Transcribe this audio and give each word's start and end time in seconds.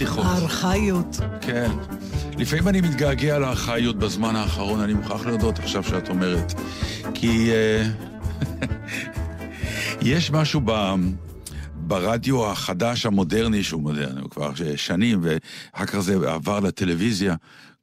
פתיחות. 0.00 0.24
הארכאיות. 0.26 1.16
כן. 1.40 1.70
לפעמים 2.38 2.68
אני 2.68 2.80
מתגעגע 2.80 3.38
לארכאיות 3.38 3.98
בזמן 3.98 4.36
האחרון, 4.36 4.80
אני 4.80 4.94
מוכרח 4.94 5.26
להודות 5.26 5.58
עכשיו 5.58 5.84
שאת 5.84 6.08
אומרת. 6.08 6.52
כי 7.14 7.50
אה, 7.50 7.88
יש 10.12 10.30
משהו 10.30 10.60
ב... 10.64 10.94
ברדיו 11.74 12.50
החדש, 12.50 13.06
המודרני, 13.06 13.62
שהוא 13.62 13.82
מודרני, 13.82 14.20
הוא 14.20 14.30
כבר 14.30 14.52
שנים, 14.76 15.20
ואחר 15.22 15.86
כך 15.86 15.98
זה 15.98 16.30
עבר 16.30 16.60
לטלוויזיה, 16.60 17.34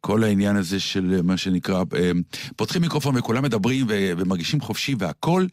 כל 0.02 0.24
העניין 0.24 0.56
הזה 0.56 0.80
של 0.80 1.22
מה 1.24 1.38
שנקרא, 1.38 1.84
אה, 1.96 2.12
פותחים 2.56 2.82
מיקרופון 2.82 3.18
וכולם 3.18 3.44
מדברים 3.44 3.86
ומרגישים 3.90 4.62
חופשי 4.62 4.96
והכל, 5.00 5.46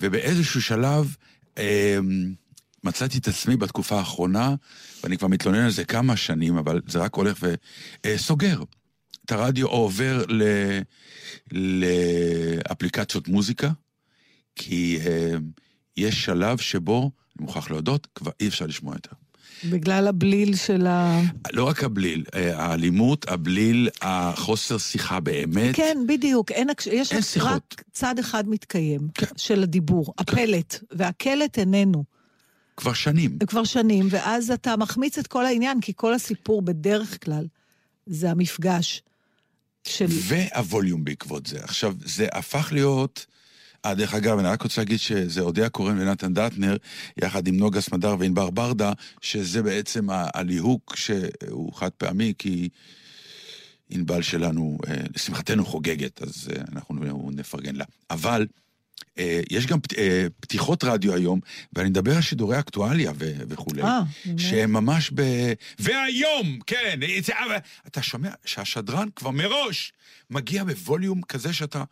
ובאיזשהו 0.00 0.62
שלב 0.62 1.16
אה, 1.58 1.98
מצאתי 2.84 3.18
את 3.18 3.28
עצמי 3.28 3.56
בתקופה 3.56 3.98
האחרונה, 3.98 4.54
ואני 5.02 5.18
כבר 5.18 5.28
מתלונן 5.28 5.58
על 5.58 5.70
זה 5.70 5.84
כמה 5.84 6.16
שנים, 6.16 6.56
אבל 6.56 6.80
זה 6.86 6.98
רק 6.98 7.14
הולך 7.14 7.38
וסוגר. 8.06 8.62
את 9.24 9.32
הרדיו 9.32 9.66
או 9.66 9.72
עובר 9.72 10.24
ל... 10.28 10.42
לאפליקציות 11.52 13.28
מוזיקה, 13.28 13.70
כי 14.56 14.98
אה, 15.06 15.34
יש 15.96 16.24
שלב 16.24 16.58
שבו, 16.58 17.10
אני 17.38 17.46
מוכרח 17.46 17.70
להודות, 17.70 18.06
כבר 18.14 18.30
אי 18.40 18.48
אפשר 18.48 18.66
לשמוע 18.66 18.94
יותר. 18.94 19.16
בגלל 19.64 20.08
הבליל 20.08 20.56
של 20.56 20.86
ה... 20.86 21.20
לא 21.52 21.64
רק 21.64 21.84
הבליל, 21.84 22.24
אה, 22.34 22.64
האלימות, 22.64 23.28
הבליל, 23.28 23.88
החוסר 24.02 24.78
שיחה 24.78 25.20
באמת. 25.20 25.76
כן, 25.76 25.98
בדיוק. 26.08 26.52
אין, 26.52 26.68
יש 26.92 27.12
אין 27.12 27.22
שיחות. 27.22 27.50
רק 27.50 27.82
צד 27.92 28.18
אחד 28.18 28.48
מתקיים, 28.48 29.00
כן. 29.14 29.26
של 29.36 29.62
הדיבור, 29.62 30.14
הפלט, 30.18 30.84
והקלט 30.92 31.58
איננו. 31.58 32.04
כבר 32.78 32.92
שנים. 32.92 33.38
כבר 33.46 33.64
שנים, 33.64 34.08
ואז 34.10 34.50
אתה 34.50 34.76
מחמיץ 34.76 35.18
את 35.18 35.26
כל 35.26 35.46
העניין, 35.46 35.80
כי 35.80 35.92
כל 35.96 36.14
הסיפור 36.14 36.62
בדרך 36.62 37.24
כלל 37.24 37.46
זה 38.06 38.30
המפגש 38.30 39.02
של... 39.84 40.06
והווליום 40.08 41.04
בעקבות 41.04 41.46
זה. 41.46 41.58
עכשיו, 41.62 41.94
זה 42.04 42.26
הפך 42.32 42.68
להיות... 42.72 43.26
אה, 43.84 43.94
דרך 43.94 44.14
אגב, 44.14 44.38
אני 44.38 44.48
רק 44.48 44.62
רוצה 44.62 44.80
להגיד 44.80 44.98
שזה 44.98 45.40
אודיה 45.40 45.68
קורן 45.68 45.98
ונתן 46.00 46.34
דטנר, 46.34 46.76
יחד 47.16 47.46
עם 47.46 47.56
נוגה 47.56 47.80
סמדר 47.80 48.16
וענבר 48.18 48.50
ברדה, 48.50 48.92
שזה 49.20 49.62
בעצם 49.62 50.06
הליהוק 50.10 50.96
שהוא 50.96 51.72
חד 51.72 51.90
פעמי, 51.90 52.32
כי 52.38 52.68
ענבל 53.90 54.22
שלנו, 54.22 54.78
אה, 54.88 54.94
לשמחתנו, 55.14 55.64
חוגגת, 55.64 56.22
אז 56.22 56.48
אה, 56.52 56.62
אנחנו 56.72 56.94
נפרגן 57.30 57.76
לה. 57.76 57.84
אבל 58.10 58.46
יש 59.50 59.66
גם 59.66 59.78
אה, 59.98 60.26
פתיחות 60.40 60.84
רדיו 60.84 61.14
היום, 61.14 61.40
ואני 61.72 61.88
מדבר 61.88 62.16
על 62.16 62.22
שידורי 62.22 62.58
אקטואליה 62.58 63.12
ו- 63.18 63.40
וכולי. 63.48 63.82
אה? 63.82 64.00
שהם 64.36 64.72
ממש 64.72 65.10
ב... 65.14 65.22
והיום, 65.78 66.58
כן, 66.66 67.00
אתה 67.86 68.02
שומע 68.02 68.30
שהשדרן 68.44 69.08
כבר 69.16 69.30
מראש 69.30 69.92
מגיע 70.30 70.64
בווליום 70.64 71.22
כזה 71.22 71.52
שאתה... 71.52 71.84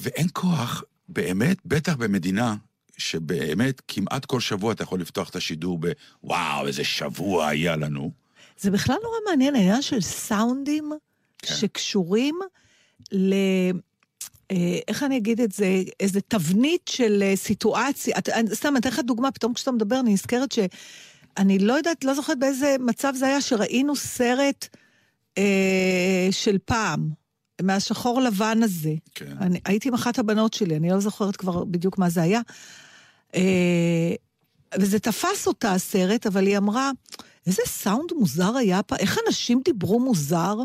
ואין 0.00 0.26
כוח, 0.32 0.82
באמת, 1.08 1.56
בטח 1.64 1.96
במדינה 1.96 2.56
שבאמת 2.98 3.82
כמעט 3.88 4.24
כל 4.24 4.40
שבוע 4.40 4.72
אתה 4.72 4.82
יכול 4.82 5.00
לפתוח 5.00 5.28
את 5.28 5.36
השידור 5.36 5.78
בוואו, 5.78 6.66
איזה 6.66 6.84
שבוע 6.84 7.48
היה 7.48 7.76
לנו. 7.76 8.10
זה 8.58 8.70
בכלל 8.70 8.96
נורא 9.02 9.16
מעניין, 9.28 9.54
העניין 9.54 9.82
של 9.82 10.00
סאונדים 10.00 10.92
כן. 11.38 11.54
שקשורים 11.54 12.38
ל... 13.12 13.34
אה, 14.50 14.78
איך 14.88 15.02
אני 15.02 15.16
אגיד 15.16 15.40
את 15.40 15.52
זה? 15.52 15.82
איזה 16.00 16.20
תבנית 16.20 16.88
של 16.88 17.22
אה, 17.22 17.36
סיטואציה. 17.36 18.16
סתם, 18.52 18.68
אני 18.68 18.78
אתן 18.78 18.88
לך 18.88 18.98
דוגמה, 18.98 19.30
פתאום 19.30 19.54
כשאתה 19.54 19.72
מדבר, 19.72 20.00
אני 20.00 20.12
נזכרת 20.12 20.52
שאני 20.52 21.58
לא 21.58 21.72
יודעת, 21.72 22.04
לא 22.04 22.14
זוכרת 22.14 22.38
באיזה 22.38 22.76
מצב 22.80 23.12
זה 23.16 23.26
היה, 23.26 23.40
שראינו 23.40 23.96
סרט 23.96 24.68
אה, 25.38 26.28
של 26.30 26.58
פעם, 26.64 27.10
מהשחור 27.62 28.20
לבן 28.20 28.62
הזה. 28.62 28.94
כן. 29.14 29.36
אני, 29.40 29.60
הייתי 29.64 29.88
עם 29.88 29.94
אחת 29.94 30.18
הבנות 30.18 30.54
שלי, 30.54 30.76
אני 30.76 30.90
לא 30.90 31.00
זוכרת 31.00 31.36
כבר 31.36 31.64
בדיוק 31.64 31.98
מה 31.98 32.10
זה 32.10 32.22
היה. 32.22 32.40
אה, 33.34 34.14
וזה 34.78 34.98
תפס 34.98 35.46
אותה 35.46 35.72
הסרט, 35.72 36.26
אבל 36.26 36.46
היא 36.46 36.58
אמרה, 36.58 36.90
איזה 37.46 37.62
סאונד 37.66 38.12
מוזר 38.18 38.56
היה 38.56 38.82
פעם, 38.82 38.98
איך 38.98 39.18
אנשים 39.26 39.60
דיברו 39.64 40.00
מוזר? 40.00 40.56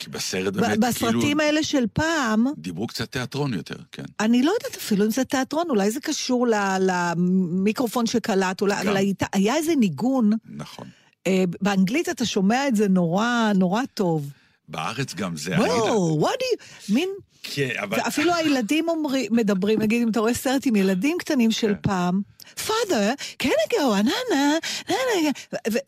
כי 0.00 0.10
בסרט 0.10 0.54
באמת, 0.54 0.78
בסרטים 0.78 1.20
כאילו, 1.20 1.40
האלה 1.40 1.62
של 1.62 1.84
פעם, 1.92 2.46
דיברו 2.58 2.86
קצת 2.86 3.12
תיאטרון 3.12 3.54
יותר, 3.54 3.74
כן. 3.92 4.02
אני 4.20 4.42
לא 4.42 4.50
יודעת 4.50 4.76
אפילו 4.76 5.04
אם 5.04 5.10
זה 5.10 5.24
תיאטרון, 5.24 5.64
אולי 5.70 5.90
זה 5.90 6.00
קשור 6.00 6.46
למיקרופון 6.80 8.06
שקלט, 8.06 8.60
אולי, 8.60 8.84
גם. 8.84 8.96
היה 9.32 9.56
איזה 9.56 9.72
ניגון, 9.76 10.30
נכון. 10.56 10.88
אה, 11.26 11.44
באנגלית 11.60 12.08
אתה 12.08 12.24
שומע 12.24 12.68
את 12.68 12.76
זה 12.76 12.88
נורא, 12.88 13.52
נורא 13.54 13.82
טוב. 13.94 14.30
בארץ 14.68 15.14
גם 15.14 15.36
זה. 15.36 15.56
וואו, 15.58 16.28
do 16.28 16.32
you... 16.32 16.92
מין... 16.94 17.08
כן, 17.42 17.68
אבל... 17.82 17.98
ואפילו 17.98 18.34
הילדים 18.34 18.88
אומרים, 18.88 19.26
מדברים, 19.30 19.82
נגיד, 19.82 20.02
אם 20.02 20.08
אתה 20.08 20.20
רואה 20.20 20.34
סרט 20.34 20.66
עם 20.66 20.76
ילדים 20.76 21.16
קטנים 21.20 21.50
של 21.50 21.68
כן. 21.68 21.80
פעם, 21.82 22.22
father, 22.56 23.14
can 23.42 23.48
I 23.48 23.66
go, 23.72 24.02
na 24.02 24.18
na, 24.32 24.60
na 24.88 24.94
na, 24.94 25.32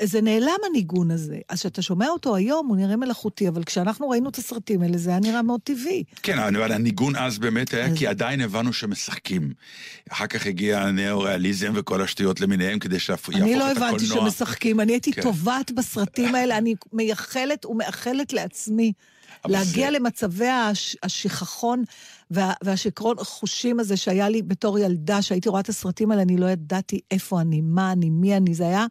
וזה 0.02 0.20
נעלם 0.20 0.56
הניגון 0.70 1.10
הזה. 1.10 1.36
אז 1.48 1.58
כשאתה 1.60 1.82
שומע 1.82 2.08
אותו 2.08 2.36
היום, 2.36 2.66
הוא 2.66 2.76
נראה 2.76 2.96
מלאכותי, 2.96 3.48
אבל 3.48 3.64
כשאנחנו 3.64 4.08
ראינו 4.10 4.28
את 4.28 4.36
הסרטים 4.36 4.82
האלה, 4.82 4.98
זה 4.98 5.10
היה 5.10 5.20
נראה 5.20 5.42
מאוד 5.42 5.60
טבעי. 5.64 6.04
כן, 6.22 6.38
אבל 6.38 6.72
הניגון 6.72 7.16
אז 7.16 7.38
באמת 7.38 7.74
היה, 7.74 7.86
אז- 7.86 7.92
כי 7.98 8.06
עדיין 8.06 8.40
הבנו 8.40 8.72
שמשחקים. 8.72 9.52
אחר 10.10 10.26
כך 10.26 10.46
הגיע 10.46 10.80
הנאו-ריאליזם 10.80 11.72
וכל 11.76 12.02
השטויות 12.02 12.40
למיניהם, 12.40 12.78
כדי 12.78 12.98
שיהפוך 12.98 13.34
את 13.36 13.40
אני 13.40 13.54
הקולנוע. 13.54 13.72
לא 13.80 13.86
הבנתי 13.86 14.06
שמשחקים, 14.06 14.80
אני 14.80 14.92
הייתי 14.92 15.12
כן. 15.12 15.22
טובעת 15.22 15.70
בסרטים 15.70 16.34
האלה, 16.34 16.58
אני 16.58 16.74
מייחלת 16.92 17.66
ומאחלת 17.66 18.32
לעצמי 18.32 18.92
להגיע 19.46 19.90
זה- 19.90 19.98
למצבי 19.98 20.48
הש- 20.48 20.96
השכחון 21.02 21.84
וה- 22.32 22.52
והשיכרון 22.64 23.16
חושים 23.20 23.80
הזה 23.80 23.96
שהיה 23.96 24.28
לי 24.28 24.42
בתור 24.42 24.78
ילדה, 24.78 25.22
שהייתי 25.22 25.48
רואה 25.48 25.60
את 25.60 25.68
הסרטים 25.68 26.10
האלה, 26.10 26.22
אני 26.22 26.36
לא 26.36 26.46
ידעתי 26.50 27.00
איפה 27.10 27.40
אני, 27.40 27.60
מה 27.60 27.92
אני, 27.92 28.10
מי 28.10 28.36
אני, 28.36 28.54
זה 28.54 28.66
היה 28.66 28.86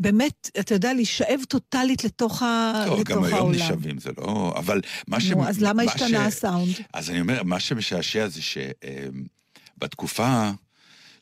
באמת, 0.00 0.50
אתה 0.60 0.74
יודע, 0.74 0.92
להישאב 0.94 1.40
טוטאלית 1.48 2.04
לתוך 2.04 2.42
ה- 2.42 2.84
לא, 2.86 3.00
לתוך 3.00 3.10
גם 3.16 3.24
היום 3.24 3.36
העולם. 3.38 3.54
נשאבים, 3.58 3.98
זה 3.98 4.10
לא... 4.18 4.54
אבל 4.56 4.80
מה 5.08 5.20
ש... 5.20 5.30
נו, 5.30 5.48
אז 5.48 5.60
למה 5.62 5.72
מה 5.84 5.92
השתנה 5.92 6.08
ש- 6.30 6.34
הסאונד? 6.34 6.74
אז 6.94 7.10
אני 7.10 7.20
אומר, 7.20 7.42
מה 7.42 7.60
שמשעשע 7.60 8.28
זה 8.28 8.40
שבתקופה, 8.42 10.50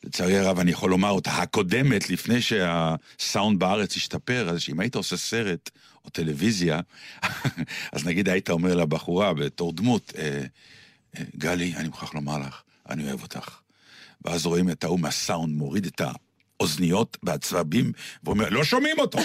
לצערי 0.03 0.37
הרב, 0.37 0.59
אני 0.59 0.71
יכול 0.71 0.89
לומר 0.89 1.09
אותה, 1.09 1.31
הקודמת, 1.31 2.09
לפני 2.09 2.41
שהסאונד 2.41 3.59
בארץ 3.59 3.95
השתפר, 3.95 4.49
אז 4.49 4.61
שאם 4.61 4.79
היית 4.79 4.95
עושה 4.95 5.17
סרט 5.17 5.69
או 6.05 6.09
טלוויזיה, 6.09 6.79
אז 7.93 8.05
נגיד 8.05 8.29
היית 8.29 8.49
אומר 8.49 8.75
לבחורה 8.75 9.33
בתור 9.33 9.73
דמות, 9.73 10.13
אה, 10.17 10.43
גלי, 11.37 11.73
אני 11.75 11.87
מוכרח 11.87 12.13
לומר 12.13 12.37
לך, 12.37 12.61
אני 12.89 13.07
אוהב 13.07 13.21
אותך. 13.21 13.59
ואז 14.25 14.45
רואים 14.45 14.69
את 14.69 14.83
ההוא 14.83 14.99
מהסאונד 14.99 15.55
מוריד 15.57 15.85
את 15.85 16.01
האוזניות 16.59 17.17
והצבבים, 17.23 17.91
ואומר, 18.23 18.49
לא 18.49 18.63
שומעים 18.63 18.99
אותו, 18.99 19.19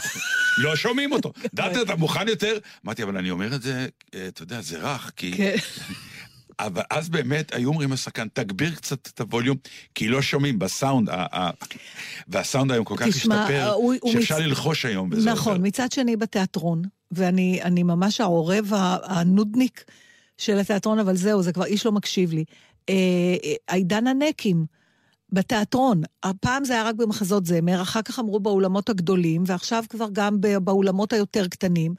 לא 0.58 0.76
שומעים 0.76 1.12
אותו. 1.12 1.32
דעת, 1.54 1.76
אתה 1.82 1.96
מוכן 1.96 2.28
יותר? 2.28 2.58
אמרתי, 2.86 3.02
אבל 3.02 3.16
אני 3.16 3.30
אומר 3.30 3.54
את 3.54 3.62
זה, 3.62 3.86
אה, 4.14 4.28
אתה 4.28 4.42
יודע, 4.42 4.60
זה 4.60 4.78
רך, 4.78 5.10
כי... 5.16 5.32
כן. 5.36 5.56
אבל 6.60 6.82
אז 6.90 7.08
באמת 7.08 7.54
היו 7.54 7.68
אומרים 7.68 7.92
לשחקן, 7.92 8.28
תגביר 8.32 8.74
קצת 8.74 9.06
את 9.06 9.20
הווליום, 9.20 9.56
כי 9.94 10.08
לא 10.08 10.22
שומעים 10.22 10.58
בסאונד, 10.58 11.08
והסאונד 12.28 12.72
היום 12.72 12.84
כל 12.84 12.94
כך 12.96 13.06
תשמע, 13.08 13.42
השתפר, 13.42 13.70
הוא- 13.70 13.94
הוא 14.00 14.12
שאפשר 14.12 14.34
מצ- 14.34 14.40
ללחוש 14.40 14.84
היום. 14.84 15.10
נכון, 15.14 15.52
עוזר. 15.52 15.62
מצד 15.64 15.92
שני 15.92 16.16
בתיאטרון, 16.16 16.82
ואני 17.10 17.60
אני 17.62 17.82
ממש 17.82 18.20
העורב 18.20 18.72
הנודניק 19.04 19.84
של 20.38 20.58
התיאטרון, 20.58 20.98
אבל 20.98 21.16
זהו, 21.16 21.42
זה 21.42 21.52
כבר 21.52 21.64
איש 21.64 21.86
לא 21.86 21.92
מקשיב 21.92 22.32
לי. 22.32 22.44
אה, 22.88 22.94
אה, 23.44 23.54
העידן 23.68 24.06
הנקים. 24.06 24.66
בתיאטרון, 25.32 26.02
הפעם 26.22 26.64
זה 26.64 26.72
היה 26.72 26.82
רק 26.82 26.94
במחזות 26.94 27.46
זמר, 27.46 27.82
אחר 27.82 28.02
כך 28.02 28.18
אמרו 28.18 28.40
באולמות 28.40 28.88
הגדולים, 28.88 29.42
ועכשיו 29.46 29.84
כבר 29.88 30.06
גם 30.12 30.36
באולמות 30.40 31.12
היותר 31.12 31.48
קטנים. 31.48 31.94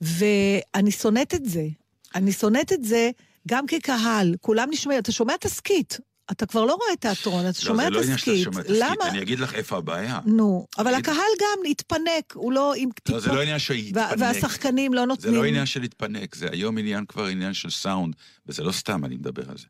ואני 0.00 0.90
שונאת 0.90 1.34
את 1.34 1.44
זה. 1.44 1.66
אני 2.14 2.32
שונאת 2.32 2.72
את 2.72 2.84
זה 2.84 3.10
גם 3.48 3.66
כקהל. 3.66 4.34
כולם 4.40 4.68
נשמעים, 4.70 4.98
אתה 4.98 5.12
שומע 5.12 5.36
תסכית. 5.40 5.98
אתה 6.30 6.46
כבר 6.46 6.64
לא 6.64 6.72
רואה 6.74 6.96
תיאטרון, 7.00 7.48
אתה 7.48 7.60
שומע 7.60 7.90
לא, 7.90 7.90
זה 7.90 7.98
לא 7.98 8.02
עניין 8.02 8.18
שאתה 8.18 8.30
תסכית. 8.30 8.44
שומע 8.44 8.62
תסכית, 8.62 8.76
למה? 8.80 9.08
אני 9.10 9.22
אגיד 9.22 9.40
לך 9.40 9.54
איפה 9.54 9.76
הבעיה. 9.76 10.18
נו, 10.26 10.66
אבל 10.78 10.94
הקהל 10.94 11.16
גם 11.40 11.70
התפנק, 11.70 12.32
הוא 12.34 12.52
לא 12.52 12.74
עם 12.76 12.88
לא, 13.08 13.20
זה 13.20 13.32
לא 13.32 13.42
עניין 13.42 13.58
של 13.58 13.74
וה- 13.74 13.80
להתפנק. 13.80 14.18
והשחקנים 14.20 14.94
לא 14.94 15.00
זה 15.02 15.06
נותנים... 15.06 15.34
לא 15.34 15.44
עניין 15.44 15.66
של 15.66 15.80
להתפנק, 15.80 16.34
זה 16.34 16.46
היום 16.52 16.78
עניין 16.78 17.04
כבר 17.08 17.24
עניין 17.26 17.54
של 17.54 17.70
סאונד, 17.70 18.14
וזה 18.46 18.62
לא 18.62 18.72
סתם 18.72 19.04
אני 19.04 19.16
מדבר 19.16 19.42
על 19.50 19.58
זה. 19.58 19.66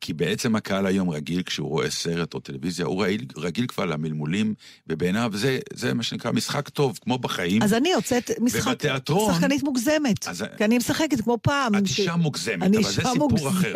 כי 0.00 0.12
בעצם 0.12 0.56
הקהל 0.56 0.86
היום 0.86 1.10
רגיל, 1.10 1.42
כשהוא 1.42 1.68
רואה 1.68 1.90
סרט 1.90 2.34
או 2.34 2.40
טלוויזיה, 2.40 2.86
הוא 2.86 3.04
רגיל, 3.04 3.26
רגיל 3.36 3.66
כבר 3.66 3.84
למלמולים, 3.84 4.54
ובעיניו 4.86 5.30
זה, 5.34 5.58
זה 5.72 5.94
מה 5.94 6.02
שנקרא 6.02 6.30
משחק 6.32 6.68
טוב, 6.68 6.98
כמו 7.02 7.18
בחיים. 7.18 7.62
אז 7.62 7.72
אני 7.74 7.88
יוצאת 7.88 8.30
משחק... 8.40 8.66
ובתיאטרון- 8.66 9.34
שחקנית 9.34 9.62
מוגזמת. 9.62 10.28
אז- 10.28 10.44
כי 10.58 10.64
אני 10.64 10.78
משחקת 10.78 11.20
כמו 11.20 11.38
פעם. 11.42 11.74
את 11.74 11.86
ש- 11.86 11.98
אישה 11.98 12.16
מוגזמת, 12.16 12.62
אני 12.62 12.76
אבל 12.76 12.84
זה 12.84 13.02
סיפור 13.12 13.30
מוגזמת. 13.30 13.50
אחר. 13.50 13.72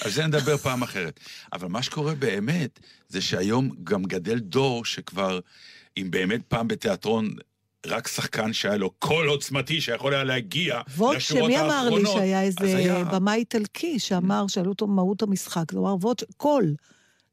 על 0.00 0.10
זה 0.10 0.26
נדבר 0.26 0.56
פעם 0.56 0.82
אחרת. 0.82 1.20
אבל 1.52 1.67
מה 1.68 1.82
שקורה 1.82 2.14
באמת, 2.14 2.80
זה 3.08 3.20
שהיום 3.20 3.70
גם 3.84 4.02
גדל 4.04 4.38
דור 4.38 4.84
שכבר, 4.84 5.40
אם 5.96 6.06
באמת 6.10 6.40
פעם 6.48 6.68
בתיאטרון, 6.68 7.34
רק 7.86 8.08
שחקן 8.08 8.52
שהיה 8.52 8.76
לו 8.76 8.90
קול 8.90 9.28
עוצמתי 9.28 9.80
שיכול 9.80 10.14
היה 10.14 10.24
להגיע 10.24 10.80
לשורות 11.16 11.20
שמי 11.20 11.60
אמר 11.60 11.66
לי 11.68 11.72
האחרונות, 11.84 12.12
שהיה 12.16 12.42
איזה 12.42 12.76
היה- 12.76 13.04
במאי 13.04 13.34
איטלקי 13.38 13.98
שאמר, 13.98 14.46
שאלו 14.48 14.68
אותו 14.70 14.86
מהות 14.86 15.22
המשחק, 15.22 15.72
הוא 15.72 15.80
אמר, 15.88 15.96
voce, 16.00 16.22
קול. 16.36 16.74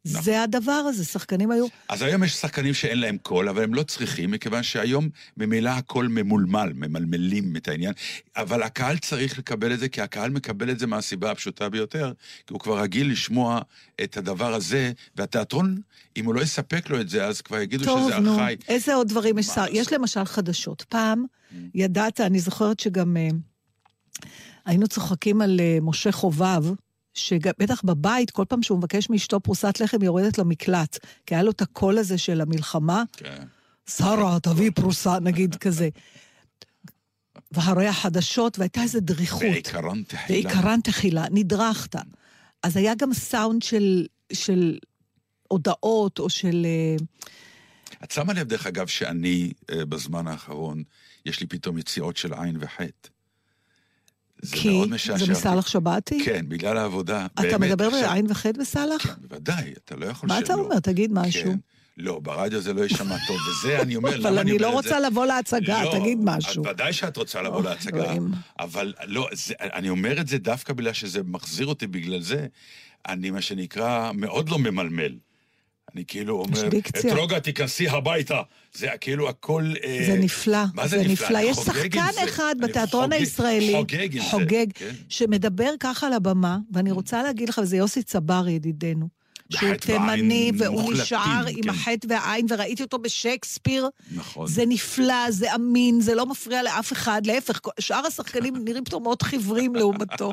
נכון. 0.06 0.22
זה 0.24 0.44
הדבר 0.44 0.72
הזה, 0.72 1.06
שחקנים 1.06 1.52
היו... 1.52 1.66
אז 1.90 2.02
היום 2.02 2.24
יש 2.24 2.34
שחקנים 2.34 2.74
שאין 2.74 3.00
להם 3.00 3.18
קול, 3.18 3.50
אבל 3.50 3.64
הם 3.64 3.74
לא 3.74 3.84
צריכים, 3.84 4.32
מכיוון 4.32 4.64
שהיום 4.64 5.10
ממילא 5.38 5.70
הכל 5.70 6.08
ממולמל, 6.08 6.72
ממלמלים 6.76 7.56
את 7.58 7.68
העניין. 7.68 7.94
אבל 8.38 8.64
הקהל 8.64 8.98
צריך 8.98 9.40
לקבל 9.40 9.74
את 9.74 9.80
זה, 9.80 9.90
כי 9.90 10.02
הקהל 10.02 10.32
מקבל 10.32 10.70
את 10.70 10.80
זה 10.80 10.88
מהסיבה 10.88 11.32
הפשוטה 11.32 11.70
ביותר, 11.70 12.12
כי 12.48 12.54
הוא 12.54 12.60
כבר 12.60 12.82
רגיל 12.82 13.12
לשמוע 13.12 13.62
את 14.04 14.18
הדבר 14.18 14.54
הזה, 14.54 14.92
והתיאטרון, 15.16 15.78
אם 16.18 16.26
הוא 16.26 16.34
לא 16.36 16.42
יספק 16.42 16.90
לו 16.90 17.02
את 17.02 17.10
זה, 17.10 17.26
אז 17.26 17.42
כבר 17.42 17.60
יגידו 17.60 17.86
טוב, 17.86 18.10
שזה 18.12 18.20
נו, 18.20 18.34
ארכאי. 18.40 18.56
איזה 18.68 18.94
עוד 18.96 19.08
דברים 19.10 19.38
יש? 19.38 19.46
שר? 19.46 19.66
יש 19.72 19.94
למשל 19.94 20.26
חדשות. 20.26 20.82
פעם, 20.90 21.26
Mm. 21.52 21.56
ידעת, 21.76 22.22
אני 22.22 22.40
זוכרת 22.40 22.80
שגם 22.80 23.18
אה, 23.18 23.30
היינו 24.66 24.88
צוחקים 24.88 25.42
על 25.42 25.60
אה, 25.60 25.78
משה 25.82 26.12
חובב, 26.12 26.64
שבטח 27.16 27.82
בבית, 27.84 28.32
כל 28.32 28.46
פעם 28.50 28.64
שהוא 28.64 28.78
מבקש 28.78 29.10
מאשתו 29.10 29.40
פרוסת 29.40 29.80
לחם, 29.80 29.98
היא 30.02 30.06
יורדת 30.06 30.38
למקלט. 30.38 30.98
כי 31.26 31.36
היה 31.36 31.44
לו 31.44 31.52
את 31.52 31.62
הקול 31.62 31.98
הזה 31.98 32.18
של 32.18 32.42
המלחמה, 32.42 33.04
כן. 33.18 33.44
שרה, 33.90 34.40
תביאי 34.40 34.72
פרוסה, 34.72 35.20
נגיד 35.20 35.56
כזה. 35.56 35.90
והרי 37.52 37.88
החדשות, 37.88 38.60
והייתה 38.60 38.82
איזו 38.82 39.00
דריכות. 39.02 39.42
בעיקרון 39.42 40.04
תחילה. 40.08 40.42
בעיקרן 40.42 40.80
תחילה, 40.82 41.26
נדרכת. 41.32 41.96
אז 42.64 42.78
היה 42.78 42.96
גם 42.96 43.14
סאונד 43.14 43.62
של, 43.62 44.06
של 44.34 44.80
הודעות 45.48 46.20
או 46.20 46.30
של... 46.30 46.66
אה, 46.66 46.96
את 48.04 48.12
שמה 48.12 48.34
לב, 48.34 48.48
דרך 48.48 48.68
אגב, 48.68 48.88
שאני, 48.88 49.52
אה, 49.72 49.86
בזמן 49.86 50.28
האחרון, 50.28 50.84
יש 51.26 51.40
לי 51.40 51.48
פתאום 51.48 51.78
יציאות 51.78 52.18
של 52.18 52.34
עין 52.34 52.58
וחטא. 52.60 53.10
זה 54.46 54.56
כי 54.56 54.78
מאוד 54.78 54.90
משעשע. 54.90 55.26
זה 55.26 55.32
מסאלח 55.32 55.68
שבתי? 55.68 56.26
כן, 56.26 56.46
בגלל 56.48 56.78
העבודה. 56.78 57.26
אתה 57.26 57.42
באמת, 57.42 57.60
מדבר 57.60 57.86
עכשיו- 57.88 58.10
בעין 58.10 58.26
וחטא 58.30 58.60
בסאלח? 58.60 59.08
כן, 59.08 59.14
בוודאי, 59.22 59.74
אתה 59.86 59.96
לא 59.96 60.06
יכול 60.06 60.30
מה 60.30 60.36
שלא. 60.36 60.46
אתה 60.46 60.54
אומר? 60.54 60.80
תגיד 60.80 61.12
משהו. 61.14 61.44
כן. 61.44 61.58
לא, 61.98 62.20
ברדיו 62.20 62.62
זה 62.62 62.74
לא 62.74 62.82
יישמע 62.82 63.16
טוב, 63.28 63.38
וזה 63.50 63.82
אני 63.82 63.96
אומר, 63.96 64.18
למה 64.18 64.30
אבל 64.30 64.40
אני 64.40 64.58
לא 64.58 64.68
אומר 64.68 64.80
את 64.80 64.84
זה? 64.84 64.90
רוצה 64.98 65.08
לבוא 65.10 65.26
להצגה, 65.26 65.84
לא, 65.84 65.92
תגיד 66.00 66.18
משהו. 66.24 66.64
את 66.64 66.68
ודאי 66.70 66.94
שאת 66.94 67.18
רוצה 67.18 67.42
לבוא 67.42 67.64
להצגה. 67.64 68.14
אבל 68.60 68.94
לא, 69.08 69.30
זה, 69.34 69.54
אני 69.60 69.90
אומר 69.90 70.22
את 70.22 70.28
זה 70.28 70.38
דווקא 70.38 70.74
בגלל 70.74 70.94
שזה 70.94 71.22
מחזיר 71.24 71.68
אותי 71.68 71.88
בגלל 71.88 72.22
זה. 72.22 72.48
אני, 73.08 73.32
מה 73.32 73.42
שנקרא, 73.42 74.12
מאוד 74.14 74.50
לא 74.50 74.60
ממלמל. 74.60 75.16
אני 75.94 76.04
כאילו 76.08 76.40
אומר, 76.40 76.70
דיקציה. 76.70 77.14
אתרוגה, 77.14 77.40
תיכנסי 77.40 77.90
הביתה. 77.90 78.42
זה 78.74 78.88
כאילו 79.02 79.30
הכל... 79.30 79.74
אה, 79.84 80.04
זה 80.08 80.18
נפלא, 80.20 80.58
מה 80.74 80.88
זה 80.88 80.98
זה 80.98 81.04
נפלא. 81.08 81.28
נפלא? 81.28 81.38
יש 81.40 81.58
חוגג 81.58 81.74
שחקן. 81.76 82.24
אחד 82.30 82.56
בתיאטרון 82.62 83.04
חוגג- 83.04 83.14
הישראלי, 83.20 83.74
חוגג 83.76 84.14
זה, 84.18 84.22
חוגג, 84.32 84.66
כן. 84.74 84.92
שמדבר 85.10 85.70
ככה 85.80 86.08
על 86.08 86.14
הבמה, 86.14 86.58
ואני 86.74 86.92
רוצה 86.92 87.24
להגיד 87.24 87.50
לך, 87.50 87.60
וזה 87.64 87.78
יוסי 87.78 88.04
צברי, 88.04 88.52
ידידנו. 88.52 89.08
שהוא 89.50 89.74
תימני, 89.74 90.52
והוא 90.58 90.94
נשאר 90.94 91.46
עם 91.48 91.64
כן. 91.64 91.70
החטא 91.70 92.08
והעין, 92.10 92.46
וראיתי 92.50 92.84
אותו 92.84 92.98
בשייקספיר. 92.98 93.90
נכון. 94.12 94.48
זה 94.48 94.64
נפלא, 94.68 95.32
זה 95.32 95.56
אמין, 95.56 96.02
זה 96.02 96.16
לא 96.16 96.26
מפריע 96.26 96.64
לאף 96.64 96.94
אחד, 96.94 97.22
להפך, 97.26 97.60
שאר 97.80 98.06
השחקנים 98.06 98.56
נראים 98.66 98.84
פתאום 98.84 99.04
מאוד 99.04 99.22
חיוורים 99.22 99.76
לעומתו. 99.76 100.32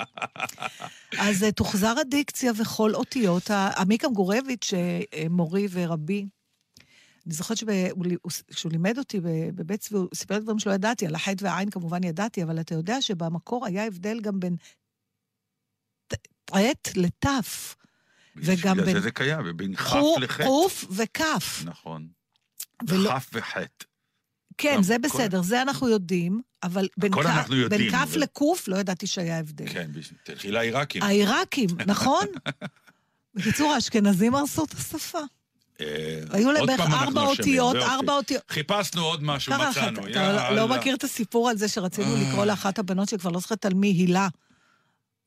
אז 1.18 1.44
אה, 1.44 1.52
תוחזר 1.52 1.94
הדיקציה 2.00 2.52
וכל 2.56 2.94
אותיות. 2.94 3.50
עמיקם 3.50 4.12
גורביץ', 4.12 4.72
אה, 4.74 5.00
אה, 5.14 5.26
מורי 5.30 5.66
ורבי, 5.70 6.26
אני 7.26 7.34
זוכרת 7.34 7.58
שכשהוא 7.58 8.72
לימד 8.72 8.98
אותי 8.98 9.20
בבית 9.54 9.80
צבי, 9.80 9.98
הוא 9.98 10.08
סיפר 10.14 10.38
דברים 10.38 10.58
שלא 10.58 10.72
ידעתי, 10.72 11.06
על 11.06 11.14
החטא 11.14 11.44
והעין 11.44 11.70
כמובן 11.70 12.04
ידעתי, 12.04 12.42
אבל 12.42 12.60
אתה 12.60 12.74
יודע 12.74 13.02
שבמקור 13.02 13.66
היה 13.66 13.86
הבדל 13.86 14.20
גם 14.20 14.40
בין 14.40 14.56
ט' 16.44 16.96
לת', 16.96 17.26
וגם 18.36 18.72
בגלל 18.76 18.86
בין- 18.86 18.94
זה 18.94 19.00
זה 19.00 19.10
קיים, 19.10 19.38
ובין 19.46 19.74
כף 19.76 19.82
חו- 19.88 20.16
לחטא. 20.20 20.44
קוף 20.44 20.84
וכף. 20.90 21.62
נכון. 21.64 22.06
ולא- 22.88 23.10
כף 23.10 23.30
וחטא. 23.32 23.84
כן, 24.58 24.82
זה 24.82 24.96
כל- 25.02 25.08
בסדר, 25.08 25.42
זה 25.42 25.62
אנחנו 25.62 25.88
יודעים, 25.88 26.40
אבל 26.62 26.88
בין 26.96 27.12
כ- 27.12 27.16
יודעים, 27.50 27.68
בין 27.68 27.90
כף 27.90 28.08
ו- 28.12 28.18
לקוף 28.18 28.68
לא 28.68 28.76
ידעתי 28.76 29.06
שהיה 29.06 29.38
הבדל. 29.38 29.68
כן, 29.68 29.90
תלכי 30.24 30.50
לעיראקים. 30.50 31.02
העיראקים, 31.02 31.68
נכון? 31.86 32.26
בקיצור, 33.34 33.72
האשכנזים 33.72 34.34
הרסו 34.34 34.64
את 34.64 34.72
השפה. 34.72 35.18
אה, 35.80 36.20
היו 36.30 36.52
להם 36.52 36.66
בערך 36.66 36.80
ארבע 36.80 37.20
אותיות. 37.20 37.76
ארבע 37.76 38.12
אותיות. 38.12 38.42
חיפשנו 38.50 39.02
עוד 39.04 39.22
משהו, 39.22 39.52
מצאנו, 39.70 40.06
אתה. 40.08 40.50
לא 40.50 40.68
מכיר 40.68 40.94
את 40.94 41.04
הסיפור 41.04 41.48
על 41.50 41.56
זה 41.56 41.68
שרצינו 41.68 42.16
לקרוא 42.16 42.44
לאחת 42.44 42.78
הבנות 42.78 43.08
שכבר 43.08 43.30
לא 43.30 43.40
זוכרת 43.40 43.64
על 43.64 43.74
מי, 43.74 43.88
הילה. 43.88 44.28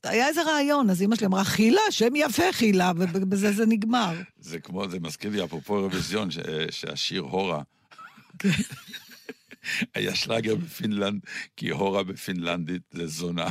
היה 0.06 0.28
איזה 0.28 0.44
רעיון, 0.44 0.90
אז 0.90 1.02
אימא 1.02 1.16
שלי 1.16 1.28
אמרה, 1.28 1.44
חילה, 1.44 1.82
שם 1.90 2.16
יפה 2.16 2.52
חילה, 2.52 2.92
ובזה 2.98 3.52
זה 3.52 3.66
נגמר. 3.66 4.14
זה 4.40 4.60
כמו, 4.60 4.90
זה 4.90 5.00
מזכיר 5.00 5.32
לי, 5.32 5.44
אפרופו 5.44 5.78
אירוויזיון, 5.78 6.30
שהשיר 6.70 7.22
הורה. 7.22 7.62
כן. 8.40 8.50
היה 9.96 10.16
שלאגר 10.16 10.56
בפינלנד, 10.56 11.22
כי 11.58 11.70
הורה 11.70 12.04
בפינלנדית 12.04 12.82
זה 12.92 13.08
זונה. 13.08 13.48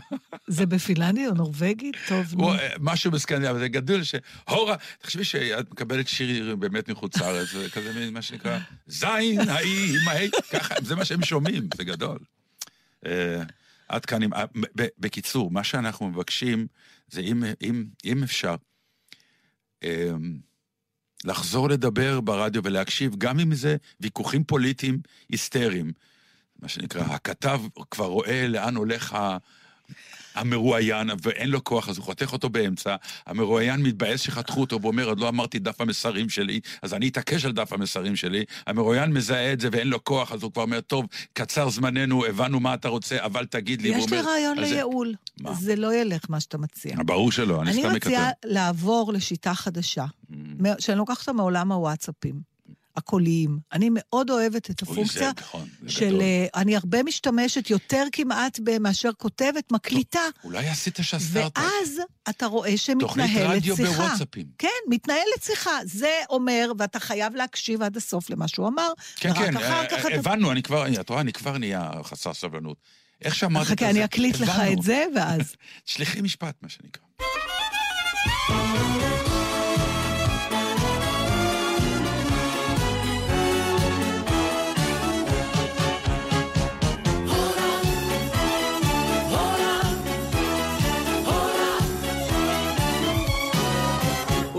זה 0.46 0.66
בפינלנדית 0.66 1.28
או 1.28 1.34
נורבגית? 1.34 1.96
טוב, 2.08 2.34
נו. 2.34 2.52
אה, 2.52 2.68
משהו 2.80 3.10
בסקנדינביה, 3.10 3.58
זה 3.58 3.68
גדול 3.68 4.02
שהורה, 4.02 4.76
תחשבי 4.98 5.24
שאת 5.24 5.70
מקבלת 5.70 6.08
שיר 6.08 6.56
באמת 6.56 6.90
מחוץ 6.90 7.16
לארץ, 7.16 7.48
זה 7.48 7.70
כזה 7.70 7.92
מין, 7.92 8.14
מה 8.14 8.22
שנקרא, 8.22 8.58
זין, 8.86 9.40
האי, 9.48 9.96
ההי, 10.06 10.30
ככה, 10.52 10.74
זה 10.82 10.96
מה 10.96 11.04
שהם 11.04 11.22
שומעים, 11.22 11.68
זה 11.76 11.84
גדול. 11.84 12.18
עד 13.88 14.06
כאן, 14.06 14.32
אה, 14.32 14.44
בקיצור, 14.98 15.50
מה 15.50 15.64
שאנחנו 15.64 16.08
מבקשים 16.08 16.66
זה 17.08 17.20
אם, 17.20 17.44
אם, 17.62 17.84
אם 18.04 18.22
אפשר, 18.22 18.54
אה, 19.82 20.10
לחזור 21.24 21.68
לדבר 21.68 22.20
ברדיו 22.20 22.64
ולהקשיב, 22.64 23.16
גם 23.18 23.40
אם 23.40 23.54
זה 23.54 23.76
ויכוחים 24.00 24.44
פוליטיים 24.44 25.00
היסטריים. 25.28 25.92
מה 26.58 26.68
שנקרא, 26.68 27.02
הכתב 27.02 27.60
כבר 27.90 28.06
רואה 28.06 28.48
לאן 28.48 28.74
הולך 28.76 29.12
ה... 29.12 29.36
המרואיין, 30.34 31.10
ואין 31.22 31.50
לו 31.50 31.64
כוח, 31.64 31.88
אז 31.88 31.96
הוא 31.96 32.04
חותך 32.04 32.32
אותו 32.32 32.48
באמצע, 32.48 32.96
המרואיין 33.26 33.82
מתבאס 33.82 34.20
שחתכו 34.20 34.60
אותו, 34.60 34.82
ואומר, 34.82 35.08
עוד 35.08 35.20
לא 35.20 35.28
אמרתי 35.28 35.58
דף 35.58 35.80
המסרים 35.80 36.28
שלי, 36.28 36.60
אז 36.82 36.94
אני 36.94 37.08
אתעקש 37.08 37.44
על 37.44 37.52
דף 37.52 37.72
המסרים 37.72 38.16
שלי. 38.16 38.44
המרואיין 38.66 39.12
מזהה 39.12 39.52
את 39.52 39.60
זה 39.60 39.68
ואין 39.72 39.88
לו 39.88 40.04
כוח, 40.04 40.32
אז 40.32 40.42
הוא 40.42 40.52
כבר 40.52 40.62
אומר, 40.62 40.80
טוב, 40.80 41.06
קצר 41.32 41.68
זמננו, 41.68 42.26
הבנו 42.26 42.60
מה 42.60 42.74
אתה 42.74 42.88
רוצה, 42.88 43.24
אבל 43.24 43.46
תגיד 43.46 43.82
לי. 43.82 43.88
יש 43.88 43.96
והוא 43.96 44.10
לי 44.10 44.20
אומר, 44.20 44.30
רעיון 44.30 44.58
לייעול. 44.58 45.14
מה? 45.40 45.54
זה 45.54 45.76
לא 45.76 45.94
ילך, 45.94 46.22
מה 46.28 46.40
שאתה 46.40 46.58
מציע. 46.58 46.96
ברור 47.06 47.32
שלא, 47.32 47.62
אני 47.62 47.70
אני 47.70 47.80
סתם 47.82 47.94
מציעה 47.94 48.28
מקטר. 48.30 48.48
לעבור 48.48 49.12
לשיטה 49.12 49.54
חדשה, 49.54 50.04
Mm. 50.30 50.34
שאני 50.78 50.98
לוקחת 50.98 51.28
מעולם 51.28 51.72
הוואטסאפים. 51.72 52.53
הקוליים. 52.96 53.58
אני 53.72 53.88
מאוד 53.92 54.30
אוהבת 54.30 54.70
את 54.70 54.82
הפונקציה 54.82 55.30
נכון, 55.40 55.68
של... 55.86 56.06
גדול. 56.06 56.20
אה, 56.20 56.46
אני 56.54 56.76
הרבה 56.76 57.02
משתמשת, 57.02 57.70
יותר 57.70 58.04
כמעט 58.12 58.60
מאשר 58.80 59.10
כותבת, 59.18 59.72
מקליטה. 59.72 60.20
אולי 60.44 60.68
עשית 60.68 60.98
שהסטארט-אפ. 61.02 61.64
ואז 61.64 62.00
אתה 62.28 62.46
רואה 62.46 62.74
תוכנית 63.00 63.28
שמתנהלת 63.28 63.56
רדיו 63.56 63.76
שיחה. 63.76 63.92
בוואטסאפים. 63.92 64.46
כן, 64.58 64.68
מתנהלת 64.88 65.42
שיחה. 65.42 65.78
זה 65.84 66.12
אומר, 66.30 66.72
ואתה 66.78 67.00
חייב 67.00 67.34
להקשיב 67.34 67.82
עד 67.82 67.96
הסוף 67.96 68.30
למה 68.30 68.48
שהוא 68.48 68.68
אמר, 68.68 68.92
כן, 69.16 69.34
כן, 69.34 69.56
אה, 69.56 69.84
אתה... 69.84 69.96
הבנו, 70.14 70.52
אני 70.52 70.62
כבר, 70.62 71.00
את 71.00 71.08
רואה, 71.08 71.20
אני 71.20 71.32
כבר 71.32 71.58
נהיה 71.58 71.90
חסר 72.02 72.34
סבלנות. 72.34 72.76
איך 73.22 73.34
שאמרת 73.34 73.66
את 73.66 73.70
חכה, 73.70 73.84
זה, 73.84 73.90
אני 73.90 74.04
אקליט 74.04 74.40
לך. 74.40 74.60
את 74.72 74.82
זה, 74.82 75.04
ואז... 75.16 75.56
תשלחי 75.84 76.20
משפט, 76.20 76.54
מה 76.62 76.68
שנקרא. 76.68 77.04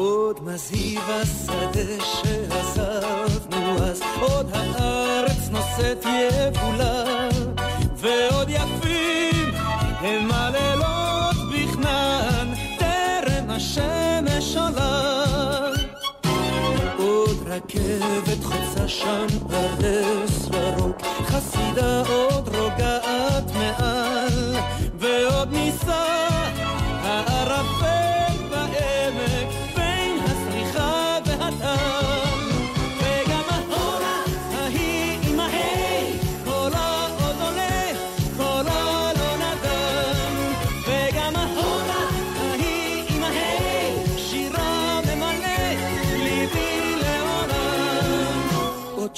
עוד 0.06 0.44
מזהיב 0.44 1.10
השדה 1.10 2.04
שעזבנו 2.04 3.78
אז, 3.78 4.02
עוד 4.22 4.50
הארץ 4.54 5.50
נושאת 5.52 6.06
יבולה, 6.06 7.30
ועוד 7.96 8.50
יפים 8.50 9.52
הם 10.00 10.32
הלילות 10.32 11.36
בכנען, 11.54 12.48
טרם 12.80 13.50
השמש 13.50 14.58
עולה. 14.58 15.72
עוד 16.98 17.38
רכבת 17.46 18.44
חוצה 18.44 18.88
שם 18.88 19.28
פרדס 19.50 20.50
ירוק, 20.54 21.02
חסידה 21.26 22.04
עוד 22.08 22.55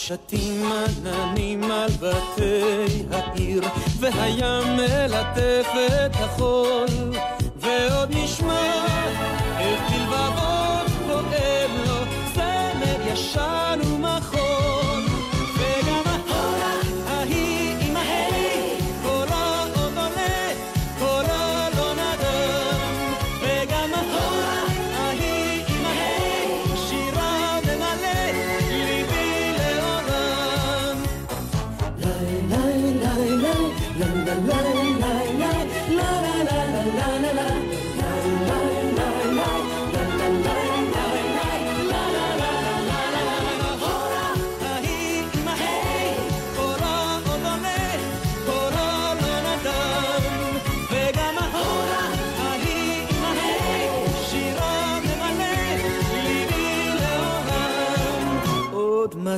שתים 0.07 0.71
עננים 0.71 1.71
על 1.71 1.89
בתי 1.89 3.03
העיר, 3.11 3.63
והים 3.99 4.77
מלטף 4.77 5.67
את 6.05 6.15
החול, 6.15 6.87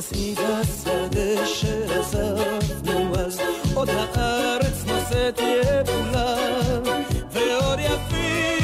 מזהיב 0.00 0.38
השדה 0.40 1.46
שעזבנו 1.46 3.14
אז, 3.16 3.40
עוד 3.74 3.88
הארץ 3.88 4.84
נושאת 4.86 5.40
יבולה, 5.40 6.36
ועוד 7.32 7.78
יפים 7.78 8.59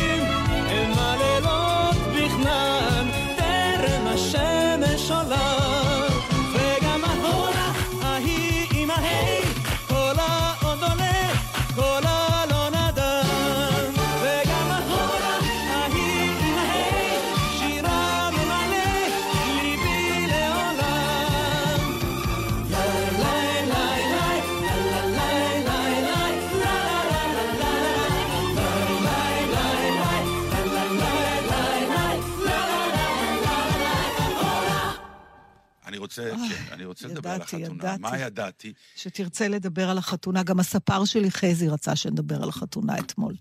רוצה, 36.23 36.54
כן, 36.54 36.73
אני 36.73 36.85
רוצה 36.85 37.08
לדבר 37.08 37.30
על 37.30 37.42
החתונה. 37.42 37.64
ידעתי. 37.64 38.02
מה 38.02 38.18
ידעתי? 38.18 38.73
שתרצה 38.96 39.49
לדבר 39.49 39.90
על 39.90 39.99
החתונה. 39.99 40.42
גם 40.42 40.61
הספר 40.61 41.04
שלי, 41.04 41.30
חזי, 41.30 41.68
רצה 41.68 41.96
שנדבר 41.96 42.42
על 42.42 42.49
החתונה 42.49 42.99
אתמול. 42.99 43.35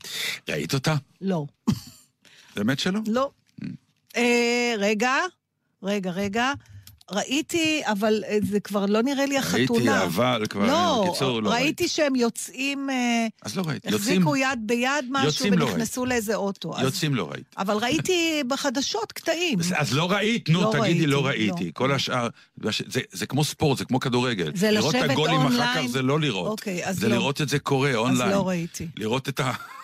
ראית 0.49 0.73
אותה? 0.73 0.95
לא. 1.21 1.45
באמת 2.55 2.79
שלא? 2.79 2.99
לא. 3.07 3.31
אה, 4.15 4.73
רגע, 4.77 5.13
רגע, 5.83 6.11
רגע. 6.11 6.51
ראיתי, 7.11 7.81
אבל 7.85 8.23
אה, 8.27 8.37
זה 8.49 8.59
כבר 8.59 8.85
לא 8.85 9.01
נראה 9.01 9.25
לי 9.25 9.37
החתונה. 9.37 9.91
ראיתי, 9.99 10.05
אבל 10.05 10.43
כבר, 10.49 10.67
לא, 10.67 11.05
בקיצור, 11.09 11.41
לא 11.43 11.49
ראיתי. 11.49 11.63
ראיתי 11.63 11.87
שהם 11.87 12.15
יוצאים, 12.15 12.89
אה, 12.89 13.27
אז 13.43 13.57
לא 13.57 13.63
ראיתי. 13.65 13.89
יוצאים, 13.89 14.21
החזיקו 14.21 14.35
יד 14.35 14.59
ביד 14.65 14.89
משהו 15.09 15.25
יוצאים 15.27 15.53
לא 15.53 15.65
ונכנסו 15.65 16.05
לאיזה 16.05 16.35
אוטו. 16.35 16.77
אז- 16.77 16.83
יוצאים 16.83 17.15
לא 17.15 17.29
ראיתי. 17.31 17.49
אבל 17.57 17.77
ראיתי 17.77 18.43
בחדשות 18.47 19.11
קטעים. 19.11 19.59
אז- 19.59 19.73
אז 19.77 19.93
לא 19.93 20.11
ראית, 20.11 20.49
נו, 20.49 20.61
לא 20.61 20.71
תגידי, 20.81 21.07
לא 21.07 21.25
ראיתי, 21.25 21.49
ראיתי. 21.51 21.65
לא. 21.65 21.71
כל 21.73 21.91
השאר, 21.91 22.27
זה, 22.87 23.01
זה 23.11 23.25
כמו 23.25 23.43
ספורט, 23.43 23.77
זה 23.77 23.85
כמו 23.85 23.99
כדורגל. 23.99 24.51
זה 24.55 24.71
לראות 24.71 24.95
את 24.95 24.99
לשבת 24.99 25.11
הגולים 25.11 25.35
אחר 25.39 25.45
אונליין. 25.45 25.87
כך 25.87 25.91
זה 25.91 26.01
לא 26.01 26.19
לראות. 26.19 26.47
אוקיי, 26.47 26.85
אז 26.85 26.99
זה 26.99 27.09
לא. 27.09 27.15
לראות 27.15 27.41
את 27.41 27.49
זה 27.49 27.59
קורה 27.59 27.95
אונליין. 27.95 28.31
לא 28.31 28.47
ראיתי. 28.47 28.87
לראות 28.97 29.29
את 29.29 29.41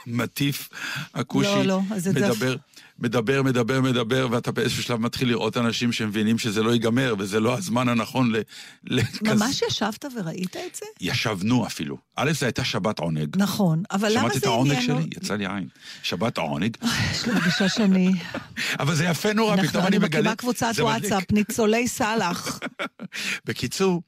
המטיף 0.07 0.69
הכושי 1.13 1.49
לא, 1.49 1.63
לא, 1.63 1.79
אז 1.91 2.03
זה 2.03 2.09
מדבר, 2.11 2.55
מדבר, 3.01 3.43
מדבר, 3.43 3.81
מדבר, 3.81 4.27
ואתה 4.31 4.51
באיזשהו 4.51 4.84
שלב 4.84 5.00
מתחיל 5.01 5.27
לראות 5.29 5.58
אנשים 5.58 5.91
שמבינים 5.91 6.38
שזה 6.38 6.63
לא 6.63 6.72
ייגמר, 6.72 7.15
וזה 7.20 7.39
לא 7.39 7.58
הזמן 7.58 7.89
הנכון 7.89 8.31
ל... 8.31 8.39
לכזה- 8.84 9.36
ממש 9.36 9.62
ישבת 9.67 10.05
וראית 10.15 10.55
את 10.55 10.75
זה? 10.75 10.86
ישבנו 11.01 11.65
אפילו. 11.67 11.98
א', 12.15 12.31
זו 12.31 12.46
הייתה 12.46 12.63
שבת 12.63 13.00
עונג. 13.00 13.36
נכון, 13.38 13.84
אבל 13.91 14.10
למה 14.12 14.20
שמעת 14.22 14.34
זה 14.34 14.39
את 14.39 14.43
העונג 14.43 14.72
עניין... 14.72 14.86
שלי? 14.86 15.10
יצא 15.17 15.36
לי 15.36 15.48
עין. 15.48 15.67
שבת 16.03 16.38
העונג. 16.38 16.77
יש 17.12 17.25
לי 17.25 17.31
הרגשה 17.34 17.70
שאני... 17.70 18.12
אבל 18.79 18.96
זה 18.96 19.05
יפה 19.05 19.34
נורא, 19.34 19.58
פתאום 19.67 19.86
אני 19.86 19.98
אני 19.98 20.05
מגלה... 20.05 20.22
מקימה 20.22 20.36
קבוצת. 20.36 20.72
וואטסאפ, 20.79 21.31
ניצולי 21.31 21.88
סאלח. 21.88 22.60
בקיצור, 23.46 24.01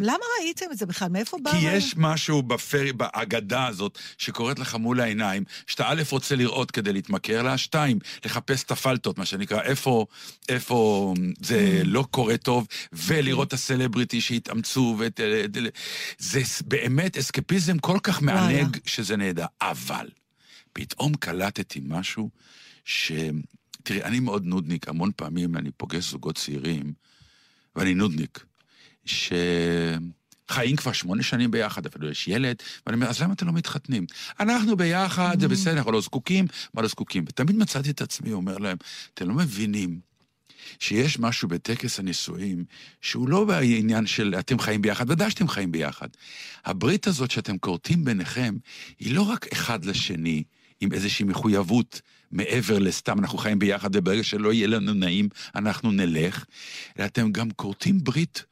למה 0.00 0.24
ראיתם 0.40 0.66
את 0.72 0.78
זה 0.78 0.86
בכלל? 0.86 1.08
מאיפה 1.08 1.36
בא... 1.42 1.50
כי 1.50 1.56
הרעיון? 1.56 1.76
יש 1.76 1.94
משהו 1.96 2.42
בפרי, 2.42 2.92
באגדה 2.92 3.66
הזאת 3.66 3.98
שקורית 4.18 4.58
לך 4.58 4.74
מול 4.74 5.00
העיניים, 5.00 5.44
שאתה 5.66 5.88
א' 5.88 6.02
רוצה 6.10 6.36
לראות 6.36 6.70
כדי 6.70 6.92
להתמכר 6.92 7.42
לה, 7.42 7.58
שתיים, 7.58 7.98
לחפש 8.24 8.64
את 8.64 8.70
הפלטות, 8.70 9.18
מה 9.18 9.24
שנקרא, 9.24 9.62
איפה, 9.62 10.06
איפה 10.48 11.14
זה 11.40 11.82
לא 11.84 12.04
קורה 12.10 12.36
טוב, 12.36 12.66
ולראות 12.92 13.48
את 13.48 13.52
הסלבריטי 13.52 14.20
שהתאמצו, 14.20 14.96
ואת... 14.98 15.20
זה 16.18 16.40
באמת 16.66 17.16
אסקפיזם 17.16 17.78
כל 17.78 17.98
כך 18.02 18.22
מענג 18.22 18.76
שזה 18.86 19.16
נהדר. 19.16 19.46
אבל 19.60 20.08
פתאום 20.72 21.14
קלטתי 21.14 21.80
משהו 21.84 22.30
ש... 22.84 23.12
תראי, 23.82 24.02
אני 24.02 24.20
מאוד 24.20 24.44
נודניק, 24.44 24.88
המון 24.88 25.10
פעמים 25.16 25.56
אני 25.56 25.70
פוגש 25.76 26.10
זוגות 26.10 26.36
צעירים, 26.36 26.92
ואני 27.76 27.94
נודניק, 27.94 28.44
שחיים 29.04 30.76
כבר 30.76 30.92
שמונה 30.92 31.22
שנים 31.22 31.50
ביחד, 31.50 31.86
אפילו 31.86 32.10
יש 32.10 32.28
ילד, 32.28 32.56
ואני 32.86 32.94
אומר, 32.94 33.06
אז 33.06 33.22
למה 33.22 33.34
אתם 33.34 33.46
לא 33.46 33.52
מתחתנים? 33.52 34.06
אנחנו 34.40 34.76
ביחד, 34.76 35.40
זה 35.40 35.48
בסדר, 35.48 35.78
אנחנו 35.78 35.92
לא 35.92 36.00
זקוקים, 36.00 36.46
מה 36.74 36.82
לא 36.82 36.88
זקוקים? 36.88 37.24
ותמיד 37.28 37.56
מצאתי 37.56 37.90
את 37.90 38.00
עצמי 38.00 38.32
אומר 38.32 38.58
להם, 38.58 38.76
אתם 39.14 39.28
לא 39.28 39.34
מבינים 39.34 40.00
שיש 40.78 41.18
משהו 41.18 41.48
בטקס 41.48 41.98
הנישואים 41.98 42.64
שהוא 43.00 43.28
לא 43.28 43.44
בעניין 43.44 44.06
של 44.06 44.34
אתם 44.38 44.58
חיים 44.58 44.82
ביחד, 44.82 45.10
ודאי 45.10 45.30
שאתם 45.30 45.48
חיים 45.48 45.72
ביחד. 45.72 46.08
הברית 46.64 47.06
הזאת 47.06 47.30
שאתם 47.30 47.58
כורתים 47.58 48.04
ביניכם, 48.04 48.54
היא 48.98 49.14
לא 49.14 49.22
רק 49.22 49.46
אחד 49.52 49.84
לשני, 49.84 50.42
עם 50.80 50.92
איזושהי 50.92 51.24
מחויבות 51.24 52.00
מעבר 52.30 52.78
לסתם 52.78 53.18
אנחנו 53.18 53.38
חיים 53.38 53.58
ביחד, 53.58 53.96
וברגע 53.96 54.24
שלא 54.24 54.52
יהיה 54.52 54.66
לנו 54.66 54.94
נעים, 54.94 55.28
אנחנו 55.54 55.90
נלך, 55.90 56.44
אלא 56.98 57.04
אתם 57.04 57.32
גם 57.32 57.50
כורתים 57.50 58.04
ברית 58.04 58.44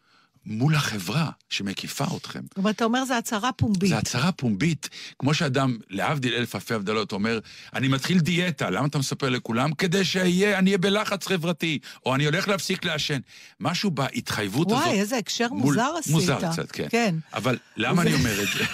מול 0.51 0.75
החברה 0.75 1.31
שמקיפה 1.51 2.05
אתכם. 2.17 2.41
זאת 2.49 2.59
אומרת, 2.59 2.77
אתה 2.77 2.85
אומר, 2.85 3.05
זו 3.05 3.15
הצהרה 3.15 3.53
פומבית. 3.53 3.91
זו 3.91 3.97
הצהרה 3.97 4.33
פומבית, 4.33 4.89
כמו 5.19 5.35
שאדם, 5.35 5.77
להבדיל 5.91 6.35
אלף 6.35 6.55
אלפי 6.55 6.75
הבדלות, 6.75 7.13
אומר, 7.13 7.39
אני 7.75 7.89
מתחיל 7.89 8.19
דיאטה, 8.19 8.71
למה 8.71 8.87
אתה 8.87 8.99
מספר 8.99 9.29
לכולם? 9.29 9.75
כדי 9.75 10.05
שאני 10.05 10.45
אהיה 10.67 10.79
בלחץ 10.79 11.27
חברתי, 11.27 11.79
או 12.07 12.15
אני 12.15 12.25
הולך 12.25 12.49
להפסיק 12.49 12.85
לעשן. 12.85 13.19
משהו 13.61 13.91
בהתחייבות 13.91 14.71
הזאת... 14.73 14.83
וואי, 14.83 15.01
איזה 15.01 15.17
הקשר 15.17 15.49
מול- 15.51 15.61
מוזר 15.61 15.91
עשית. 15.99 16.13
מוזר 16.13 16.53
קצת, 16.53 16.71
כן. 16.73 16.87
כן. 16.91 17.15
אבל 17.35 17.57
למה 17.77 18.03
אני 18.03 18.15
אומר 18.15 18.43
את 18.43 18.49
זה? 18.49 18.65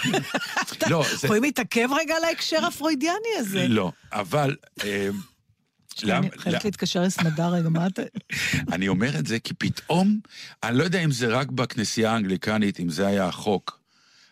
לא, 0.91 1.05
זה... 1.15 1.27
יכולים 1.27 1.43
להתעכב 1.43 1.89
רגע 1.99 2.15
על 2.15 2.23
ההקשר 2.23 2.65
הפרוידיאני 2.65 3.29
הזה. 3.39 3.67
לא, 3.67 3.91
אבל... 4.11 4.55
אני 6.03 6.29
חייבת 6.37 6.65
להתקשר 6.65 7.03
לסמדר 7.03 7.49
רגע, 7.49 7.69
מה 7.69 7.87
אתה... 7.87 8.01
אני 8.73 8.87
אומר 8.87 9.19
את 9.19 9.27
זה 9.27 9.39
כי 9.39 9.53
פתאום, 9.53 10.19
אני 10.63 10.77
לא 10.77 10.83
יודע 10.83 10.99
אם 10.99 11.11
זה 11.11 11.27
רק 11.27 11.51
בכנסייה 11.51 12.11
האנגליקנית, 12.11 12.79
אם 12.79 12.89
זה 12.89 13.07
היה 13.07 13.25
החוק, 13.25 13.79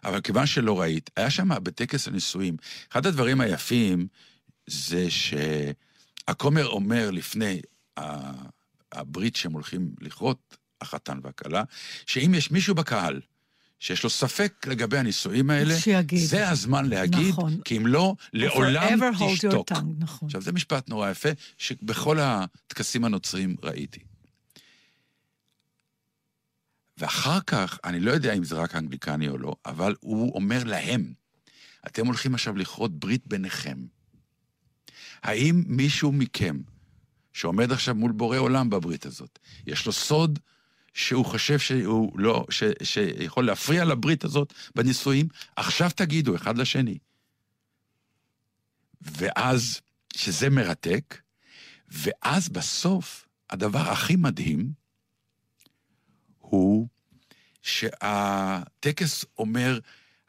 אבל 0.04 0.22
כיוון 0.22 0.46
שלא 0.46 0.82
ראית, 0.82 1.10
היה 1.16 1.30
שם 1.30 1.50
בטקס 1.64 2.08
הנישואים, 2.08 2.58
אחד 2.92 3.06
הדברים 3.06 3.42
היפים 3.42 4.08
זה 4.68 5.08
שהכומר 5.10 6.68
אומר 6.68 7.12
לפני 7.12 7.62
הברית 8.92 9.36
שהם 9.36 9.52
הולכים 9.52 9.92
לכרות, 10.02 10.58
החתן 10.82 11.20
והכלה, 11.24 11.64
שאם 12.06 12.34
יש 12.34 12.52
מישהו 12.52 12.76
בקהל 12.76 13.22
שיש 13.84 14.04
לו 14.04 14.10
ספק 14.10 14.68
לגבי 14.68 14.98
הנישואים 14.98 15.50
האלה, 15.50 15.80
שיגיד. 15.80 16.20
זה 16.20 16.50
הזמן 16.50 16.86
להגיד, 16.90 17.28
נכון. 17.28 17.62
כי 17.66 17.78
אם 17.78 17.88
לא, 17.88 18.16
לעולם 18.34 19.00
תשתוק. 19.34 19.72
tongue, 19.72 19.84
נכון. 19.98 20.28
עכשיו, 20.28 20.42
זה 20.42 20.52
משפט 20.52 20.90
נורא 20.90 21.10
יפה, 21.10 21.30
שבכל 21.58 22.18
הטקסים 22.20 23.06
הנוצריים 23.06 23.56
ראיתי. 23.64 24.00
ואחר 26.98 27.40
כך, 27.48 27.80
אני 27.84 28.00
לא 28.00 28.12
יודע 28.12 28.34
אם 28.34 28.44
זה 28.44 28.56
רק 28.56 28.76
אנגליקני 28.76 29.30
או 29.30 29.38
לא, 29.38 29.56
אבל 29.66 29.96
הוא 30.00 30.36
אומר 30.36 30.64
להם, 30.64 31.14
אתם 31.88 32.06
הולכים 32.06 32.34
עכשיו 32.34 32.58
לכרות 32.58 33.00
ברית 33.00 33.28
ביניכם. 33.28 33.78
האם 35.24 35.64
מישהו 35.68 36.12
מכם, 36.12 36.62
שעומד 37.34 37.72
עכשיו 37.72 37.96
מול 37.96 38.12
בורא 38.12 38.38
עולם 38.38 38.70
בברית 38.70 39.06
הזאת, 39.06 39.40
יש 39.68 39.86
לו 39.86 39.92
סוד 39.92 40.40
שהוא 40.94 41.26
חושב 41.26 41.60
שהוא 41.60 42.20
לא, 42.20 42.46
ש, 42.50 42.64
שיכול 42.84 43.46
להפריע 43.46 43.86
לברית 43.86 44.24
הזאת 44.24 44.54
בנישואים? 44.76 45.28
עכשיו 45.56 45.90
תגידו 45.96 46.36
אחד 46.36 46.58
לשני. 46.58 46.98
ואז, 49.02 49.82
שזה 50.16 50.50
מרתק, 50.50 51.18
ואז 51.88 52.50
בסוף, 52.50 53.28
הדבר 53.50 53.80
הכי 53.80 54.16
מדהים 54.16 54.72
הוא 56.40 56.88
שהטקס 57.62 59.26
אומר, 59.38 59.80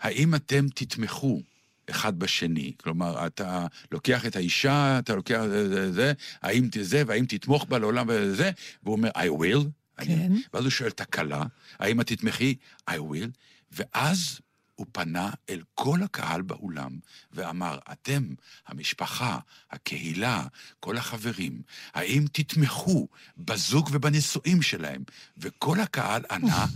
האם 0.01 0.35
אתם 0.35 0.67
תתמכו 0.75 1.43
אחד 1.91 2.19
בשני? 2.19 2.73
כלומר, 2.77 3.27
אתה 3.27 3.67
לוקח 3.93 4.27
את 4.27 4.37
האישה, 4.37 4.99
אתה 4.99 5.15
לוקח 5.15 5.41
את 5.45 5.51
זה, 5.51 5.93
זה, 5.93 6.13
האם 6.43 6.69
זה, 6.83 7.03
והאם 7.07 7.25
תתמוך 7.29 7.65
בה 7.65 7.79
לעולם 7.79 8.07
וזה, 8.09 8.51
והוא 8.83 8.97
אומר, 8.97 9.11
I 9.11 9.41
will. 9.41 9.84
כן. 10.01 10.33
ואז 10.55 10.65
הוא 10.65 10.71
שואל 10.71 10.89
את 10.91 11.01
הכלה, 11.01 11.45
האם 11.79 12.01
את 12.01 12.07
תתמכי? 12.07 12.57
I 12.91 12.95
will. 12.95 13.31
ואז 13.73 14.41
הוא 14.75 14.87
פנה 14.93 15.31
אל 15.51 15.63
כל 15.75 16.03
הקהל 16.03 16.43
באולם 16.43 16.99
ואמר, 17.33 17.79
אתם, 17.93 18.35
המשפחה, 18.67 19.39
הקהילה, 19.71 20.47
כל 20.81 20.97
החברים, 20.97 21.63
האם 21.95 22.25
תתמכו 22.33 23.09
בזוג 23.39 23.89
ובנישואים 23.93 24.63
שלהם? 24.63 25.05
וכל 25.39 25.81
הקהל 25.81 26.23
ענה, 26.31 26.67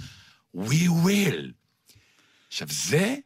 We 0.56 0.88
will. 1.04 1.52
עכשיו, 2.48 2.68
זה 2.70 3.16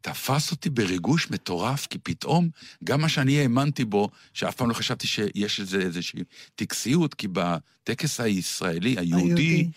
תפס 0.00 0.50
אותי 0.50 0.70
בריגוש 0.70 1.30
מטורף, 1.30 1.86
כי 1.86 1.98
פתאום, 1.98 2.48
גם 2.84 3.00
מה 3.00 3.08
שאני 3.08 3.38
האמנתי 3.40 3.84
בו, 3.84 4.10
שאף 4.34 4.54
פעם 4.54 4.68
לא 4.68 4.74
חשבתי 4.74 5.06
שיש 5.06 5.60
לזה 5.60 5.78
איזושהי 5.78 6.20
טקסיות, 6.54 7.14
כי 7.14 7.28
בטקס 7.32 8.20
הישראלי, 8.20 8.96
היהודי, 8.98 9.24
היהודי. 9.24 9.68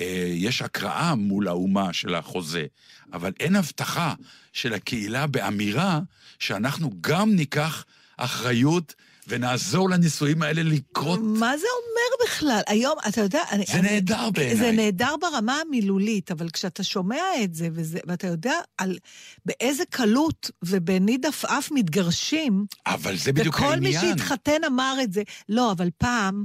אה, 0.00 0.32
יש 0.34 0.62
הקראה 0.62 1.14
מול 1.14 1.48
האומה 1.48 1.92
של 1.92 2.14
החוזה, 2.14 2.66
אבל 3.12 3.32
אין 3.40 3.56
הבטחה 3.56 4.14
של 4.52 4.74
הקהילה 4.74 5.26
באמירה 5.26 6.00
שאנחנו 6.38 6.90
גם 7.00 7.30
ניקח 7.30 7.84
אחריות 8.16 8.94
ונעזור 9.28 9.90
לנישואים 9.90 10.42
האלה 10.42 10.62
לקרות. 10.62 11.20
מה 11.22 11.56
זה 11.58 11.66
אומר 11.66 12.26
בכלל? 12.26 12.60
היום, 12.66 12.94
אתה 13.08 13.20
יודע... 13.20 13.40
אני, 13.50 13.64
זה 13.66 13.72
אני, 13.78 13.90
נהדר 13.90 14.30
בעיניי. 14.30 14.56
זה 14.56 14.72
נהדר 14.72 15.14
ברמה 15.20 15.60
המילולית, 15.66 16.30
אבל 16.30 16.50
כשאתה 16.50 16.82
שומע 16.82 17.22
את 17.44 17.54
זה, 17.54 17.68
וזה, 17.72 17.98
ואתה 18.06 18.26
יודע 18.26 18.54
על 18.78 18.98
באיזה 19.46 19.84
קלות 19.90 20.50
ובניד 20.64 21.26
עפעף 21.26 21.70
מתגרשים, 21.70 22.66
אבל 22.86 23.16
זה 23.16 23.32
בדיוק 23.32 23.54
וכל 23.54 23.76
מי 23.80 23.96
העניין. 23.96 24.18
שהתחתן 24.18 24.64
אמר 24.66 24.94
את 25.02 25.12
זה. 25.12 25.22
לא, 25.48 25.72
אבל 25.72 25.88
פעם... 25.98 26.44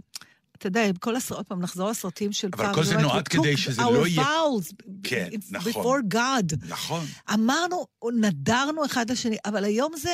אתה 0.57 0.67
יודע, 0.67 0.81
כל 0.99 1.15
הסרטים, 1.15 1.37
עוד 1.37 1.45
פעם, 1.45 1.61
נחזור 1.61 1.89
לסרטים 1.89 2.31
של 2.33 2.49
אבל 2.53 2.65
פעם. 2.65 2.75
כל 2.75 2.83
זה 2.83 2.97
נועד 2.97 3.27
כדי 3.27 3.57
שזה 3.57 3.81
our 3.81 3.91
לא 3.91 4.07
יהיה- 4.07 4.23
vows 4.23 4.73
כן, 5.03 5.29
before 5.53 5.67
נכון. 5.69 6.01
God. 6.13 6.55
נכון. 6.67 7.05
אמרנו, 7.33 7.85
נדרנו 8.13 8.85
אחד 8.85 9.11
לשני, 9.11 9.37
אבל 9.45 9.63
היום 9.63 9.91
זה, 9.97 10.09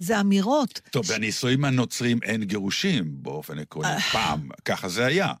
זה 0.00 0.20
אמירות. 0.20 0.80
טוב, 0.90 1.06
בנישואים 1.06 1.64
הנוצרים 1.64 2.18
אין 2.22 2.44
גירושים 2.44 3.04
באופן 3.22 3.58
עקרוני. 3.58 3.88
אה. 3.88 4.00
פעם, 4.00 4.48
ככה 4.64 4.88
זה 4.88 5.06
היה. 5.06 5.32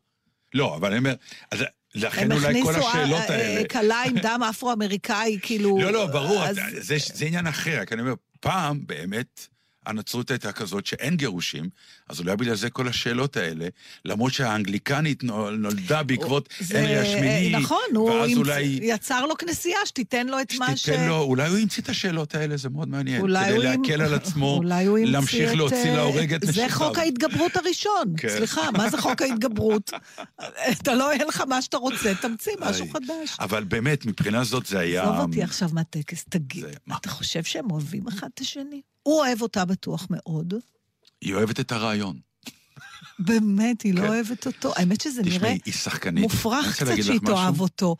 לא, 0.54 0.76
אבל 0.76 0.88
אני 0.90 0.98
אומר, 0.98 1.14
אז 1.50 1.60
הם 1.60 1.66
לכן 1.94 2.32
אולי 2.32 2.62
כל 2.62 2.70
הכניסו 2.74 2.88
השאלות 2.88 3.20
אה, 3.20 3.30
אה, 3.30 3.54
האלה... 3.54 3.68
כלה 3.68 4.02
עם 4.02 4.18
דם 4.18 4.40
אפרו-אמריקאי, 4.50 5.38
כאילו... 5.42 5.78
לא, 5.80 5.90
לא, 5.92 6.06
ברור, 6.06 6.44
אז- 6.44 6.60
זה, 6.80 6.96
זה 7.14 7.24
עניין 7.24 7.46
אחר, 7.46 7.84
כי 7.84 7.94
אני 7.94 8.02
אומר, 8.02 8.14
פעם 8.40 8.86
באמת 8.86 9.46
הנצרות 9.90 10.30
הייתה 10.30 10.52
כזאת 10.52 10.86
שאין 10.86 11.16
גירושים, 11.16 11.68
אז 12.08 12.20
אולי 12.20 12.36
בגלל 12.36 12.54
זה 12.54 12.70
כל 12.70 12.88
השאלות 12.88 13.36
האלה, 13.36 13.66
למרות 14.04 14.32
שהאנגליקנית 14.32 15.24
נול- 15.24 15.56
נולדה 15.56 16.02
בעקבות 16.02 16.48
זה- 16.60 16.78
הנרי 16.78 16.98
השמיני, 16.98 17.48
נכון, 17.56 17.78
הוא 17.94 18.10
ואז 18.10 18.30
המצ- 18.30 18.36
אולי... 18.36 18.78
יצר 18.82 19.26
לו 19.26 19.36
כנסייה 19.36 19.78
שתיתן 19.84 20.26
לו 20.26 20.40
את 20.40 20.52
מה 20.58 20.76
ש... 20.76 20.80
שתיתן 20.80 21.08
לו, 21.08 21.20
אולי 21.20 21.48
הוא 21.48 21.58
המציא 21.58 21.82
את 21.82 21.88
השאלות 21.88 22.34
האלה, 22.34 22.56
זה 22.56 22.68
מאוד 22.68 22.88
מעניין. 22.88 23.20
כדי 23.20 23.50
הוא 23.52 23.62
להקל 23.64 24.02
על 24.02 24.14
עצמו, 24.14 24.46
הוא 24.86 24.98
להמשיך 25.04 25.54
להוציא 25.54 25.76
אה, 25.90 25.96
להורג 25.96 26.34
את 26.34 26.40
זה 26.40 26.48
נשיו. 26.64 26.68
חוק 26.70 26.98
ההתגברות 26.98 27.56
הראשון. 27.56 28.04
כן. 28.18 28.28
סליחה, 28.28 28.70
מה 28.70 28.90
זה 28.90 28.98
חוק 28.98 29.22
ההתגברות? 29.22 29.90
אתה 30.82 30.94
לא, 30.94 31.12
אין 31.12 31.28
לך 31.28 31.40
מה 31.40 31.62
שאתה 31.62 31.76
רוצה, 31.76 32.12
תמציא 32.22 32.52
משהו. 32.60 32.86
חדש. 32.92 33.36
אבל 33.40 33.64
באמת, 33.64 34.06
מבחינה 34.06 34.44
זאת 34.44 34.66
זה 34.66 34.78
היה... 34.78 35.02
עזוב 35.02 35.16
אותי 35.18 35.42
עכשיו 35.42 35.68
מהטקס, 35.72 36.24
תגיד, 36.28 36.64
זה-? 36.64 36.72
אתה 36.96 37.08
חושב 37.10 37.44
שהם 37.44 37.70
אוהבים 37.70 38.08
אחד 38.08 38.28
את 38.34 38.40
השני? 38.40 38.80
הוא 39.02 39.18
אוהב 39.20 39.42
אותה 39.42 39.64
בטוח 39.64 40.06
מאוד. 40.10 40.54
היא 41.20 41.34
אוהבת 41.34 41.60
את 41.60 41.72
הרעיון. 41.72 42.20
באמת, 43.18 43.82
היא 43.82 43.94
לא 43.94 44.00
כן. 44.00 44.06
אוהבת 44.06 44.46
אותו. 44.46 44.72
האמת 44.76 45.00
שזה 45.00 45.22
נראה 45.22 45.54
מופרך 46.12 46.76
קצת 46.76 47.02
שהיא. 47.02 47.20
תאהב 47.26 47.60
אותו. 47.60 47.96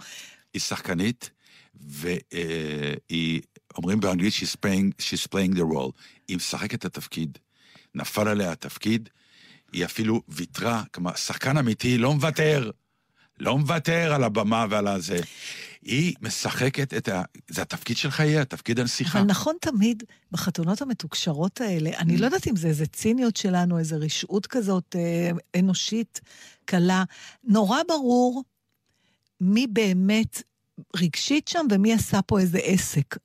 היא 0.54 0.62
שחקנית, 0.62 1.30
והיא, 1.74 3.40
אומרים 3.76 4.00
באנגלית, 4.00 4.34
she's 4.34 4.56
playing, 4.66 5.02
she's 5.02 5.26
playing 5.26 5.54
the 5.56 5.74
role. 5.74 5.92
היא 6.28 6.36
משחקת 6.36 6.74
את 6.74 6.84
התפקיד. 6.84 7.38
נפל 7.94 8.28
עליה 8.28 8.52
התפקיד, 8.52 9.08
היא 9.72 9.84
אפילו 9.84 10.22
ויתרה, 10.28 10.82
כלומר, 10.94 11.14
שחקן 11.14 11.56
אמיתי 11.56 11.98
לא 11.98 12.14
מוותר. 12.14 12.70
לא 13.40 13.59
מוותר 13.59 14.12
על 14.14 14.24
הבמה 14.24 14.66
ועל 14.70 14.88
הזה. 14.88 15.20
היא 15.83 16.14
משחקת 16.20 16.94
את 16.94 17.09
ה... 17.09 17.22
זה 17.48 17.62
התפקיד 17.62 17.96
של 17.96 18.11
חייה, 18.11 18.44
תפקיד 18.44 18.81
הנסיכה. 18.81 19.18
אבל 19.18 19.26
נכון 19.26 19.55
תמיד, 19.61 20.03
בחתונות 20.33 20.83
המתוקשרות 20.83 21.61
האלה, 21.61 21.90
אני. 21.98 22.16
לא 22.16 22.24
יודעת 22.24 22.48
אם 22.48 22.57
זה 22.57 22.68
איזה 22.68 22.87
ציניות 22.87 23.37
שלנו, 23.37 23.79
איזה 23.79 23.96
רשעות 23.96 24.46
כזאת 24.46 24.96
אה, 24.98 25.31
אנושית, 25.61 26.20
קלה. 26.64 27.05
נורא 27.44 27.79
ברור 27.88 28.44
מי 29.40 29.66
באמת 29.66 30.42
רגשית 30.96 31.48
שם 31.48 31.66
ומי 31.70 31.92
עשה 31.92 32.22
פה 32.22 32.38
איזה 32.38 32.59
עסק. 32.59 33.16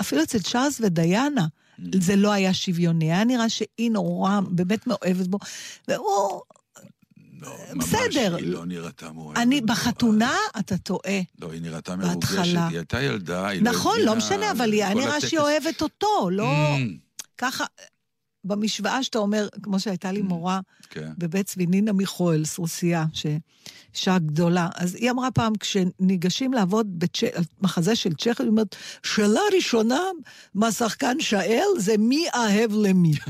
אפילו 0.00 0.22
אצל 0.22 0.38
צ'ארלס 0.38 0.80
ודיאנה, 0.80 1.46
Mm. 1.78 1.82
זה 2.00 2.16
לא 2.16 2.32
היה 2.32 2.54
שוויוני. 2.54 3.12
היה 3.12 3.24
נראה 3.24 3.48
שהיא 3.48 3.90
נורא, 3.90 4.40
באמת 4.48 4.86
מאוהבת 4.86 5.26
בו, 5.26 5.38
והוא... 5.88 6.40
לא, 7.44 7.56
ממש, 7.74 7.88
בסדר. 7.88 8.36
היא 8.36 8.46
לא 8.46 8.66
נראתה 8.66 9.12
מאוהבת. 9.12 9.38
אני. 9.38 9.60
בחתונה 9.60 10.36
אתה 10.58 10.78
טועה. 10.78 11.20
לא, 11.40 11.52
היא 11.52 11.62
נראתה 11.62 11.96
בהתחלה. 11.96 12.40
מרוגשת, 12.40 12.60
היא 12.70 12.78
הייתה 12.78 13.02
ילדה, 13.02 13.48
היא 13.48 13.62
נכון, 13.62 13.96
לא 13.98 14.10
הבינה, 14.10 14.14
משנה, 14.14 14.50
אבל 14.50 14.72
היה 14.72 14.92
כל 14.92 15.00
נראה 15.00 15.20
שהיא 15.20 15.40
אוהבת 15.40 15.82
אותו, 15.82 16.30
לא... 16.30 16.76
Mm, 16.76 16.80
ככה, 17.38 17.64
במשוואה 18.44 19.02
שאתה 19.02 19.18
אומר, 19.18 19.48
כמו 19.62 19.80
שהייתה 19.80 20.12
לי 20.12 20.22
מורה 20.22 20.60
כן. 20.90 21.12
בבית 21.18 21.46
צבי, 21.46 21.66
נינה 21.66 21.92
מיכואלס, 21.92 22.58
רוסייה, 22.58 23.04
שאישה 23.12 24.18
גדולה, 24.18 24.68
אז 24.74 24.94
היא 24.94 25.10
אמרה 25.10 25.30
פעם, 25.30 25.52
כשניגשים 25.60 26.52
לעבוד 26.52 26.98
בצ'... 26.98 27.22
על 27.22 27.44
מחזה 27.60 27.96
של 27.96 28.14
צ'כי, 28.14 28.42
היא 28.42 28.48
אומרת, 28.48 28.76
שאלה 29.02 29.40
ראשונה 29.54 30.00
מהשחקן 30.54 31.20
שאל, 31.20 31.66
זה 31.78 31.94
מי 31.98 32.26
אהב 32.34 32.72
למי. 32.72 33.12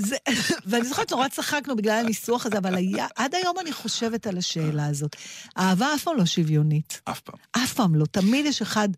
זה, 0.00 0.16
ואני 0.66 0.84
זוכרת, 0.84 1.12
נורא 1.12 1.28
צחקנו 1.28 1.76
בגלל 1.76 2.04
הניסוח 2.04 2.46
הזה, 2.46 2.58
אבל 2.58 2.74
היה, 2.74 3.06
עד 3.16 3.34
היום 3.34 3.58
אני 3.60 3.72
חושבת 3.72 4.26
על 4.26 4.38
השאלה 4.38 4.86
הזאת. 4.86 5.16
אהבה 5.58 5.94
אף 5.94 6.04
פעם 6.04 6.16
לא 6.16 6.26
שוויונית. 6.26 7.00
אף 7.04 7.20
פעם. 7.20 7.36
אף 7.52 7.72
פעם 7.72 7.94
לא. 7.94 8.06
תמיד 8.06 8.46
יש 8.46 8.62
אחד... 8.62 8.88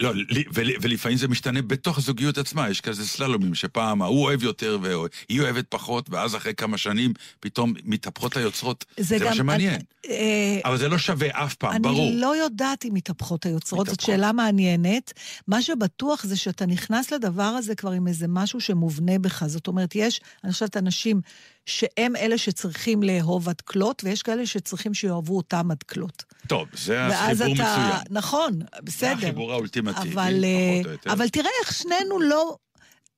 לא, 0.00 0.12
ולפעמים 0.56 1.18
זה 1.18 1.28
משתנה 1.28 1.62
בתוך 1.62 1.98
הזוגיות 1.98 2.38
עצמה, 2.38 2.70
יש 2.70 2.80
כזה 2.80 3.08
סללומים, 3.08 3.54
שפעם 3.54 4.02
ההוא 4.02 4.24
אוהב 4.24 4.42
יותר 4.42 4.78
והיא 4.82 5.40
אוהבת 5.40 5.64
פחות, 5.68 6.10
ואז 6.10 6.36
אחרי 6.36 6.54
כמה 6.54 6.78
שנים 6.78 7.12
פתאום 7.40 7.74
מתהפכות 7.84 8.36
היוצרות. 8.36 8.84
זה, 9.00 9.24
מה 9.24 9.34
שמעניין. 9.34 9.80
אה, 10.08 10.60
אבל 10.64 10.78
זה 10.78 10.88
לא 10.88 10.98
שווה 10.98 11.28
אף 11.44 11.54
פעם, 11.54 11.82
ברור. 11.82 12.08
אני 12.08 12.20
לא 12.20 12.36
יודעת 12.36 12.84
אם 12.84 12.90
מתהפכות 12.94 13.46
היוצרות, 13.46 13.86
זאת 13.86 13.94
מתהפכות. 13.94 14.14
שאלה 14.16 14.32
מעניינת. 14.32 15.12
מה 15.48 15.62
שבטוח 15.62 16.24
זה 16.24 16.36
שאתה 16.36 16.66
נכנס 16.66 17.12
לדבר 17.12 17.42
הזה 17.42 17.74
כבר 17.74 17.90
עם 17.90 18.06
איזה 18.06 18.26
משהו 18.28 18.60
שמובנה 18.60 19.18
בך. 19.18 19.46
זאת 19.46 19.66
אומרת, 19.66 19.94
יש, 19.94 20.20
אני 20.44 20.52
חושבת, 20.52 20.76
אנשים 20.76 21.20
שהם 21.66 22.16
אלה 22.16 22.38
שצריכים 22.38 23.02
לאהוב 23.02 23.48
עד 23.48 23.60
כלות, 23.60 24.02
ויש 24.04 24.22
כאלה 24.22 24.46
שצריכים 24.46 24.94
שיאהבו 24.94 25.36
אותם 25.36 25.70
עד 25.70 25.82
כלות. 25.82 26.24
טוב, 26.46 26.68
זה 26.74 27.06
החיבור 27.06 27.54
אתה... 27.54 27.62
מצוין. 27.62 28.02
נכון, 28.10 28.52
זה 28.58 28.82
בסדר. 28.82 29.12
החיבור 29.12 29.52
האולטימטיבי, 29.52 30.12
אבל, 30.12 30.44
אה, 30.44 30.70
פחות 30.74 30.86
או 30.86 30.92
יותר. 30.92 31.12
אבל 31.12 31.28
תראה 31.28 31.50
איך 31.62 31.74
שנינו 31.74 32.20
לא... 32.20 32.56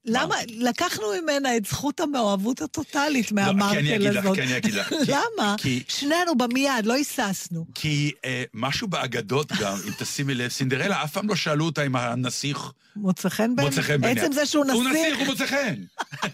למה? 0.05 0.35
לקחנו 0.48 1.05
ממנה 1.22 1.57
את 1.57 1.66
זכות 1.66 2.00
המאוהבות 2.00 2.62
הטוטלית 2.62 3.33
לא, 3.33 3.42
כי 3.70 3.78
אני 3.78 3.96
אגיד 3.96 4.11
לך, 4.12 4.24
הזאת. 4.24 4.35
כי 4.35 4.42
אני 4.42 4.57
אגיד 4.57 4.74
לך. 4.74 4.92
למה? 5.09 5.57
שנינו 5.88 6.38
במיד, 6.38 6.87
לא 6.87 6.92
היססנו. 6.92 7.66
כי 7.74 8.12
אה, 8.24 8.44
משהו 8.55 8.88
באגדות 8.88 9.52
גם, 9.52 9.76
אם 9.87 9.92
תשימי 9.98 10.35
לב, 10.35 10.50
סינדרלה 10.50 11.05
אף 11.05 11.12
פעם 11.12 11.28
לא 11.28 11.37
שאלו 11.37 11.64
אותה 11.64 11.87
אם 11.87 11.96
הנסיך 11.96 12.72
מוצא 12.96 13.28
חן 13.28 13.57
בעיני? 13.57 13.70
מוצא 13.70 13.83
חן 13.83 14.00
בעיניה. 14.00 14.24
עצם 14.24 14.33
זה 14.33 14.46
שהוא 14.46 14.64
הוא 14.72 14.85
נסיך. 14.85 14.96
נסיך, 14.96 15.18
הוא 15.18 15.26
מוצא 15.26 15.46
חן. 15.46 15.74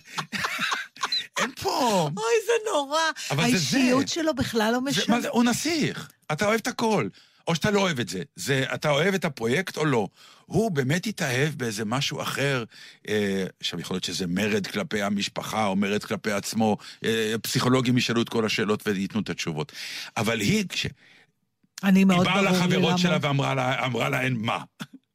אין 1.39 1.51
פה... 1.63 2.09
אוי, 2.17 2.35
זה 2.47 2.71
נורא. 2.73 3.01
האישיות. 3.31 4.09
שלו 4.09 4.35
בכלל 4.35 4.73
לא 4.73 4.81
משנה. 4.81 5.15
מה 5.15 5.21
זה, 5.21 5.29
הוא 5.29 5.45
נסיך. 5.45 6.09
אתה 6.33 6.47
אוהב 6.47 6.61
את 6.61 6.67
הכל. 6.67 7.09
או 7.49 7.55
שאתה 7.55 7.71
לא 7.71 7.81
אוהב 7.81 8.01
את 8.01 8.09
זה. 8.09 8.23
זה, 8.37 8.65
אתה 8.75 8.91
אוהב 8.91 9.15
את 9.15 9.25
הפרויקט 9.25 9.77
או 9.77 9.85
לא. 9.85 10.09
הוא 10.47 10.71
באמת 10.71 11.07
התאהב 11.07 11.55
באיזה 11.55 11.85
משהו 11.85 12.23
אחר. 12.23 12.65
אה, 13.09 13.45
עכשיו, 13.61 13.81
יכול 13.81 13.95
להיות 13.95 14.05
שזה 14.05 14.27
מרד 14.27 14.67
כלפי 14.67 15.03
המשפחה, 15.03 15.67
או 15.67 15.77
מרד 15.77 16.05
כלפי 16.05 16.33
עצמו. 16.33 16.77
אה, 17.05 17.35
פסיכולוגים 17.43 17.99
ישאלו 17.99 18.23
את 18.23 18.29
כל 18.29 18.47
השאלות 18.47 18.87
וייתנו 18.87 19.21
את 19.21 19.31
התשובות. 19.31 19.73
אבל 20.17 20.41
היא, 20.41 20.65
כש... 20.69 20.87
אני 21.85 22.01
היא 22.01 22.07
מאוד 22.07 22.25
באה 22.25 22.43
ברור 22.43 22.51
לי 22.51 22.59
לחברות 22.59 22.91
למה. 22.91 22.99
שלה 22.99 23.19
ואמרה 23.21 23.55
לה, 23.55 23.87
אמרה 23.87 24.09
להן 24.09 24.35
מה? 24.37 24.59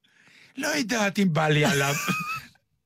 לא 0.58 0.68
יודעת 0.68 1.20
אם 1.20 1.34
בא 1.34 1.48
לי 1.48 1.66
עליו. 1.66 1.94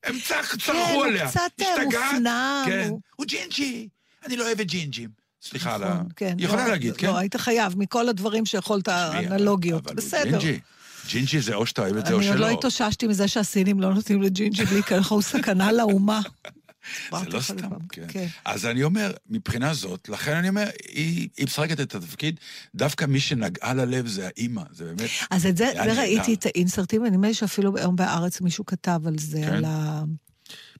הם 0.04 0.14
כן, 0.20 0.20
צרחו 0.60 0.72
הוא 0.94 1.06
עליה. 1.06 1.28
קצת 1.30 1.40
אה? 1.62 1.66
מופנם. 1.86 2.64
כן. 2.66 2.88
הוא- 2.90 3.00
הוא 3.16 3.26
ג'ינג'י. 3.26 3.88
אני 4.26 4.38
לא 4.38 4.46
אוהבת 4.46 4.66
ג'ינג'ים. 4.66 5.10
סליחה 5.42 5.76
על 5.76 5.84
ה... 5.84 5.94
נכון, 5.94 6.08
כן. 6.16 6.36
יכולה 6.40 6.64
לא, 6.66 6.72
להגיד, 6.72 6.92
לא, 6.92 6.98
כן? 6.98 7.08
לא, 7.08 7.18
היית 7.18 7.36
חייב, 7.36 7.74
מכל 7.78 8.10
הדברים 8.10 8.46
שיכולת, 8.46 8.90
תשמעי, 8.90 9.28
אנלוגיות. 9.28 9.88
אבל 9.88 9.92
הוא 9.96 9.98
בסדר. 9.98 10.24
ג'ינג'י. 10.40 10.60
ג'ינג'י 11.10 11.42
זה 11.42 11.56
או 11.56 11.66
שאתה 11.66 11.82
אוהב 11.82 11.98
את 11.98 12.06
זה 12.06 12.14
או 12.14 12.20
אני 12.20 12.30
עוד 12.30 12.40
לא 12.40 12.48
שלא. 12.48 12.58
התאוששתי 12.58 13.08
מזה 13.08 13.28
שהסינים 13.28 13.80
לא 13.82 13.94
נותנים 13.94 14.22
לג'ינג'י 14.22 14.66
בלי 14.66 14.84
ככה, 14.84 15.14
הוא 15.16 15.22
סכנה 15.22 15.72
לאומה. 15.72 16.22
זה 17.12 17.30
לא 17.30 17.42
סתם, 17.42 17.70
כן. 17.90 18.06
כן. 18.08 18.28
אז 18.46 18.66
אני 18.66 18.84
אומר, 18.84 19.12
מבחינה 19.30 19.74
זאת, 19.74 20.10
לכן 20.10 20.36
אני 20.36 20.50
אומר, 20.50 20.70
היא 20.88 21.30
היא 21.38 21.46
משחקת 21.46 21.80
את 21.80 21.96
התפקיד, 21.96 22.40
דווקא 22.76 23.06
מי 23.06 23.20
שנגעה 23.20 23.74
ללב 23.74 24.08
זה 24.08 24.28
האימא, 24.28 24.64
זה 24.72 24.86
באמת... 24.86 25.10
אז 25.30 25.46
את 25.46 25.58
זה, 25.58 25.72
זה 25.76 26.00
ראיתי. 26.00 26.34
את 26.34 26.46
האינסרטים, 26.46 27.02
ונדמה 27.02 27.28
לי 27.28 27.34
שאפילו 27.34 27.78
היום 27.78 27.96
בהארץ 27.96 28.42
מישהו 28.42 28.66
כתב 28.66 29.02
על 29.06 29.18
זה, 29.18 29.42
כן. 29.42 29.54
על 29.54 29.66
ה... 29.66 30.04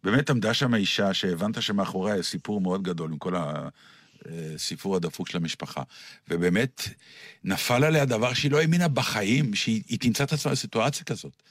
באמת 0.04 0.30
עמדה 0.30 0.54
שם 0.54 0.76
אישה 0.76 1.14
שהבנת 1.14 1.62
שמאחוריה 1.62 2.24
סיפור 2.24 2.62
מאוד 2.62 2.84
גדול 2.84 3.12
עם 3.12 3.18
כל 3.18 3.36
הסיפור 3.36 4.96
הדפוק 4.96 5.30
של 5.30 5.38
המשפחה. 5.38 5.82
ובאמת 6.30 6.90
נפל 7.44 7.84
עליה 7.84 8.06
דבר 8.06 8.34
שהיא 8.34 8.52
לא 8.52 8.60
האמינה 8.60 8.88
בחיים, 8.88 9.56
שהיא 9.56 9.84
היא 9.88 10.00
תמצא 10.00 10.24
את 10.24 10.34
עצמה 10.34 10.52
בסיטואציה 10.52 11.04
כזאת. 11.04 11.44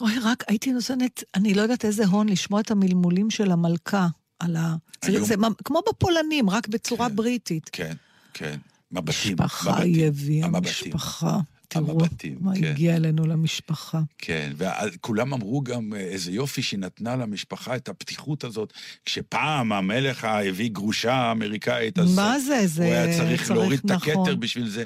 אוי, 0.00 0.18
רק 0.22 0.44
הייתי 0.48 0.72
נותנת, 0.72 1.24
אני 1.34 1.54
לא 1.54 1.62
יודעת 1.62 1.84
איזה 1.84 2.06
הון, 2.06 2.28
לשמוע 2.28 2.60
את 2.60 2.70
המלמולים 2.70 3.30
של 3.30 3.50
המלכה 3.50 4.08
על 4.38 4.56
ה... 4.56 4.74
זה, 5.04 5.10
היום- 5.12 5.24
זה 5.24 5.34
כמו 5.64 5.80
בפולנים, 5.88 6.50
רק 6.50 6.68
בצורה 6.68 7.08
כן. 7.08 7.16
בריטית. 7.16 7.70
כן, 7.72 7.94
כן. 8.34 8.58
מבטים. 8.92 9.36
משפחה 9.40 9.78
היא 9.80 10.06
הביאה. 10.06 10.48
משפחה. 10.48 11.38
תראו 11.68 11.90
המבטים, 11.90 12.36
מה 12.40 12.52
כן. 12.54 12.64
הגיע 12.64 12.96
אלינו 12.96 13.26
למשפחה. 13.26 14.00
כן, 14.18 14.52
וכולם 14.56 15.32
אמרו 15.34 15.62
גם 15.62 15.92
אה, 15.94 16.00
איזה 16.00 16.32
יופי 16.32 16.62
שהיא 16.62 16.80
נתנה 16.80 17.16
למשפחה 17.16 17.76
את 17.76 17.88
הפתיחות 17.88 18.44
הזאת, 18.44 18.72
כשפעם 19.04 19.72
המלך 19.72 20.24
הביא 20.24 20.70
גרושה 20.70 21.32
אמריקאית, 21.32 21.98
אז 21.98 22.14
מה 22.14 22.38
זה? 22.38 22.66
זה 22.66 22.84
הוא 22.84 22.92
היה 22.92 23.18
צריך 23.18 23.38
צריך, 23.40 23.50
להוריד 23.50 23.78
את 23.78 23.84
נכון. 23.84 24.12
הכתר 24.12 24.36
בשביל 24.36 24.68
זה. 24.68 24.84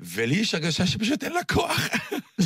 ולי 0.00 0.34
יש 0.34 0.54
הרגשה 0.54 0.86
שפשוט 0.86 1.24
אין 1.24 1.32
לה 1.32 1.44
כוח. 1.44 1.88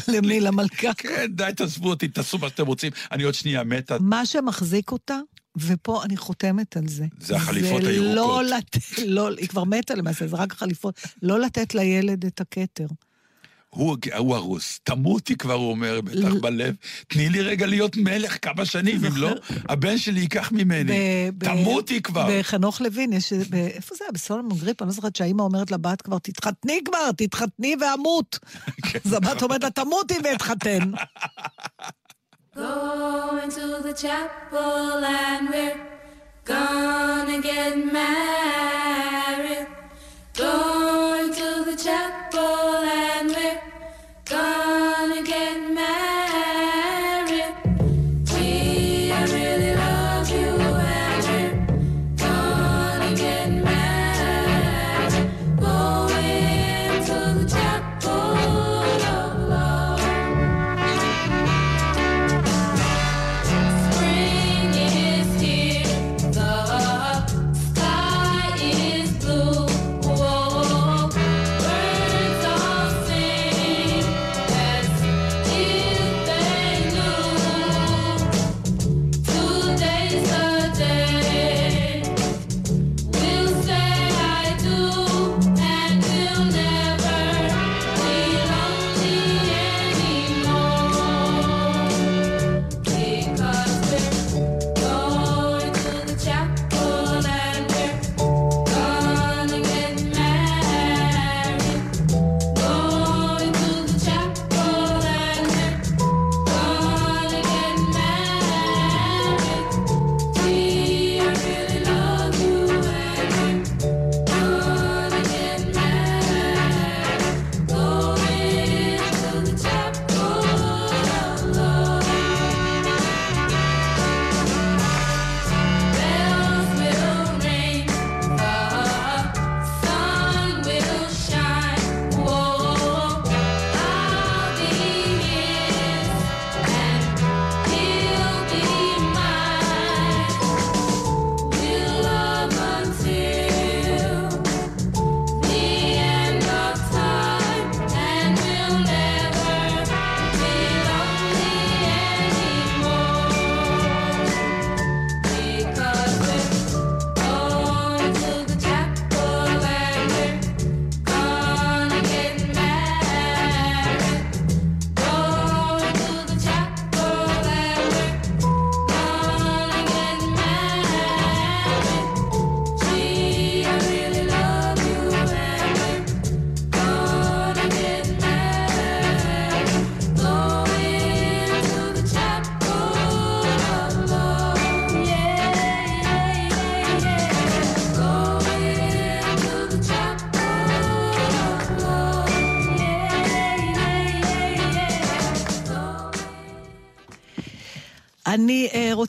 למי? 0.09 0.41
למלכה? 0.47 0.95
כן, 0.95 1.27
די, 1.31 1.51
תעזבו 1.57 1.89
אותי, 1.89 2.09
תעשו 2.09 2.39
מה 2.39 2.49
שאתם 2.49 2.67
רוצים, 2.67 2.93
אני 3.13 3.23
עוד 3.23 3.35
שנייה 3.35 3.65
מתה. 3.65 3.97
מה 4.01 4.27
שמחזיק 4.27 4.93
אותה, 4.93 5.19
ופה 5.57 6.05
אני 6.05 6.17
חותמת 6.17 6.77
על 6.77 6.89
זה. 6.89 7.05
זה 7.19 7.37
החליפות 7.37 7.83
זה 7.83 7.89
הירוקות. 7.89 8.15
לא 8.17 8.45
לתת, 8.45 8.99
לא, 9.07 9.31
היא 9.39 9.49
כבר 9.49 9.65
מתה 9.65 9.95
למעשה, 9.95 10.27
זה 10.27 10.37
רק 10.37 10.53
החליפות. 10.53 11.01
לא 11.23 11.41
לתת 11.41 11.75
לילד 11.75 12.27
את 12.27 12.41
הכתר. 12.41 12.87
הוא, 13.77 13.97
הוא 14.19 14.37
הרוס, 14.37 14.81
תמותי 14.85 15.37
כבר, 15.37 15.55
הוא 15.55 15.71
אומר, 15.71 16.01
בטח 16.01 16.35
בלב. 16.41 16.75
תני 17.09 17.29
לי 17.29 17.43
רגע 17.43 17.67
להיות 17.67 17.97
מלך 17.97 18.39
כמה 18.43 18.65
שנים, 18.65 19.05
אם 19.05 19.17
לא, 19.17 19.31
הבן 19.69 19.99
שלי 19.99 20.21
ייקח 20.21 20.53
ממני. 20.53 21.31
תמותי 21.39 22.03
כבר. 22.03 22.29
בחנוך 22.31 22.81
לוין, 22.81 23.13
יש... 23.13 23.33
איפה 23.53 23.95
זה 23.95 24.05
היה? 24.05 24.13
בסולומון 24.13 24.59
גריפ? 24.59 24.83
אני 24.83 24.89
לא 24.89 24.95
זוכרת 24.95 25.17
שהאימא 25.17 25.43
אומרת 25.43 25.71
לבת 25.71 26.03
כבר, 26.03 26.19
תתחתני 26.19 26.81
כבר, 26.85 27.13
תתחתני 27.17 27.77
ואמות. 27.81 28.39
כן. 28.83 28.99
אז 29.05 29.13
הבת 29.13 29.43
אומרת 29.43 29.65
לה, 29.65 29.71
תמותי 29.71 30.15
ואתחתן. 30.25 30.93
Going 32.57 33.51
to 33.51 33.67
the 33.87 33.95
chapel 34.03 35.05
and 35.05 35.51
we're 35.51 35.77
gonna 36.47 37.39
get 37.43 37.75
married. 37.97 39.67
Going 40.39 41.16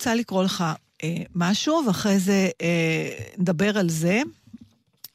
רוצה 0.07 0.19
לקרוא 0.19 0.43
לך 0.43 0.63
אה, 1.03 1.23
משהו, 1.35 1.81
ואחרי 1.87 2.19
זה 2.19 2.49
אה, 2.61 3.09
נדבר 3.37 3.77
על 3.77 3.89
זה. 3.89 4.21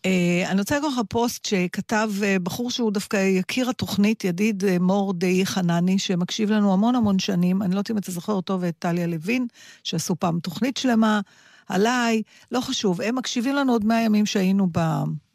אה, 0.07 0.45
אני 0.51 0.61
רוצה 0.61 0.77
לקרוא 0.77 0.91
לך 0.91 1.01
פוסט 1.09 1.45
שכתב 1.45 2.11
אה, 2.23 2.37
בחור 2.43 2.71
שהוא 2.71 2.93
דווקא 2.93 3.17
יקיר 3.17 3.71
התוכנית, 3.71 4.25
ידיד 4.25 4.65
אה, 4.65 4.79
מור 4.79 5.13
די 5.13 5.47
חנני, 5.47 5.99
שמקשיב 5.99 6.51
לנו 6.51 6.73
המון 6.73 6.95
המון 6.95 7.19
שנים. 7.19 7.63
אני 7.63 7.71
לא 7.71 7.79
יודעת 7.79 7.91
אם 7.91 7.99
אתה 7.99 8.13
זוכר 8.13 8.33
אותו 8.33 8.61
ואת 8.61 8.75
טליה 8.79 9.07
לוין, 9.07 9.47
שעשו 9.85 10.17
פעם 10.17 10.41
תוכנית 10.41 10.77
שלמה 10.77 11.21
עליי, 11.69 12.23
לא 12.51 12.61
חשוב. 12.61 13.01
הם 13.01 13.15
מקשיבים 13.15 13.55
לנו 13.55 13.73
עוד 13.73 13.85
מאה 13.85 14.01
ימים 14.01 14.27
שהיינו 14.27 14.69
ב... 14.73 14.79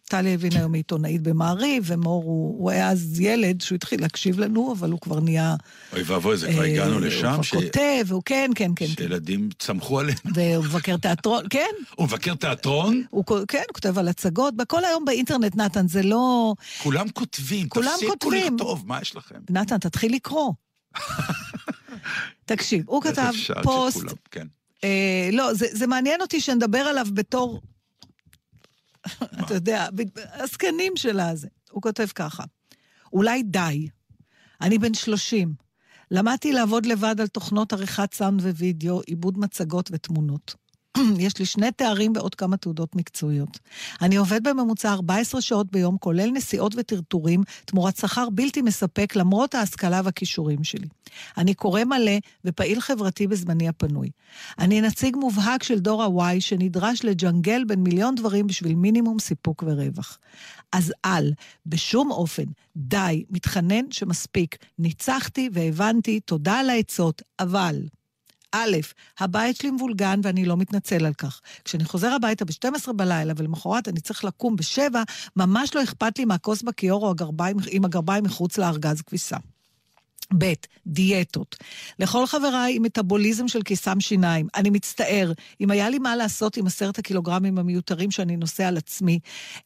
טליה 0.10 0.34
לוין 0.36 0.52
היום 0.56 0.74
היא 0.74 0.80
עיתונאית 0.80 1.22
במעריב, 1.22 1.84
ומור 1.88 2.24
הוא, 2.24 2.62
הוא 2.62 2.72
היה 2.72 2.89
אז 2.89 3.20
ילד 3.20 3.62
שהוא 3.62 3.76
התחיל 3.76 4.02
להקשיב 4.02 4.39
לנו, 4.39 4.74
אבל 4.74 4.91
הוא 4.91 5.00
כבר 5.02 5.20
נהיה... 5.20 5.56
אוי 5.93 6.04
ואבוי, 6.06 6.38
זה 6.38 6.52
כבר 6.52 6.62
אה, 6.62 6.67
הגענו 6.67 6.93
הוא 6.93 7.02
לשם, 7.02 7.32
כבר 7.34 7.41
ש- 7.41 7.54
כותב, 7.54 8.06
הוא 8.12 8.22
כן, 8.26 8.52
כן, 8.56 8.72
כן. 8.76 8.86
כן. 8.86 8.93
שילדים 8.93 9.50
צמחו 9.60 10.00
עליהם. 10.00 10.17
והוא 10.36 10.65
מבקר 10.65 10.98
תיאטרון, 10.98 11.43
כן, 11.50 11.65
הוא 11.96 12.06
מבקר 12.06 12.36
תיאטרון, 12.36 13.04
הוא 13.10 13.26
כן, 13.48 13.58
הוא 13.67 13.74
כותב 13.74 13.98
על 13.98 14.08
הצגות, 14.08 14.56
בכל 14.56 14.86
היום 14.86 15.06
באינטרנט, 15.06 15.56
נתן, 15.56 15.88
זה 15.88 16.04
לא... 16.04 16.54
כולם 16.84 17.10
כותבים, 17.10 17.70
כולם 17.70 17.91
תפסיקו. 18.00 18.32
לכתוב, 18.32 18.84
מה 18.88 19.02
יש 19.02 19.15
לכם? 19.15 19.36
נתן, 19.50 19.78
תתחיל 19.78 20.15
לקרוא. 20.15 20.54
תקשיב, 22.46 22.84
הוא 22.88 23.02
כתב 23.02 23.32
פוסט, 23.63 24.00
כן. 24.32 24.48
אה, 24.84 25.30
לא, 25.34 25.54
זה, 25.54 25.65
זה 25.72 25.88
מעניין 25.88 26.22
אותי 26.22 26.41
שנדבר 26.41 26.80
עליו 26.80 27.06
בתור, 27.13 27.62
אתה 29.41 29.54
יודע, 29.54 29.88
הזקנים 30.34 30.93
של 30.96 31.20
הזה. 31.20 31.48
הוא 31.72 31.82
כותב 31.82 32.08
ככה, 32.15 32.43
אולי 33.13 33.43
די, 33.43 33.89
אני 34.62 34.78
בן 34.78 34.93
30, 34.93 35.54
למדתי 36.12 36.54
לעבוד 36.54 36.86
לבד 36.86 37.22
על 37.22 37.28
תוכנות 37.28 37.74
עריכת 37.74 38.13
סאונד 38.13 38.41
ווידאו, 38.41 39.02
עיבוד 39.02 39.39
מצגות 39.39 39.89
ותמונות. 39.93 40.56
יש 41.26 41.40
לי 41.40 41.46
שני 41.46 41.72
תארים 41.72 42.14
ועוד 42.16 42.36
כמה 42.36 42.58
תעודות 42.58 42.96
מקצועיות. 42.96 43.60
אני 44.02 44.16
עובד 44.16 44.48
בממוצע 44.48 44.94
14 44.94 45.42
שעות 45.42 45.72
ביום, 45.72 45.98
כולל 45.98 46.30
נסיעות 46.32 46.74
וטרטורים, 46.78 47.44
תמורת 47.66 47.98
שכר 47.98 48.30
בלתי 48.30 48.62
מספק 48.62 49.16
למרות 49.16 49.56
ההשכלה 49.56 50.02
והכישורים 50.04 50.64
שלי. 50.64 50.88
אני 51.38 51.54
קורא 51.54 51.84
מלא 51.84 52.18
ופעיל 52.46 52.82
חברתי 52.82 53.28
בזמני 53.28 53.68
הפנוי. 53.68 54.10
אני 54.60 54.82
נציג 54.82 55.16
מובהק 55.16 55.64
של 55.64 55.80
דור 55.80 56.04
ה-Y 56.04 56.40
שנדרש 56.40 57.06
לג'נגל 57.06 57.64
בין 57.64 57.84
מיליון 57.84 58.16
דברים 58.16 58.48
בשביל 58.48 58.76
מינימום 58.76 59.20
סיפוק 59.20 59.64
ורווח. 59.68 60.20
אז 60.72 60.94
אל, 61.06 61.34
בשום 61.66 62.12
אופן, 62.12 62.46
די, 62.78 63.24
מתחנן 63.30 63.92
שמספיק. 63.92 64.56
ניצחתי 64.80 65.50
והבנתי, 65.54 66.20
תודה 66.20 66.60
על 66.60 66.70
העצות, 66.70 67.22
אבל... 67.40 67.82
א', 68.52 68.78
הבית 69.20 69.56
שלי 69.56 69.72
מבולגן 69.72 70.20
ואני 70.24 70.46
לא 70.46 70.58
מתנצל 70.58 71.06
על 71.06 71.14
כך. 71.14 71.42
כשאני 71.66 71.86
חוזר 71.86 72.14
הביתה 72.14 72.46
ב-12 72.46 72.94
בלילה 72.94 73.34
ולמחרת 73.38 73.88
אני 73.88 74.02
צריך 74.02 74.26
לקום 74.26 74.56
ב-7, 74.56 74.96
ממש 75.36 75.76
לא 75.76 75.84
אכפת 75.84 76.20
לי 76.20 76.26
מהכוס 76.26 76.62
בכיור 76.62 77.06
או 77.06 77.12
הגרביים, 77.12 77.58
עם 77.70 77.86
הגרביים 77.86 78.24
מחוץ 78.24 78.58
לארגז 78.58 79.02
כביסה. 79.02 79.38
ב', 80.38 80.54
דיאטות. 80.88 81.56
לכל 82.00 82.26
חבריי 82.26 82.76
עם 82.76 82.84
מטאבוליזם 82.84 83.48
של 83.48 83.62
קיסם 83.62 84.00
שיניים, 84.00 84.48
אני 84.56 84.70
מצטער, 84.70 85.32
אם 85.62 85.72
היה 85.72 85.90
לי 85.90 86.00
מה 86.00 86.16
לעשות 86.16 86.58
עם 86.58 86.68
עשרת 86.68 87.00
הקילוגרמים 87.00 87.58
המיותרים 87.58 88.12
שאני 88.12 88.38
נושא 88.38 88.66
על 88.66 88.78
עצמי, 88.78 89.20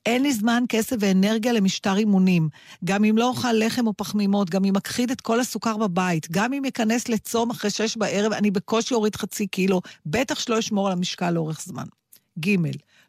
אין 0.06 0.24
לי 0.24 0.34
זמן, 0.34 0.64
כסף 0.70 0.96
ואנרגיה 1.00 1.54
למשטר 1.54 1.98
אימונים. 1.98 2.50
גם 2.86 3.04
אם 3.04 3.18
לא 3.18 3.28
אוכל 3.28 3.54
לחם 3.54 3.88
או 3.88 3.94
פחמימות, 3.98 4.50
גם 4.50 4.66
אם 4.66 4.76
אכחיד 4.76 5.12
את 5.12 5.22
כל 5.22 5.40
הסוכר 5.40 5.78
בבית, 5.78 6.32
גם 6.32 6.54
אם 6.54 6.66
אכנס 6.66 7.10
לצום 7.10 7.50
אחרי 7.50 7.70
שש 7.70 7.98
בערב, 7.98 8.34
אני 8.34 8.52
בקושי 8.52 8.94
אוריד 8.94 9.16
חצי 9.16 9.48
קילו, 9.48 9.82
בטח 10.06 10.40
שלא 10.40 10.60
אשמור 10.60 10.88
על 10.88 10.94
המשקל 10.94 11.32
לאורך 11.32 11.62
זמן. 11.62 11.86
ג' 12.40 12.56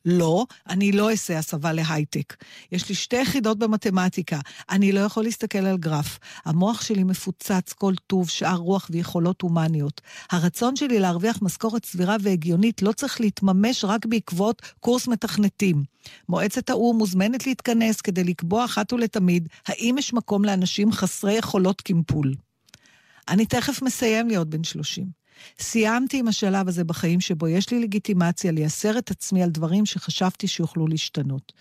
לא, 0.05 0.47
אני 0.69 0.93
לא 0.93 1.11
אעשה 1.11 1.39
הסבה 1.39 1.73
להייטק. 1.73 2.37
יש 2.73 2.89
לי 2.89 2.95
שתי 2.95 3.17
יחידות 3.17 3.59
במתמטיקה, 3.59 4.39
אני 4.71 4.93
לא 4.93 5.01
יכול 5.01 5.23
להסתכל 5.23 5.59
על 5.59 5.77
גרף. 5.77 6.19
המוח 6.45 6.83
שלי 6.83 7.05
מפוצץ 7.05 7.73
כל 7.73 7.95
טוב, 8.07 8.29
שאר 8.29 8.57
רוח 8.57 8.89
ויכולות 8.91 9.43
הומניות. 9.43 10.01
הרצון 10.31 10.77
שלי 10.77 10.99
להרוויח 10.99 11.39
משכורת 11.43 11.85
סבירה 11.85 12.17
והגיונית 12.21 12.83
לא 12.83 12.93
צריך 12.93 13.21
להתממש 13.21 13.85
רק 13.85 14.07
בעקבות 14.07 14.63
קורס 14.81 15.09
מתכנתים. 15.09 15.83
מועצת 16.29 16.71
האו"ם 16.71 16.99
מוזמנת 16.99 17.47
להתכנס 17.47 18.01
כדי 18.01 18.25
לקבוע 18.25 18.65
אחת 18.65 18.93
ולתמיד 18.93 19.49
האם 19.67 19.95
יש 19.99 20.15
מקום 20.15 20.45
לאנשים 20.45 20.93
חסרי 20.93 21.33
יכולות 21.33 21.81
קימפול. 21.81 22.35
אני 23.29 23.47
תכף 23.47 23.83
מסיים 23.83 24.29
להיות 24.29 24.49
בן 24.49 24.65
30. 24.65 25.22
סיימתי 25.59 26.19
עם 26.19 26.29
השלב 26.29 26.69
הזה 26.69 26.85
בחיים 26.85 27.21
שבו 27.21 27.49
יש 27.49 27.71
לי 27.71 27.81
לגיטימציה 27.81 28.53
לייסר 28.53 28.99
את 28.99 29.11
עצמי 29.11 29.43
על 29.43 29.51
דברים 29.51 29.87
שחשבתי 29.87 30.49
שיוכלו 30.49 30.87
להשתנות. 30.87 31.53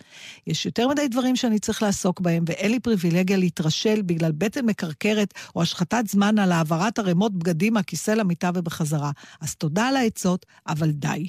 יש 0.46 0.66
יותר 0.66 0.88
מדי 0.88 1.08
דברים 1.08 1.36
שאני 1.36 1.58
צריך 1.58 1.82
לעסוק 1.82 2.20
בהם, 2.20 2.44
ואין 2.46 2.70
לי 2.70 2.80
פריבילגיה 2.80 3.36
להתרשל 3.36 4.02
בגלל 4.02 4.32
בטן 4.32 4.66
מקרקרת 4.66 5.34
או 5.56 5.62
השחתת 5.62 6.04
זמן 6.08 6.38
על 6.38 6.52
העברת 6.52 6.98
ערימות 6.98 7.32
בגדים 7.38 7.74
מהכיסא 7.74 8.10
למיטה 8.10 8.50
ובחזרה. 8.54 9.10
אז 9.40 9.54
תודה 9.54 9.88
על 9.88 9.96
העצות, 9.96 10.46
אבל 10.66 10.90
די. 10.90 11.26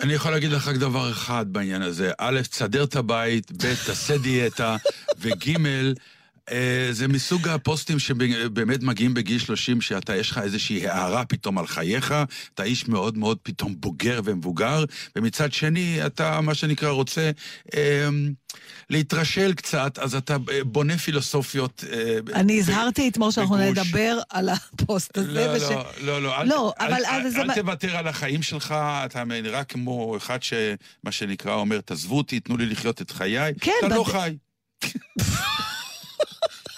אני 0.00 0.12
יכול 0.12 0.30
להגיד 0.30 0.50
לך 0.50 0.68
רק 0.68 0.76
דבר 0.76 1.10
אחד 1.10 1.46
בעניין 1.48 1.82
הזה. 1.82 2.12
א', 2.18 2.40
תסדר 2.50 2.84
את 2.84 2.96
הבית, 2.96 3.52
ב', 3.52 3.74
תעשה 3.86 4.18
דיאטה, 4.18 4.76
וג', 5.20 5.56
זה 6.90 7.08
מסוג 7.08 7.48
הפוסטים 7.48 7.98
שבאמת 7.98 8.82
מגיעים 8.82 9.14
בגיל 9.14 9.38
30, 9.38 9.80
שאתה, 9.80 10.16
יש 10.16 10.30
לך 10.30 10.38
איזושהי 10.38 10.88
הערה 10.88 11.24
פתאום 11.24 11.58
על 11.58 11.66
חייך, 11.66 12.14
אתה 12.54 12.62
איש 12.62 12.88
מאוד 12.88 13.18
מאוד 13.18 13.38
פתאום 13.42 13.74
בוגר 13.78 14.20
ומבוגר, 14.24 14.84
ומצד 15.16 15.52
שני, 15.52 16.06
אתה, 16.06 16.40
מה 16.40 16.54
שנקרא, 16.54 16.88
רוצה 16.88 17.30
אה, 17.74 18.08
להתרשל 18.90 19.52
קצת, 19.54 19.98
אז 19.98 20.14
אתה 20.14 20.36
אה, 20.52 20.64
בונה 20.64 20.98
פילוסופיות. 20.98 21.84
אה, 21.92 22.18
אני 22.34 22.58
הזהרתי 22.58 23.08
אתמול 23.08 23.30
שאנחנו. 23.30 23.56
נדבר 23.56 24.18
על 24.30 24.48
הפוסט 24.48 25.18
הזה. 25.18 25.32
לא, 25.46 25.56
וש- 25.56 25.62
לא, 25.62 25.84
לא, 26.00 26.22
לא, 26.22 26.40
אל, 26.40 26.48
לא, 26.48 26.72
אל, 26.80 26.86
אבל- 26.86 27.04
אל, 27.04 27.20
אבל 27.20 27.30
זה 27.30 27.40
אל 27.40 27.46
מה- 27.46 27.54
תוותר 27.54 27.96
על 27.96 28.08
החיים 28.08 28.42
שלך, 28.42 28.74
אתה 29.04 29.24
נראה 29.24 29.64
כמו 29.64 30.16
אחד 30.16 30.42
שמה 30.42 30.64
שנקרא 31.10 31.54
אומר, 31.54 31.80
תעזבו 31.80 32.16
אותי, 32.16 32.40
תנו 32.40 32.56
לי 32.56 32.66
לחיות 32.66 33.02
את 33.02 33.10
חיי. 33.10 33.52
כן, 33.60 33.72
אתה 33.86 33.94
לא 33.94 34.04
חי. 34.04 34.36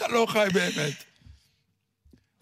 אתה 0.06 0.14
לא 0.14 0.26
חי 0.28 0.46
באמת. 0.52 0.92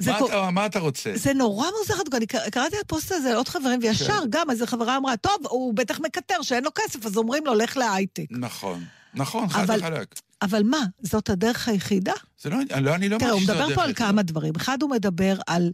מה, 0.07 0.19
כל- 0.19 0.27
אתה, 0.29 0.51
מה 0.51 0.67
אתה 0.67 0.79
רוצה? 0.79 1.13
זה 1.15 1.33
נורא 1.35 1.67
מוזר, 1.81 1.95
אני 2.17 2.27
קר- 2.27 2.51
קראתי 2.51 2.77
את 2.77 2.85
הפוסט 2.85 3.13
הזה 3.13 3.33
לעוד 3.33 3.49
חברים, 3.49 3.81
וישר 3.83 4.21
כן. 4.21 4.27
גם 4.31 4.51
איזה 4.51 4.67
חברה 4.67 4.97
אמרה, 4.97 5.17
טוב, 5.17 5.35
הוא 5.49 5.75
בטח 5.75 6.01
מקטר 6.01 6.43
שאין 6.43 6.65
לו 6.65 6.71
כסף, 6.75 7.07
אז 7.07 7.17
אומרים 7.17 7.47
לו, 7.47 7.55
לך 7.55 7.77
להייטק. 7.77 8.25
נכון, 8.31 8.85
נכון, 9.15 9.49
חד 9.49 9.63
אבל- 9.71 9.79
וחלק. 9.79 10.15
אבל 10.43 10.63
מה, 10.63 10.79
זאת 11.03 11.31
הדרך 11.31 11.69
היחידה? 11.69 12.13
זה 12.43 12.51
לא, 12.51 12.57
לא, 12.81 12.95
אני 12.95 13.09
לא 13.09 13.19
תראה, 13.19 13.31
הוא 13.31 13.41
מדבר 13.41 13.75
פה 13.75 13.83
על. 13.83 13.95
כמה 13.95 14.23
דברים. 14.23 14.53
אחד, 14.57 14.83
הוא 14.83 14.91
מדבר 14.91 15.37
על... 15.47 15.73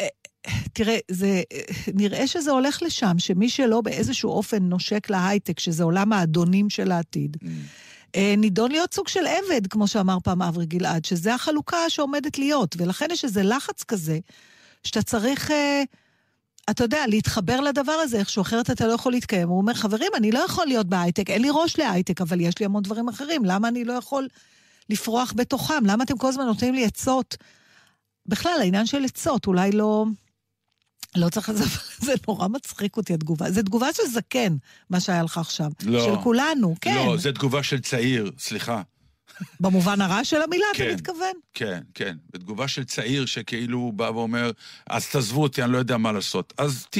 אה, 0.00 0.06
תראה, 0.72 0.98
זה, 1.10 1.42
אה, 1.52 1.60
נראה 1.94 2.26
שזה 2.26 2.50
הולך 2.50 2.82
לשם, 2.82 3.14
שמי 3.18 3.48
שלא 3.48 3.80
באיזשהו 3.80 4.30
אופן 4.30 4.62
נושק 4.62 5.10
להייטק, 5.10 5.60
שזה 5.60 5.84
עולם 5.84 6.12
האדונים 6.12 6.70
של 6.70 6.92
העתיד, 6.92 7.36
Mm. 7.42 7.46
אה, 8.16 8.34
נידון 8.36 8.70
להיות 8.70 8.94
סוג 8.94 9.08
של 9.08 9.26
עבד, 9.26 9.66
כמו 9.66 9.88
שאמר 9.88 10.18
פעם 10.24 10.42
אברי 10.42 10.66
גלעד, 10.66 11.04
שזה 11.04 11.34
החלוקה 11.34 11.90
שעומדת 11.90 12.38
להיות, 12.38 12.76
ולכן 12.78 13.06
יש 13.10 13.24
איזה 13.24 13.42
לחץ 13.42 13.82
כזה, 13.82 14.18
שאתה 14.84 15.02
צריך, 15.02 15.50
אה, 15.50 15.82
אתה 16.70 16.84
יודע, 16.84 17.06
להתחבר 17.06 17.60
לדבר 17.60 17.92
הזה 17.92 18.18
איכשהו, 18.18 18.42
אחרת 18.42 18.70
אתה 18.70 18.86
לא 18.86 18.92
יכול 18.92 19.12
להתקיים. 19.12 19.48
הוא 19.48 19.58
אומר, 19.58 19.74
חברים, 19.74 20.10
אני 20.16 20.32
לא 20.32 20.38
יכול 20.38 20.66
להיות 20.66 20.86
בהייטק, 20.86 21.30
אין 21.30 21.42
לי 21.42 21.48
ראש 21.50 21.78
להייטק, 21.78 22.20
אבל 22.20 22.40
יש 22.40 22.58
לי 22.60 22.66
המון 22.66 22.82
דברים 22.82 23.08
אחרים, 23.08 23.44
למה 23.44 23.68
אני 23.68 23.84
לא 23.84 23.92
יכול 23.92 24.28
לפרוח 24.90 25.32
בתוכם? 25.36 25.86
למה 25.86 26.04
אתם 26.04 26.18
כל 26.18 26.28
הזמן 26.28 26.44
נותנים 26.44 26.74
לי 26.74 26.84
עצות? 26.84 27.36
בכלל, 28.26 28.58
העניין 28.60 28.86
של 28.86 29.04
עצות, 29.04 29.46
אולי 29.46 29.72
לא... 29.72 30.04
לא 31.16 31.28
צריך 31.28 31.48
לזה, 31.48 31.64
זה 31.98 32.12
נורא 32.28 32.48
מצחיק 32.48 32.96
אותי, 32.96 33.14
התגובה. 33.14 33.50
זו 33.50 33.62
תגובה 33.62 33.92
של 33.92 34.02
זקן, 34.12 34.56
מה 34.90 35.00
שהיה 35.00 35.22
לך 35.22 35.38
עכשיו. 35.38 35.70
לא. 35.84 36.04
של 36.04 36.22
כולנו, 36.22 36.74
כן. 36.80 36.94
לא, 36.94 37.16
זו 37.16 37.32
תגובה 37.32 37.62
של 37.62 37.80
צעיר, 37.80 38.30
סליחה. 38.38 38.82
במובן 39.60 40.00
הרע 40.00 40.24
של 40.24 40.42
המילה, 40.42 40.66
כן. 40.74 40.84
אתה 40.84 40.94
מתכוון? 40.94 41.32
כן, 41.54 41.80
כן. 41.94 42.16
בתגובה 42.32 42.68
של 42.68 42.84
צעיר 42.84 43.26
שכאילו 43.26 43.78
הוא 43.78 43.92
בא 43.92 44.10
ואומר, 44.14 44.50
אז 44.86 45.08
תעזבו 45.08 45.42
אותי, 45.42 45.62
אני 45.62 45.72
לא 45.72 45.78
יודע 45.78 45.96
מה 45.96 46.12
לעשות. 46.12 46.52
אז 46.58 46.86
ת, 46.90 46.98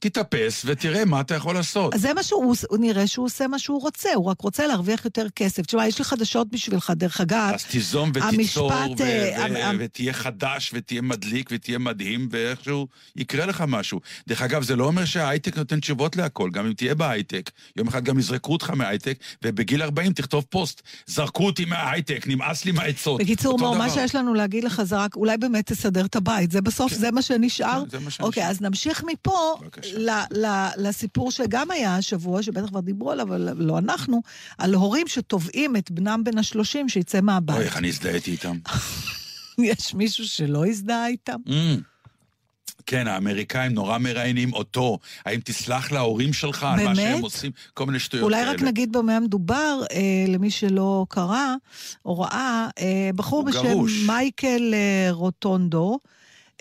תתאפס 0.00 0.62
ותראה 0.66 1.04
מה 1.04 1.20
אתה 1.20 1.34
יכול 1.34 1.54
לעשות. 1.54 1.94
אז 1.94 2.00
זה 2.00 2.14
מה 2.14 2.22
שהוא, 2.22 2.54
הוא 2.68 2.78
נראה 2.78 3.06
שהוא 3.06 3.26
עושה 3.26 3.46
מה 3.46 3.58
שהוא 3.58 3.80
רוצה, 3.80 4.08
הוא 4.14 4.24
רק 4.24 4.40
רוצה 4.40 4.66
להרוויח 4.66 5.04
יותר 5.04 5.26
כסף. 5.36 5.62
תשמע, 5.66 5.86
יש 5.86 5.98
לי 5.98 6.04
חדשות 6.04 6.50
בשבילך, 6.50 6.92
דרך 6.96 7.20
אגב. 7.20 7.50
אז 7.54 7.64
תיזום 7.64 8.10
ותיצור, 8.10 8.72
המשפט, 8.72 9.00
ו- 9.00 9.02
אה, 9.02 9.46
ו- 9.74 9.76
ותהיה 9.78 10.12
חדש, 10.12 10.70
ותהיה 10.74 11.02
מדליק, 11.02 11.48
ותהיה 11.52 11.78
מדהים, 11.78 12.28
ואיכשהו 12.30 12.86
יקרה 13.16 13.46
לך 13.46 13.64
משהו. 13.68 14.00
דרך 14.28 14.42
אגב, 14.42 14.62
זה 14.62 14.76
לא 14.76 14.84
אומר 14.84 15.04
שההייטק 15.04 15.56
נותן 15.56 15.80
תשובות 15.80 16.16
להכל, 16.16 16.50
גם 16.50 16.66
אם 16.66 16.72
תהיה 16.72 16.94
בהייטק, 16.94 17.50
יום 17.76 17.88
אחד 17.88 18.04
גם 18.04 18.18
יזרקו 18.18 18.52
אותך 18.52 18.70
מההייטק, 18.70 19.18
ובגיל 19.44 19.82
40 19.82 20.12
תכתוב 20.12 20.44
פוסט, 20.48 20.82
זרקו 21.06 21.46
אותי 21.46 21.64
מההייטק, 21.64 22.26
נמאס 22.26 22.64
לי 22.64 22.72
מהעצות. 22.72 23.20
בקיצור, 23.20 23.58
מור, 23.58 23.76
מה. 23.76 23.90
שיש 23.90 24.14
לנו 24.14 24.34
להגיד 24.34 24.64
לך 24.64 24.82
זה 24.82 24.96
רק, 24.96 25.16
אולי 25.16 25.36
באמת 25.36 25.66
תסדר 25.66 26.04
את 26.04 26.16
הבית, 26.16 26.50
זה 26.50 26.60
בסוף, 26.60 26.92
זה 26.92 27.10
מה 27.10 27.22
שנשאר. 27.22 27.82
כן, 27.84 27.90
זה 27.90 27.98
מה 27.98 28.10
שנשאר. 28.10 28.26
אוקיי, 28.26 28.48
אז 28.48 28.60
נמשיך 28.60 29.04
מפה 29.06 29.56
בבקשה. 29.60 29.89
ל- 29.96 30.44
ל- 30.46 30.68
לסיפור 30.76 31.30
שגם 31.30 31.70
היה 31.70 31.96
השבוע, 31.96 32.42
שבטח 32.42 32.68
כבר 32.68 32.80
דיברו 32.80 33.10
עליו, 33.10 33.28
אבל 33.28 33.48
לא 33.56 33.78
אנחנו, 33.78 34.22
על 34.58 34.74
הורים 34.74 35.08
שתובעים 35.08 35.76
את 35.76 35.90
בנם 35.90 36.24
בן 36.24 36.38
השלושים 36.38 36.88
שיצא 36.88 37.18
אוי, 37.18 37.26
מהבית. 37.26 37.60
איך 37.60 37.76
אני 37.76 37.88
הזדהיתי 37.88 38.30
איתם. 38.30 38.58
יש 39.58 39.94
מישהו 39.94 40.24
שלא 40.28 40.66
הזדהה 40.66 41.06
איתם? 41.06 41.36
Mm. 41.46 41.50
כן, 42.86 43.06
האמריקאים 43.08 43.72
נורא 43.72 43.98
מראיינים 43.98 44.52
אותו. 44.52 44.98
האם 45.24 45.40
תסלח 45.44 45.92
להורים 45.92 46.32
שלך 46.32 46.62
על 46.62 46.84
מה 46.84 46.94
שהם 46.94 47.04
באמת? 47.04 47.22
עושים? 47.22 47.52
כל 47.74 47.86
מיני 47.86 47.98
שטויות 47.98 48.24
אולי 48.24 48.36
כאלה. 48.36 48.52
רק 48.52 48.62
נגיד 48.62 48.92
במה 48.92 49.20
מדובר, 49.20 49.82
אה, 49.92 50.24
למי 50.28 50.50
שלא 50.50 51.06
קרא 51.08 51.54
או 52.04 52.20
ראה, 52.20 52.68
אה, 52.78 53.10
בחור 53.14 53.44
בשם 53.44 53.62
גרוש. 53.62 54.04
מייקל 54.06 54.74
אה, 54.74 55.08
רוטונדו, 55.10 55.98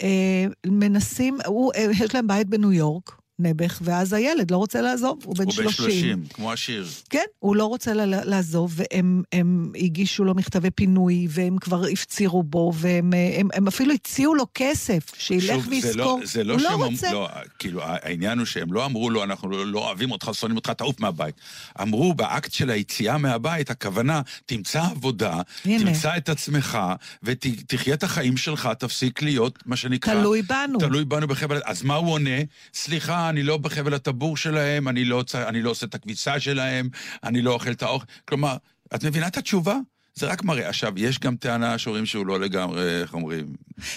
אה, 0.01 0.45
מנסים, 0.67 1.37
הוא, 1.45 1.71
אה, 1.75 1.85
יש 2.03 2.15
להם 2.15 2.27
בית 2.27 2.47
בניו 2.47 2.71
יורק, 2.71 3.18
נעבך, 3.39 3.79
ואז 3.81 4.13
הילד 4.13 4.51
לא 4.51 4.57
רוצה 4.57 4.81
לעזוב, 4.81 5.19
הוא 5.25 5.35
בן 5.35 5.43
הוא 5.43 5.51
30. 5.51 5.65
בן 5.65 5.71
30, 5.71 6.23
כמו 6.33 6.53
השיר. 6.53 6.87
כן, 7.09 7.25
הוא 7.39 7.55
לא 7.55 7.65
רוצה 7.65 7.93
לעזוב, 8.05 8.73
והם 8.75 9.23
הם 9.31 9.71
הגישו 9.75 10.23
לו 10.23 10.35
מכתבי 10.35 10.71
פינוי, 10.71 11.27
והם 11.29 11.57
כבר 11.57 11.83
הפצירו 11.85 12.43
בו, 12.43 12.73
והם 12.75 13.13
אה, 13.13 13.35
הם, 13.39 13.49
הם 13.53 13.67
אפילו 13.67 13.93
הציעו 13.93 14.35
לו 14.35 14.45
כסף, 14.55 14.99
שילך 15.17 15.55
שוב, 15.55 15.63
זה 15.63 15.69
ויזכור. 15.69 16.19
לא, 16.19 16.25
זה 16.25 16.43
לא 16.43 16.53
הוא. 16.53 16.61
לא 16.61 16.85
רוצה. 16.85 17.11
לא, 17.11 17.29
כאילו, 17.59 17.81
העניין 17.83 18.37
הוא 18.37 18.45
שהם 18.45 18.73
לא 18.73 18.85
אמרו 18.85 19.09
לו, 19.09 19.23
אנחנו 19.23 19.49
לא, 19.49 19.65
לא 19.65 19.79
אוהבים 19.79 20.11
אותך, 20.11 20.29
שונאים 20.33 20.57
אותך, 20.57 20.69
תעוף 20.69 20.99
מהבית. 20.99 21.35
אמרו, 21.81 22.13
באקט 22.13 22.51
של 22.51 22.69
היציאה 22.69 23.17
מהבית, 23.17 23.69
הכוונה, 23.69 24.21
תמצא 24.45 24.81
עבודה, 24.81 25.41
הנה. 25.65 25.85
תמצא 25.85 26.17
את 26.17 26.29
עצמך, 26.29 26.77
ותחיה 27.23 27.93
את 27.93 28.03
החיים 28.03 28.37
שלך, 28.37 28.69
תפסיק 28.79 29.21
להיות, 29.21 29.59
מה 29.65 29.75
שנקרא... 29.75 30.13
תלוי 30.13 30.41
בנו. 30.41 30.79
תלוי 30.79 31.05
בנו 31.05 31.27
בחבל... 31.27 31.61
אז 31.65 31.83
מה 31.83 31.95
הוא 31.95 32.11
עונה? 32.11 32.39
סליחה, 32.73 33.28
אני 33.29 33.43
לא 33.43 33.57
בחבל 33.57 33.93
הטבור 33.93 34.37
שלהם, 34.37 34.87
אני 34.87 35.05
לא, 35.05 35.23
אני 35.35 35.61
לא 35.61 35.69
עושה 35.69 35.85
את 35.85 35.95
הכביסה 35.95 36.39
שלהם, 36.39 36.89
אני 37.23 37.41
לא 37.41 37.51
אוכל 37.53 37.71
את 37.71 37.83
האוכל. 37.83 38.05
כלומר, 38.25 38.57
את 38.95 39.03
מבינה 39.03 39.27
את 39.27 39.37
התשובה? 39.37 39.77
זה 40.15 40.25
רק 40.27 40.43
מראה. 40.43 40.69
עכשיו, 40.69 40.93
יש 40.97 41.19
גם 41.19 41.35
טענה 41.35 41.77
שאומרים 41.77 42.05
שהוא 42.05 42.25
לא 42.27 42.39
לגמרי, 42.39 43.01
איך 43.01 43.13
אומרים? 43.13 43.45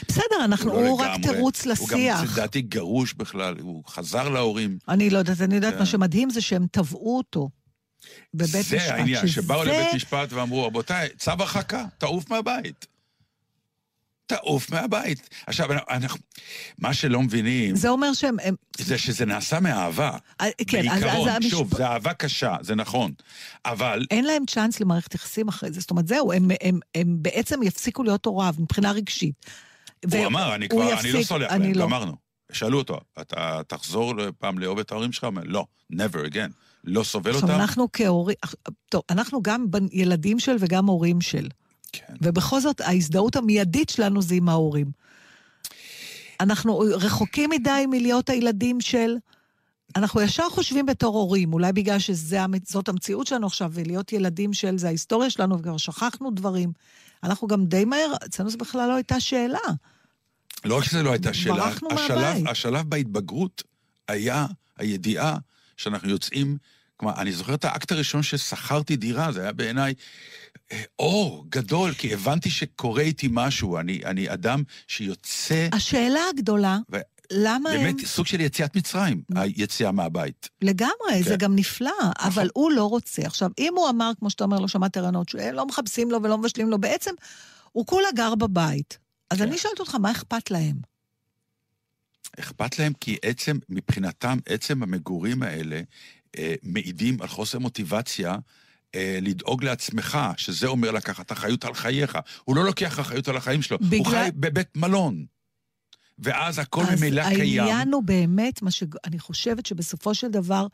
בסדר, 0.08 0.44
אנחנו, 0.44 0.72
הוא 0.72 0.82
לא 0.82 0.88
הוא 0.88 1.00
רק 1.00 1.10
לגמרי. 1.18 1.32
תירוץ 1.34 1.64
הוא 1.66 1.72
לשיח. 1.72 2.20
גם, 2.20 2.26
לדעתי, 2.32 2.60
גרוש 2.60 3.14
בכלל, 3.14 3.54
הוא 3.60 3.82
חזר 3.86 4.28
להורים. 4.28 4.78
אני 4.88 5.10
לא 5.10 5.18
יודעת, 5.18 5.40
אני 5.40 5.54
יודעת, 5.54 5.72
כן. 5.72 5.78
מה 5.78 5.86
שמדהים 5.86 6.30
זה 6.30 6.40
שהם 6.40 6.66
תבעו 6.72 7.16
אותו 7.18 7.50
בבית 8.34 8.48
משפט. 8.60 8.64
זה 8.70 8.94
העניין, 8.94 9.26
שזה- 9.26 9.42
שבאו 9.42 9.64
לבית 9.64 9.94
משפט 9.94 10.32
ואמרו, 10.32 10.66
רבותיי, 10.66 11.08
צו 11.18 11.30
הרחקה, 11.30 11.84
תעוף 11.98 12.30
מהבית. 12.30 12.86
תעוף 14.26 14.70
מהבית. 14.70 15.28
עכשיו, 15.46 15.68
אנחנו, 15.90 16.18
מה 16.78 16.94
שלא 16.94 17.22
מבינים, 17.22 17.76
זה 17.76 17.88
אומר 17.88 18.12
שהם... 18.12 18.36
הם, 18.42 18.54
זה 18.78 18.98
שזה 18.98 19.26
נעשה 19.26 19.60
מאהבה. 19.60 20.10
אה, 20.40 20.48
כן, 20.66 20.88
אז- 20.88 21.00
בעיקרון, 21.02 21.28
אז 21.28 21.36
המשפ- 21.36 21.48
שוב, 21.50 21.76
זה 21.76 21.86
אהבה 21.86 22.14
קשה, 22.14 22.56
זה 22.60 22.74
נכון. 22.74 23.12
אבל 23.64 24.06
אין 24.10 24.24
להם 24.24 24.42
צ'אנס 24.46 24.80
למערכת 24.80 25.14
יחסים 25.14 25.48
אחרי 25.48 25.72
זה. 25.72 25.80
זאת 25.80 25.90
אומרת, 25.90 26.08
זהו, 26.08 26.32
הם, 26.32 26.48
הם, 26.60 26.78
הם 26.94 27.16
בעצם 27.22 27.62
יפסיקו 27.62 28.02
להיות 28.02 28.26
הוריו 28.26 28.54
מבחינה 28.58 28.92
רגשית. 28.92 29.46
הוא 30.12 30.26
אמר, 30.26 30.54
אני 30.54 30.68
כבר, 30.68 30.82
אני 31.00 31.12
לא 31.12 31.18
יפסיק, 31.18 31.28
סולח 31.28 31.50
להם, 31.52 31.62
לא. 31.72 31.84
גמרנו. 31.86 32.12
שאלו 32.52 32.78
אותו, 32.78 33.00
אתה 33.20 33.60
תחזור 33.66 34.14
פעם 34.38 34.58
לאהוב 34.58 34.78
את 34.78 34.92
ההורים 34.92 35.12
שלך? 35.12 35.24
הוא 35.24 35.32
לא, 35.44 35.64
never 35.92 36.30
again. 36.32 36.50
לא 36.84 37.02
סובל 37.02 37.30
עכשיו, 37.30 37.48
אותם? 37.48 37.60
אנחנו 37.60 37.88
כהורים... 37.92 38.36
טוב, 38.88 39.02
אנחנו 39.10 39.42
גם 39.42 39.66
ילדים 39.92 40.38
של 40.38 40.56
וגם 40.58 40.86
הורים 40.86 41.20
של. 41.20 41.48
כן. 41.92 42.14
ובכל 42.20 42.60
זאת, 42.60 42.80
ההזדהות 42.80 43.36
המיידית 43.36 43.88
שלנו 43.88 44.22
זה 44.22 44.34
עם 44.34 44.48
ההורים. 44.48 44.90
אנחנו 46.40 46.78
רחוקים 46.78 47.50
מדי 47.50 47.84
מלהיות 47.88 48.30
הילדים 48.30 48.80
של... 48.80 49.16
אנחנו 49.96 50.20
ישר 50.20 50.48
חושבים 50.50 50.86
בתור 50.86 51.16
הורים, 51.16 51.52
אולי 51.52 51.72
בגלל 51.72 51.98
שזאת 51.98 52.88
המציאות 52.88 53.26
שלנו 53.26 53.46
עכשיו, 53.46 53.70
ולהיות 53.74 54.12
ילדים 54.12 54.52
של 54.52 54.78
זה 54.78 54.86
ההיסטוריה 54.86 55.30
שלנו, 55.30 55.58
וכבר 55.58 55.76
שכחנו 55.76 56.30
דברים. 56.30 56.72
אנחנו 57.22 57.48
גם 57.48 57.66
די 57.66 57.84
מהר, 57.84 58.12
אצלנו 58.26 58.50
זה 58.50 58.56
בכלל 58.56 58.88
לא 58.88 58.94
הייתה 58.94 59.20
שאלה. 59.20 59.58
לא 60.64 60.78
רק 60.78 60.84
שזה 60.84 61.02
לא 61.02 61.10
הייתה 61.10 61.34
שאלה, 61.34 61.54
ברחנו 61.54 61.88
השלב, 61.92 62.18
מהבית. 62.18 62.46
השלב 62.48 62.90
בהתבגרות 62.90 63.62
היה 64.08 64.46
הידיעה 64.78 65.36
שאנחנו 65.76 66.08
יוצאים, 66.08 66.56
כלומר, 66.96 67.20
אני 67.20 67.32
זוכר 67.32 67.54
את 67.54 67.64
האקט 67.64 67.92
הראשון 67.92 68.22
ששכרתי 68.22 68.96
דירה, 68.96 69.32
זה 69.32 69.42
היה 69.42 69.52
בעיניי 69.52 69.94
אור 70.98 71.46
גדול, 71.48 71.94
כי 71.94 72.14
הבנתי 72.14 72.50
שקורה 72.50 73.02
איתי 73.02 73.28
משהו, 73.30 73.78
אני, 73.78 74.00
אני 74.04 74.32
אדם 74.32 74.62
שיוצא, 74.86 75.68
השאלה 75.72 76.20
הגדולה, 76.30 76.78
ו- 76.92 76.98
למה 77.32 77.70
הם... 77.70 77.82
באמת 77.82 78.06
סוג 78.06 78.26
של 78.26 78.40
יציאת 78.40 78.76
מצרים, 78.76 79.22
היציאה 79.34 79.92
מהבית. 79.92 80.48
לגמרי, 80.62 81.22
זה 81.22 81.30
כן. 81.30 81.36
גם 81.36 81.56
נפלא, 81.56 81.90
אבל 82.18 82.48
הוא 82.54 82.70
לא 82.70 82.84
רוצה. 82.84 83.22
עכשיו, 83.22 83.50
אם 83.58 83.72
הוא 83.76 83.88
אמר, 83.88 84.10
כמו 84.18 84.30
שאתה 84.30 84.44
אומר, 84.44 84.58
לא 84.58 84.68
שמעת 84.68 84.96
רעיונות, 84.96 85.28
שלא 85.28 85.66
מחפשים 85.66 86.10
לו 86.10 86.22
ולא 86.22 86.38
מבשלים 86.38 86.68
לו, 86.68 86.78
בעצם 86.78 87.10
הוא 87.72 87.86
כולה 87.86 88.08
גר 88.14 88.34
בבית. 88.34 88.98
אז 89.30 89.38
כן. 89.38 89.44
אני 89.44 89.58
שואלת 89.58 89.80
אותך, 89.80 89.94
מה 89.94 90.10
אכפת 90.10 90.50
להם? 90.50 90.76
אכפת 92.40 92.78
להם 92.78 92.92
כי 93.00 93.16
עצם, 93.22 93.58
מבחינתם, 93.68 94.38
עצם 94.46 94.82
המגורים 94.82 95.42
האלה 95.42 95.80
אה, 96.38 96.54
מעידים 96.62 97.22
על 97.22 97.28
חוסר 97.28 97.58
מוטיבציה 97.58 98.36
אה, 98.94 99.18
לדאוג 99.22 99.64
לעצמך, 99.64 100.18
שזה 100.36 100.66
אומר 100.66 100.90
לקחת 100.90 101.32
אחריות 101.32 101.64
על 101.64 101.74
חייך. 101.74 102.18
הוא 102.44 102.56
לא 102.56 102.64
לוקח 102.64 103.00
אחריות 103.00 103.28
על 103.28 103.36
החיים 103.36 103.62
שלו, 103.62 103.78
הוא 103.80 103.86
בגלל- 103.88 104.04
חי 104.24 104.30
בבית 104.34 104.76
מלון. 104.76 105.24
ואז 106.18 106.58
הכל 106.58 106.84
ממילא 106.96 107.20
אז 107.20 107.26
קיים. 107.36 107.60
העניין 107.60 107.92
הוא 107.92 108.02
באמת, 108.02 108.62
מה 108.62 108.70
שאני 108.70 109.18
חושבת 109.18 109.66
שבסופו 109.66 110.14
של 110.14 110.28
דבר, 110.28 110.66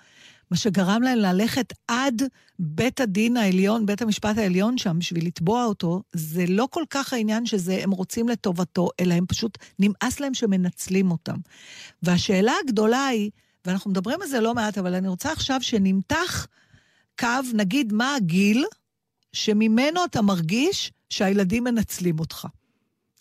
מה 0.50 0.56
שגרם 0.56 1.02
להם 1.02 1.18
ללכת 1.18 1.72
עד 1.88 2.22
בית 2.58 3.00
הדין 3.00 3.36
העליון, 3.36 3.86
בית 3.86 4.02
המשפט 4.02 4.38
העליון 4.38 4.78
שם, 4.78 4.98
בשביל 4.98 5.26
לתבוע 5.26 5.64
אותו, 5.64 6.02
זה 6.12 6.44
לא 6.48 6.68
כל 6.70 6.84
כך 6.90 7.12
העניין 7.12 7.46
שזה, 7.46 7.80
הם 7.82 7.90
רוצים 7.90 8.28
לטובתו, 8.28 8.88
אלא 9.00 9.14
הם 9.14 9.26
פשוט, 9.28 9.58
נמאס 9.78 10.20
להם 10.20 10.34
שמנצלים 10.34 11.10
אותם. 11.10 11.36
והשאלה 12.02 12.52
הגדולה 12.64 13.06
היא, 13.06 13.30
ואנחנו 13.64 13.90
מדברים 13.90 14.22
על 14.22 14.28
זה 14.28 14.40
לא 14.40 14.54
מעט, 14.54 14.78
אבל 14.78 14.94
אני 14.94 15.08
רוצה 15.08 15.32
עכשיו 15.32 15.58
שנמתח 15.62 16.46
קו, 17.18 17.26
נגיד 17.54 17.92
מה 17.92 18.14
הגיל 18.14 18.64
שממנו 19.32 20.04
אתה 20.04 20.22
מרגיש 20.22 20.92
שהילדים 21.10 21.64
מנצלים 21.64 22.18
אותך. 22.18 22.46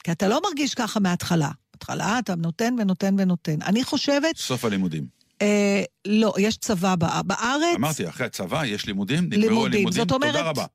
כי 0.04 0.12
אתה 0.12 0.28
לא 0.28 0.42
מרגיש 0.44 0.74
ככה 0.74 1.00
מההתחלה. 1.00 1.50
בהתחלה 1.74 2.20
אתה 2.20 2.36
נותן 2.36 2.76
ונותן 2.80 3.16
ונותן. 3.20 3.62
אני 3.62 3.84
חושבת, 3.84 4.38
סוף 4.38 4.66
הלימודים. 4.66 5.06
אה, 5.42 5.84
לא, 6.08 6.34
יש 6.40 6.58
צבא 6.58 6.96
בא- 6.96 7.22
בארץ. 7.22 7.76
אמרתי, 7.76 8.10
אחרי 8.10 8.26
הצבא 8.26 8.66
יש 8.66 8.86
לימודים, 8.86 9.24
נגמרו 9.24 9.40
לימודים. 9.42 9.66
הלימודים, 9.66 9.92
זאת 9.92 10.12
אומרת, 10.12 10.32
תודה 10.36 10.50
רבה. 10.50 10.66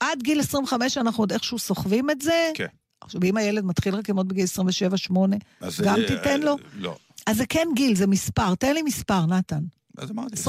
עד 0.00 0.22
גיל 0.22 0.40
25 0.40 0.98
אנחנו 0.98 1.22
עוד 1.22 1.32
איכשהו 1.32 1.58
סוחבים 1.58 2.10
את 2.10 2.20
זה. 2.20 2.50
כן. 2.54 2.66
עכשיו, 3.00 3.20
אם 3.24 3.36
הילד 3.36 3.64
מתחיל 3.64 3.94
רק 3.94 4.08
ללמוד 4.08 4.28
בגיל 4.28 4.44
27-8, 4.44 5.36
אז, 5.60 5.80
גם 5.80 5.96
אה, 6.00 6.06
תיתן 6.06 6.40
לו? 6.40 6.56
לא. 6.74 6.96
אז 7.26 7.36
זה 7.36 7.46
כן 7.46 7.68
גיל, 7.74 7.94
זה 7.96 8.06
מספר. 8.06 8.54
תן 8.54 8.74
לי 8.74 8.82
מספר, 8.82 9.26
נתן. 9.26 9.60
אז 9.98 10.10
אמרתי. 10.10 10.34
24-5 10.34 10.48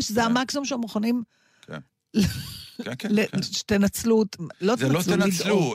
זה 0.00 0.20
כן. 0.20 0.26
המקסימום 0.26 0.64
שהם 0.64 0.80
מוכנים 0.80 1.22
כן, 1.66 1.78
כן, 2.84 2.94
כן. 2.98 3.08
כן. 3.32 3.42
שתנצלו, 3.42 4.24
לא 4.60 4.76
זה 4.76 4.88
לא 4.88 5.02
תנצלו. 5.02 5.16
תנצלו, 5.16 5.74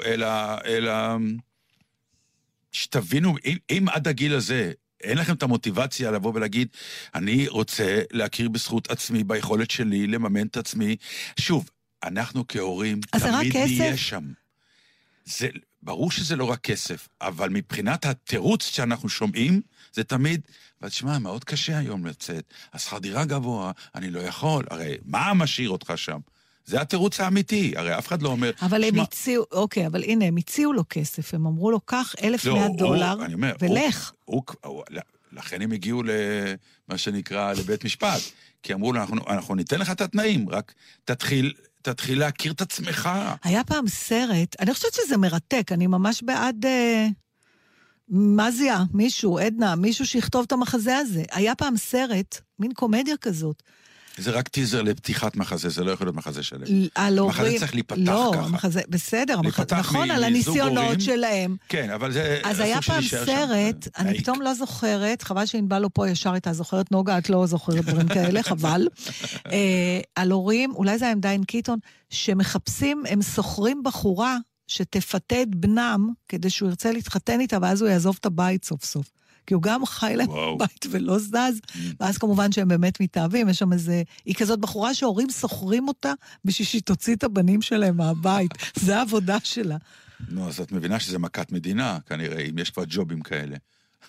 אלא, 0.65 1.17
שתבינו, 2.71 3.35
אם, 3.45 3.57
אם 3.69 3.85
עד 3.91 4.07
הגיל 4.07 4.33
הזה 4.35 4.71
אין 5.03 5.17
לכם 5.17 5.33
את 5.33 5.43
המוטיבציה 5.43 6.11
לבוא 6.11 6.31
ולהגיד, 6.35 6.67
אני 7.15 7.47
רוצה 7.47 8.01
להכיר 8.11 8.49
בזכות 8.49 8.91
עצמי, 8.91 9.23
ביכולת 9.23 9.71
שלי 9.71 10.07
לממן 10.07 10.47
את 10.47 10.57
עצמי. 10.57 10.95
שוב, 11.39 11.69
אנחנו 12.03 12.47
כהורים 12.47 12.99
תמיד? 13.01 13.57
נהיה 13.57 13.97
שם. 13.97 14.23
זה, 15.25 15.47
ברור 15.83 16.11
שזה 16.11 16.35
לא 16.35 16.45
רק 16.45 16.59
כסף, 16.61 17.07
אבל 17.21 17.49
מבחינת 17.49 18.05
התירוץ 18.05 18.63
שאנחנו 18.63 19.09
שומעים, 19.09 19.61
זה 19.93 20.03
תמיד, 20.03 20.41
אבל 20.81 20.89
תשמע, 20.89 21.19
מאוד 21.19 21.43
קשה 21.43 21.77
היום 21.77 22.05
לצאת, 22.05 22.43
השכר 22.73 22.97
דירה 22.97 23.25
גבוה, 23.25 23.71
אני 23.95 24.09
לא 24.09 24.19
יכול, 24.19 24.65
הרי 24.69 24.97
מה 25.05 25.33
משאיר 25.33 25.69
אותך 25.69 25.93
שם? 25.95 26.19
זה 26.65 26.81
התירוץ 26.81 27.19
האמיתי, 27.19 27.73
הרי 27.75 27.97
אף 27.97 28.07
אחד 28.07 28.21
לא 28.21 28.29
אומר, 28.29 28.51
אבל 28.61 28.83
הם 28.83 28.93
"שמע, 28.93 29.03
הציעו, 29.03 29.45
אוקיי, 29.51 29.87
אבל 29.87 30.03
הנה, 30.03 30.25
הם 30.25 30.37
הציעו 30.37 30.73
לו 30.73 30.83
כסף, 30.89 31.33
הם 31.33 31.45
אמרו 31.47 31.71
לו, 31.71 31.79
קח 31.79 32.13
1,100 32.23 32.53
לא, 32.61 32.65
הוא- 32.65 32.77
דולר 32.77 33.25
אני 33.25 33.33
אומר, 33.33 33.53
הוא- 33.61 33.71
ולך. 33.71 34.11
הוא, 34.25 34.43
הוא, 34.63 34.83
לכן 35.31 35.61
הם 35.61 35.71
הגיעו 35.71 36.03
למה 36.03 36.97
שנקרא 36.97 37.53
לבית 37.53 37.85
משפט. 37.85 38.21
כי 38.63 38.73
אמרו 38.73 38.93
לו, 38.93 39.01
אנחנו, 39.01 39.15
אנחנו 39.27 39.55
ניתן 39.55 39.79
לך 39.79 39.91
את 39.91 40.01
התנאים, 40.01 40.49
רק 40.49 40.73
תתחיל, 41.05 41.53
תתחיל 41.81 42.19
להכיר 42.19 42.51
את 42.51 42.61
עצמך. 42.61 43.09
היה 43.43 43.63
פעם 43.63 43.87
סרט, 43.87 44.55
אני 44.59 44.73
חושבת 44.73 44.93
שזה 44.93 45.17
מרתק, 45.17 45.71
אני 45.71 45.87
ממש 45.87 46.23
בעד... 46.23 46.65
אה, 46.65 47.07
מזיה, 48.11 48.83
מישהו, 48.93 49.39
עדנה, 49.39 49.75
מישהו 49.75 50.05
שיכתוב 50.05 50.43
את 50.47 50.51
המחזה 50.51 50.97
הזה. 50.97 51.23
היה 51.31 51.55
פעם 51.55 51.77
סרט, 51.77 52.41
מין 52.59 52.73
קומדיה 52.73 53.17
כזאת, 53.17 53.63
זה 54.21 54.31
רק 54.31 54.47
טיזר 54.47 54.81
לפתיחת 54.81 55.35
מחזה, 55.35 55.69
זה 55.69 55.83
לא 55.83 55.91
יכול 55.91 56.07
להיות 56.07 56.15
מחזה 56.15 56.43
שלם. 56.43 56.67
על 56.95 57.17
הורים... 57.19 57.35
מחזה 57.35 57.55
צריך 57.59 57.73
להיפתח 57.73 57.97
לא, 57.99 58.31
ככה. 58.35 58.47
מחזה, 58.49 58.81
בסדר, 58.89 59.33
המח- 59.33 59.43
להיפתח 59.43 59.77
נכון, 59.79 60.11
על 60.11 60.23
הניסיונות. 60.23 61.01
שלהם. 61.01 61.55
כן, 61.69 61.89
אבל 61.89 62.11
זה... 62.11 62.41
אז 62.43 62.59
היה 62.59 62.81
פעם 62.81 63.01
שנישאר 63.01 63.25
שם. 63.25 63.31
סרט, 63.35 63.87
אני. 63.97 64.17
פתאום 64.17 64.41
לא 64.41 64.53
זוכרת, 64.53 65.21
חבל 65.21 65.45
שענבל 65.45 65.79
לא 65.79 65.89
פה 65.93 66.09
ישר 66.09 66.33
הייתה 66.33 66.53
זוכרת, 66.53 66.91
נוגה, 66.91 67.17
את 67.17 67.29
לא 67.29 67.45
זוכרת 67.45 67.85
דברים 67.85 68.07
כאלה, 68.07 68.43
חבל. 68.49 68.87
אה, 69.51 69.99
על 70.15 70.31
הורים, 70.31 70.71
אולי 70.75 70.97
זה 70.97 71.05
היה 71.05 71.11
עם 71.11 71.19
דיין 71.19 71.43
קיטון, 71.43 71.79
שמחפשים, 72.09 73.03
הם 73.09 73.21
שוכרים 73.21 73.83
בחורה 73.83 74.37
שתפתה 74.67 75.41
את 75.41 75.55
בנם, 75.55 76.09
כדי 76.29 76.49
שהוא 76.49 76.69
ירצה 76.69 76.91
להתחתן 76.91 77.39
איתה, 77.39 77.57
ואז 77.61 77.81
הוא 77.81 77.89
יעזוב 77.89 78.17
את 78.19 78.25
הבית 78.25 78.65
סוף 78.65 78.83
סוף. 78.85 79.11
כי 79.47 79.53
הוא 79.53 79.63
גם 79.63 79.85
חי 79.85 80.13
להם. 80.15 80.27
בבית 80.55 80.85
ולא 80.89 81.19
זז, 81.19 81.61
ואז 81.99 82.17
כמובן 82.17 82.51
שהם 82.51 82.67
באמת 82.67 83.01
מתאהבים, 83.01 83.49
יש 83.49 83.59
שם 83.59 83.73
איזה... 83.73 84.03
היא 84.25 84.35
כזאת 84.35 84.59
בחורה 84.59 84.93
שהורים 84.93 85.29
שוכרים 85.29 85.87
אותה 85.87 86.13
בשביל 86.45 86.67
שהיא 86.67 86.81
תוציא 86.81 87.15
את 87.15 87.23
הבנים 87.23 87.61
שלהם 87.61 87.97
מהבית. 87.97 88.51
זה 88.85 88.97
העבודה 88.97 89.37
שלה. 89.43 89.77
נו, 90.29 90.47
אז 90.47 90.59
את 90.59 90.71
מבינה 90.71 90.99
שזה 90.99 91.19
מכת 91.19 91.51
מדינה, 91.51 91.97
כנראה, 92.05 92.41
אם 92.41 92.59
יש 92.59 92.69
כבר 92.69 92.83
ג'ובים 92.87 93.21
כאלה. 93.21 93.57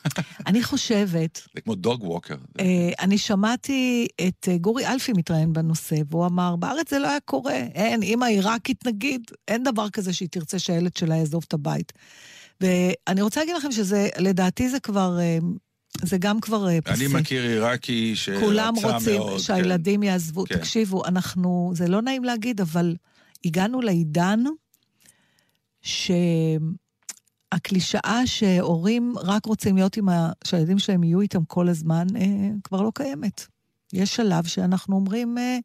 אני 0.47 0.63
חושבת 0.63 1.49
זה 1.55 1.61
כמו 1.61 1.75
דוג 1.75 2.05
ווקר. 2.05 2.37
אה, 2.61 2.91
אני 3.01 3.19
שמעתי 3.19 4.09
את 4.29 4.49
אה, 4.49 4.59
גורי 4.59 4.87
אלפי 4.87 5.13
מתראיין 5.13 5.53
בנושא, 5.53 5.97
והוא 6.11 6.27
אמר, 6.27 6.57
בארץ 6.57 6.91
זה 6.91 6.99
לא 6.99 7.09
היה 7.09 7.21
קורה. 7.25 7.55
אין, 7.55 8.03
אימא 8.03 8.25
עיראקית 8.25 8.87
נגיד, 8.87 9.23
אין 9.49 9.63
דבר 9.63 9.91
כזה 9.91 10.13
שהיא 10.13 10.29
תרצה 10.29 10.59
שהילד 10.59 10.97
שלה 10.97 11.17
יעזוב 11.17 11.45
את 11.49 11.55
הבית. 11.55 11.93
ואני 12.63 13.23
רוצה 13.23 13.41
להגיד 13.41 13.57
לכם 13.57 13.73
שזה, 13.73 14.09
לדעתי 14.19 14.69
זה 14.69 14.81
כבר, 14.81 15.19
אה, 15.21 15.39
זה 16.03 16.19
גם 16.19 16.41
כבר 16.41 16.69
אה, 16.69 16.81
פסי. 16.81 17.07
אני 17.07 17.15
מכיר 17.21 17.43
עיראקי 17.43 18.17
שרצה 18.17 18.41
מאוד. 18.41 18.51
כולם 18.51 18.75
רוצים 18.83 19.23
כן. 19.23 19.39
שהילדים 19.39 20.03
יעזבו. 20.03 20.45
כן. 20.45 20.59
תקשיבו, 20.59 21.05
אנחנו, 21.05 21.73
זה 21.75 21.89
לא 21.89 22.03
נעים 22.03 22.25
להגיד, 22.25 22.61
אבל 22.61 22.97
הגענו 23.45 23.81
לעידן 23.81 24.41
שהקלישאה 27.53 28.23
שהורים 28.27 29.15
רק 29.23 29.47
רוצים 29.47 29.77
להיות 29.77 29.97
עם 29.97 30.09
ה... 30.09 30.31
שהילדים 30.45 30.79
שלהם 30.79 31.05
יהיו 31.05 31.21
איתם 31.21 31.45
כל 31.45 31.69
הזמן, 31.69 32.07
אה, 32.17 32.27
כבר 32.65 32.83
לא 32.83 32.91
קיימת. 32.95 33.47
יש 33.93 34.17
שלב 34.17 34.47
שאנחנו 34.47 34.97
אומרים, 34.97 35.39
אה, 35.39 35.59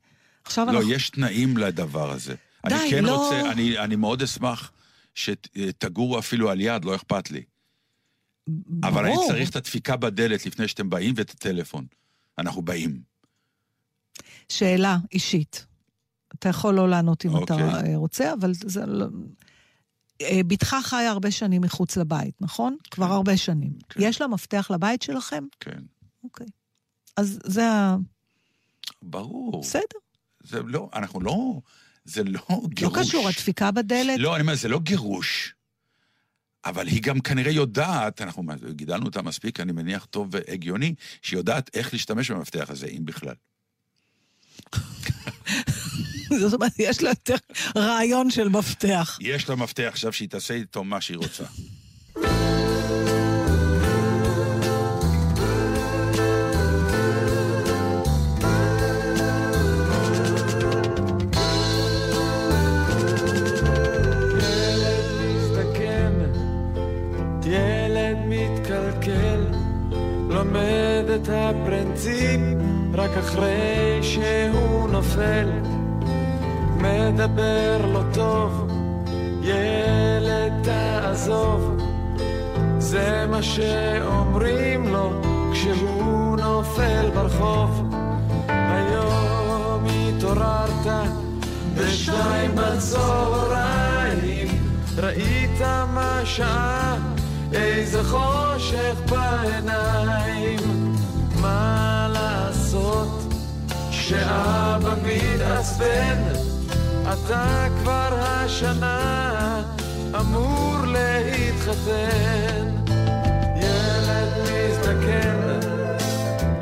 עכשיו 0.46 0.66
לא, 0.66 0.72
אנחנו... 0.72 0.92
יש 0.92 1.10
תנאים 1.10 1.58
לדבר 1.58 2.12
הזה. 2.12 2.36
די, 2.68 2.76
אני 2.76 2.90
כן 2.90 3.04
לא- 3.04 3.24
רוצה, 3.24 3.52
אני, 3.52 3.80
אני 3.80 3.96
מאוד 3.96 4.22
אשמח 4.22 4.72
שתגורו 5.18 6.20
אפילו 6.20 6.50
על 6.50 6.62
יד, 6.62 6.86
לא 6.86 6.96
אכפת 6.96 7.32
לי. 7.32 7.44
אבל 8.84 9.06
אני 9.06 9.14
ברור. 9.14 9.28
צריך 9.28 9.50
את 9.50 9.56
הדפיקה 9.56 9.96
בדלת 9.96 10.46
לפני 10.46 10.68
שאתם 10.68 10.90
באים 10.90 11.14
ואת 11.18 11.30
הטלפון. 11.30 11.86
אנחנו 12.38 12.62
באים. 12.62 13.02
שאלה 14.50 14.98
אישית. 15.12 15.66
אתה 16.34 16.50
יכול 16.50 16.76
לא 16.76 16.90
לענות 16.90 17.26
אם 17.26 17.44
אתה 17.44 17.54
אוקיי. 17.54 17.92
אה, 17.92 17.98
רוצה, 17.98 18.34
אבל 18.34 18.52
זה 18.54 18.86
לא... 18.86 19.06
אה, 20.22 20.42
בתך 20.48 20.76
חיה 20.84 21.12
הרבה 21.12 21.32
שנים 21.32 21.62
מחוץ 21.62 21.98
לבית, 21.98 22.42
נכון? 22.42 22.78
כבר 22.92 23.06
הרבה 23.06 23.38
שנים. 23.38 23.74
כן. 23.90 24.00
יש 24.04 24.22
לה 24.22 24.28
מפתח 24.28 24.72
לבית 24.74 25.02
שלכם? 25.02 25.44
כן. 25.60 25.80
אוקיי. 26.24 26.48
אז 27.18 27.40
זה 27.44 27.72
ה... 27.72 27.98
ברור. 29.02 29.62
בסדר. 29.62 30.00
זה 30.44 30.62
לא, 30.64 30.90
אנחנו 30.94 31.22
לא, 31.22 31.62
זה 32.08 32.24
לא 32.24 32.40
לא 32.50 32.62
גירוש. 32.70 33.08
קשור, 33.08 33.28
הדפיקה 33.28 33.72
בדלת. 33.72 34.20
לא, 34.20 34.36
אני 34.36 34.42
אומר, 34.42 34.56
זה 34.56 34.68
לא 34.68 34.80
גירוש. 34.80 35.54
אבל 36.66 36.88
היא 36.88 37.02
גם 37.02 37.20
כנראה 37.20 37.52
יודעת, 37.52 38.22
אנחנו 38.22 38.44
גידלנו 38.70 39.06
אותה 39.06 39.22
מספיק, 39.22 39.60
אני 39.60 39.72
מניח, 39.72 40.06
טוב 40.06 40.28
והגיוני, 40.32 40.96
שהיא 41.22 41.38
יודעת 41.38 41.70
איך 41.74 41.94
להשתמש 41.94 42.32
במפתח 42.32 42.70
הזה, 42.70 42.88
אם 42.88 43.06
בכלל. 43.06 43.34
זאת 46.40 46.54
אומרת, 46.54 46.72
יש 46.80 47.02
לה 47.02 47.10
יותר 47.10 47.36
רעיון 47.76 48.30
של 48.30 48.50
מפתח. 48.50 49.18
יש 49.22 49.50
לה 49.50 49.56
מפתח 49.56 49.88
עכשיו 49.88 50.14
שהיא 50.14 50.30
תעשה 50.30 50.54
איתו 50.54 50.84
מה 50.84 51.02
שהיא 51.02 51.18
רוצה. 51.18 51.44
את 71.68 71.74
הפרינציפ 71.74 72.42
רק 72.94 73.12
אחרי 73.18 74.00
שהוא 74.02 74.90
נופל. 74.90 75.50
מדבר 76.78 77.86
לא 77.94 78.02
טוב, 78.14 78.68
ילד 79.42 80.54
תעזוב, 80.64 81.78
זה 82.80 83.26
מה 83.30 83.44
שאומרים 83.44 84.88
לו 84.88 85.22
כשהוא 85.52 86.38
נופל 86.38 87.10
ברחוב. 87.14 87.96
היום 88.48 89.86
התעוררת 89.86 90.88
בשתיים 91.76 92.52
בצהריים, 92.56 94.48
ראית 94.98 95.62
מה 95.94 96.22
שעה, 96.26 96.98
איזה 97.54 98.04
חושך 98.04 98.96
בעיניים. 99.10 100.77
מה 101.42 102.08
לעשות 102.14 103.34
שאבא 103.92 104.94
מתעצבן, 105.04 106.24
אתה 107.04 107.68
כבר 107.82 108.10
השנה 108.12 109.62
אמור 110.20 110.78
להתחתן. 110.86 112.68
ילד 113.56 114.34
מזדקן, 114.44 115.60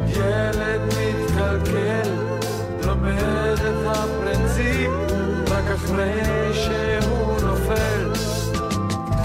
ילד 0.08 0.82
מתקלקל, 0.82 2.10
לומד 2.86 3.60
את 3.60 3.86
הפרינציפ 3.86 4.92
רק 5.48 5.64
אחרי 5.76 6.54
שהוא 6.54 7.42
נופל. 7.42 8.14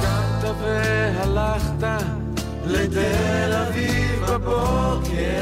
קמת 0.02 0.50
והלכת 0.62 2.02
לתל 2.64 3.52
אביב 3.52 3.99
בבוקר, 4.30 5.40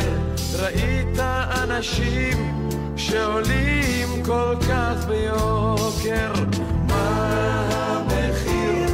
ראית 0.58 1.18
אנשים 1.62 2.68
שעולים 2.96 4.22
כל 4.24 4.54
כך 4.68 5.06
ביוקר. 5.08 6.32
מה 6.88 7.68
המחיר 7.70 8.88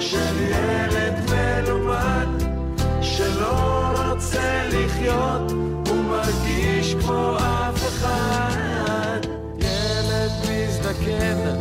של 0.00 0.40
ילד 0.40 1.14
מלומד 1.30 2.26
שלא 3.02 3.90
רוצה 4.10 4.68
לחיות 4.72 5.52
ומרגיש 5.88 6.94
כמו 6.94 7.36
אף 7.36 7.88
אחד? 7.88 9.20
ילד 9.58 10.32
מזדקן, 10.50 11.58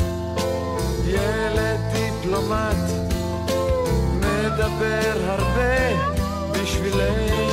ילד 1.06 1.80
דיפלומט, 1.94 2.92
מדבר 4.20 5.14
הרבה, 5.26 6.18
בשבילנו 6.52 7.47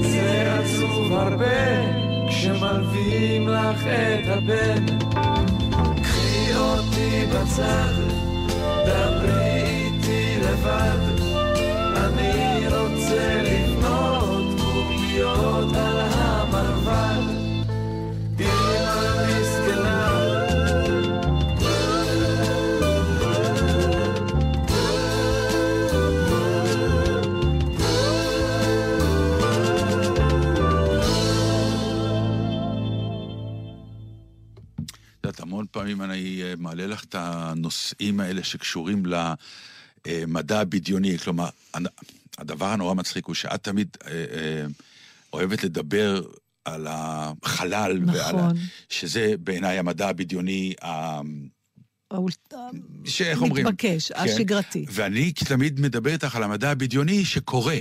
מזדקן, 0.00 0.02
זה 0.02 0.54
עצוב 0.58 1.12
הרבה 1.12 2.26
כשמלווים 2.28 3.48
לך 3.48 3.86
את 3.86 4.28
הבן. 4.28 4.86
קחי 6.02 6.54
אותי 6.54 7.26
בצד, 7.26 7.94
דברי 8.86 9.62
איתי 9.62 10.36
לבד. 10.40 11.22
אני 11.96 12.66
רוצה 12.68 13.42
לבנות 13.42 14.60
קוביות 14.60 15.76
פעמים 35.82 36.02
אני 36.02 36.42
אה, 36.42 36.54
מעלה 36.58 36.86
לך 36.86 37.04
את 37.04 37.14
הנושאים 37.18 38.20
האלה 38.20 38.44
שקשורים 38.44 39.02
למדע 40.06 40.60
הבדיוני. 40.60 41.18
כלומר, 41.18 41.48
הדבר 42.38 42.66
הנורא 42.66 42.94
מצחיק 42.94 43.26
הוא 43.26 43.34
שאת 43.34 43.64
תמיד 43.64 43.96
אה, 44.06 44.10
אה, 44.10 44.66
אוהבת 45.32 45.64
לדבר 45.64 46.22
על 46.64 46.86
החלל, 46.90 47.98
ועל 48.06 48.38
ה... 48.38 48.42
נכון. 48.42 48.56
שזה 48.88 49.34
בעיניי 49.40 49.78
המדע 49.78 50.08
הבדיוני, 50.08 50.74
ה... 50.84 51.20
שאיך 53.04 53.42
אומרים? 53.42 53.66
מתבקש, 53.66 54.12
כן. 54.12 54.18
השגרתי. 54.18 54.86
ואני 54.88 55.32
תמיד 55.32 55.80
מדבר 55.80 56.10
איתך 56.10 56.36
על 56.36 56.42
המדע 56.42 56.70
הבדיוני 56.70 57.24
שקורה, 57.24 57.78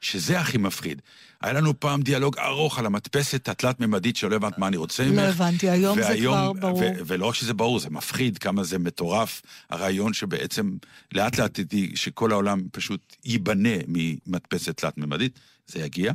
שזה 0.00 0.40
הכי 0.40 0.58
מפחיד. 0.58 1.02
היה 1.42 1.52
לנו 1.52 1.80
פעם 1.80 2.02
דיאלוג 2.02 2.38
ארוך 2.38 2.78
על 2.78 2.86
המדפסת 2.86 3.48
התלת-ממדית 3.48 4.16
שלא 4.16 4.36
הבנת 4.36 4.58
מה 4.58 4.68
אני 4.68 4.76
רוצה 4.76 5.04
ממך. 5.04 5.16
לא 5.16 5.22
הבנתי, 5.22 5.70
היום 5.70 6.02
זה 6.02 6.16
כבר 6.20 6.52
ברור. 6.52 6.78
ו- 6.78 6.92
ולא 7.06 7.26
רק 7.26 7.34
שזה 7.34 7.54
ברור, 7.54 7.78
זה 7.78 7.90
מפחיד, 7.90 8.38
כמה 8.38 8.64
זה 8.64 8.78
מטורף, 8.78 9.42
הרעיון 9.70 10.12
שבעצם 10.12 10.76
לאט 11.12 11.38
לאט 11.38 11.54
תדעי 11.60 11.92
שכל 11.96 12.32
העולם 12.32 12.62
פשוט 12.72 13.16
ייבנה 13.24 13.76
ממדפסת 13.88 14.76
תלת-ממדית, 14.76 15.38
זה 15.66 15.80
יגיע. 15.80 16.12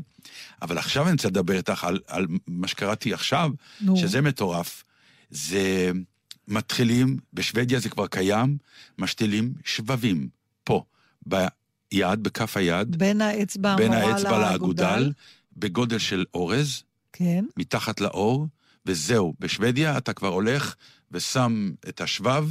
אבל 0.62 0.78
עכשיו 0.78 1.04
אני 1.04 1.12
רוצה 1.12 1.28
לדבר 1.28 1.58
איתך 1.58 1.84
על, 1.84 2.00
על 2.08 2.28
מה 2.48 2.68
שקראתי 2.68 3.14
עכשיו, 3.14 3.52
נו. 3.82 3.98
שזה 3.98 4.22
מטורף. 4.22 4.84
זה 5.30 5.92
מתחילים, 6.48 7.18
בשוודיה 7.34 7.80
זה 7.80 7.90
כבר 7.90 8.08
קיים, 8.08 8.58
משתילים 8.98 9.54
שבבים, 9.66 10.28
פה, 10.64 10.84
ביד, 11.94 12.24
בכף 12.24 12.58
היד, 12.58 12.96
בין 12.96 13.22
האצבע 13.22 13.76
בין 13.76 13.94
המורה 13.94 14.14
האצבע 14.14 14.40
לאגודל, 14.40 14.84
לאגודל. 14.84 15.12
בגודל 15.58 15.98
של 15.98 16.26
אורז, 16.34 16.84
כן. 17.14 17.46
מתחת 17.58 18.02
לאור, 18.02 18.48
וזהו. 18.86 19.34
בשוודיה 19.40 19.98
אתה 19.98 20.14
כבר 20.14 20.28
הולך 20.28 20.76
ושם 21.12 21.72
את 21.90 22.02
השבב, 22.02 22.50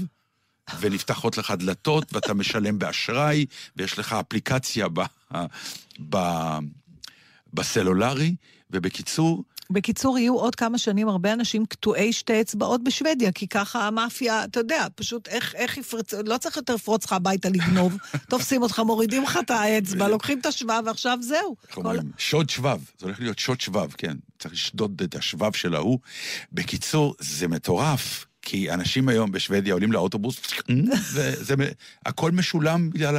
ונפתחות 0.80 1.38
לך 1.38 1.50
דלתות, 1.50 2.14
ואתה 2.14 2.34
משלם 2.34 2.78
באשראי, 2.78 3.46
ויש 3.76 3.98
לך 3.98 4.12
אפליקציה 4.12 4.86
ב, 4.92 5.00
ב, 6.10 6.18
בסלולרי, 7.54 8.34
ובקיצור, 8.70 9.44
בקיצור, 9.70 10.18
יהיו 10.18 10.34
עוד 10.34 10.54
כמה 10.54 10.78
שנים 10.78 11.08
הרבה 11.08 11.32
אנשים 11.32 11.66
קטועי 11.66 12.12
שתי 12.12 12.40
אצבעות 12.40 12.84
בשוודיה, 12.84 13.32
כי 13.32 13.48
ככה 13.48 13.86
המאפיה, 13.86 14.44
אתה 14.44 14.60
יודע, 14.60 14.86
פשוט 14.94 15.28
איך, 15.28 15.54
איך 15.54 15.76
יפרצו, 15.76 16.16
לא 16.26 16.38
צריך 16.38 16.56
יותר 16.56 16.74
לפרוץ 16.74 17.04
לך 17.04 17.12
הביתה 17.12 17.48
לגנוב, 17.48 17.96
תופסים 18.30 18.62
אותך, 18.62 18.78
מורידים 18.78 19.22
לך 19.22 19.38
את 19.44 19.50
האצבע, 19.50 20.08
לוקחים 20.08 20.40
את 20.40 20.46
השבב, 20.46 20.82
ועכשיו 20.86 21.18
זהו. 21.20 21.56
כל-? 21.70 21.96
שוד 22.18 22.50
שבב, 22.50 22.80
זה 22.98 23.06
הולך 23.06 23.20
להיות 23.20 23.38
שוד 23.38 23.60
שבב, 23.60 23.92
כן. 23.92 24.16
צריך 24.38 24.54
לשדוד 24.54 25.02
את 25.04 25.14
השבב 25.14 25.52
של 25.52 25.74
ההוא. 25.74 25.98
בקיצור, 26.52 27.14
זה 27.18 27.48
מטורף, 27.48 28.26
כי 28.42 28.70
אנשים 28.70 29.08
היום 29.08 29.32
בשוודיה 29.32 29.74
עולים 29.74 29.92
לאוטובוס, 29.92 30.40
וזה, 31.14 31.54
הכל 32.06 32.30
משולם 32.30 32.90
בגלל... 32.90 33.18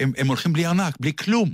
הם, 0.00 0.12
הם 0.16 0.26
הולכים 0.26 0.52
בלי 0.52 0.66
ארנק, 0.66 0.94
בלי 1.00 1.12
כלום. 1.16 1.48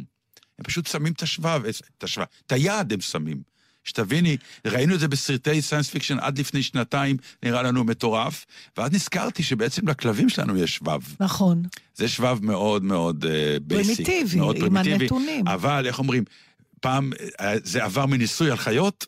הם 0.59 0.65
פשוט 0.65 0.87
שמים 0.87 1.13
את 1.13 1.23
השבב, 1.23 1.63
את 1.99 2.05
השבב, 2.05 2.25
את 2.47 2.53
היד 2.53 2.93
הם 2.93 3.01
שמים. 3.01 3.52
שתביני, 3.85 4.37
ראינו 4.67 4.95
את 4.95 5.01
זה 5.01 5.09
בסרטי 5.09 5.63
science 5.63 5.91
fiction 5.91 6.19
עד 6.19 6.39
לפני 6.39 6.63
שנתיים, 6.63 7.17
נראה 7.43 7.63
לנו 7.63 7.85
מטורף, 7.85 8.47
ואז 8.77 8.93
נזכרתי 8.93 9.43
שבעצם 9.43 9.89
לכלבים 9.89 10.29
שלנו 10.29 10.57
יש 10.57 10.77
שבב. 10.77 11.01
נכון. 11.21 11.63
זה 11.95 12.09
שבב 12.09 12.39
מאוד 12.43 12.85
מאוד 12.85 13.25
basic. 13.67 14.07
פרימיטיבי, 14.07 14.39
מאוד 14.39 14.57
עם 14.57 14.61
פרימיטיבי, 14.61 14.95
הנתונים. 14.95 15.49
אבל 15.49 15.87
איך 15.87 15.99
אומרים, 15.99 16.25
פעם 16.81 17.13
אה, 17.41 17.55
זה 17.65 17.85
עבר 17.85 18.07
מניסוי 18.07 18.51
על 18.51 18.57
חיות, 18.57 19.07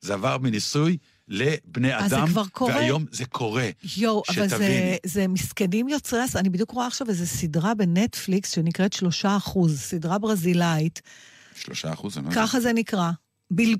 זה 0.00 0.14
עבר 0.14 0.38
מניסוי 0.38 0.96
לבני 1.28 1.96
אז 1.96 2.10
זה 2.10 2.16
אדם, 2.16 2.26
כבר 2.26 2.44
קורה? 2.46 2.74
והיום 2.74 3.04
זה 3.10 3.24
קורה. 3.24 3.70
יואו, 3.96 4.22
אבל 4.28 4.48
זה. 4.48 4.96
זה 5.06 5.28
מסכנים 5.28 5.88
יוצרי 5.88 6.20
הס... 6.20 6.36
אני 6.36 6.50
בדיוק 6.50 6.70
רואה 6.70 6.86
עכשיו 6.86 7.08
איזו 7.08 7.26
סדרה 7.26 7.74
בנטפליקס 7.74 8.50
שנקראת 8.54 8.92
שלושה 8.92 9.36
אחוז, 9.36 9.80
סדרה 9.80 10.18
ברזילאית, 10.18 11.02
שלושה 11.54 11.92
אחוז, 11.92 12.18
לא. 12.18 12.30
ככה 12.30 12.60
זה 12.60 12.72
נקרא. 12.72 13.10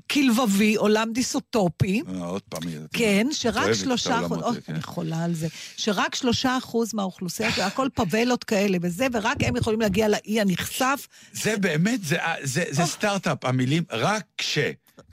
כלבבי, 0.09 0.75
עולם 0.75 1.11
דיסטופי. 1.13 2.01
אה, 2.07 2.25
עוד 2.25 2.41
פעם. 2.41 2.61
כן, 2.93 3.27
שרק 3.31 3.73
שלושה 3.73 4.25
אחוז, 4.25 4.37
האלה, 4.43 4.61
כן. 4.61 4.73
אני 4.73 4.83
חולה 4.83 5.23
על 5.23 5.33
זה, 5.33 5.47
שרק 5.77 6.15
שלושה 6.15 6.57
אחוז 6.57 6.93
מהאוכלוסייה, 6.93 7.49
זה 7.55 7.65
הכל 7.65 7.87
פאבלות 7.93 8.43
כאלה 8.43 8.77
וזה, 8.81 9.07
ורק 9.13 9.37
הם 9.43 9.55
יכולים 9.55 9.81
להגיע 9.81 10.07
לאי 10.07 10.41
הנכסף. 10.41 11.07
זה 11.33 11.57
באמת, 11.57 11.99
זה, 12.03 12.85
סטארט-אפ, 12.85 13.45
המילים 13.45 13.83
רק 13.91 14.23
כש. 14.37 14.57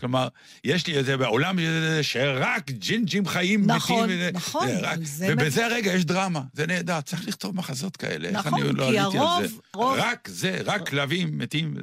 כלומר, 0.01 0.29
יש 0.65 0.87
לי 0.87 1.01
את 1.01 1.05
זה 1.05 1.17
בעולם 1.17 1.59
שרק 2.03 2.71
ג'ינג'ים 2.71 3.27
חיים 3.27 3.67
נכון, 3.67 4.05
מתים. 4.05 4.17
וזה- 4.19 4.31
נכון, 4.33 4.67
זה 4.69 4.79
רק- 4.81 4.93
על 4.99 5.05
זה 5.05 5.29
ובזה 5.33 5.67
הרגע 5.67 5.93
יש 5.93 6.05
דרמה, 6.05 6.41
זה 6.55 6.67
נהדר, 6.67 7.01
צריך 7.01 7.29
לכתוב 7.29 7.57
מחזות 7.57 7.97
כאלה. 7.97 8.29
איך 8.29 8.47
נכון, 8.47 8.63
אני 8.63 8.73
לא 8.73 8.85
כי 8.91 8.99
על 8.99 9.05
הרוב- 9.05 9.43
זה? 9.47 9.55
רוב- 9.75 9.97
רק 9.99 10.29
זה, 10.33 10.59
רק 10.65 10.89
כלבים 10.89 11.39
מתים. 11.39 11.75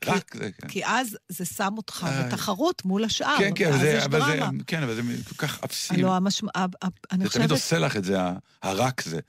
כי- 0.00 0.10
רק 0.10 0.34
זה, 0.38 0.50
כן. 0.60 0.68
כי 0.68 0.86
אז 0.86 1.16
זה 1.28 1.44
שם 1.44 1.74
אותך 1.76 2.06
אה. 2.08 2.22
בתחרות 2.22 2.84
מול 2.84 3.04
השאר, 3.04 3.36
כן, 3.38 3.50
כן, 3.54 3.68
ואז 3.70 3.80
זה, 3.80 3.88
יש 3.90 4.04
אבל 4.04 4.20
זה, 4.24 4.36
דרמה. 4.36 4.50
כן, 4.66 4.82
אבל 4.82 4.94
זה 4.94 5.02
כל 5.28 5.46
כך 5.46 5.64
אפסי. 5.64 5.94
הלוא 5.94 6.14
המשמע... 6.14 6.50
אני 6.56 6.66
זה 6.84 6.88
תמיד 7.12 7.26
חושבת... 7.26 7.50
עושה 7.50 7.78
לך 7.78 7.96
את 7.96 8.04
זה, 8.04 8.16
הרק 8.62 9.00
זה. 9.02 9.20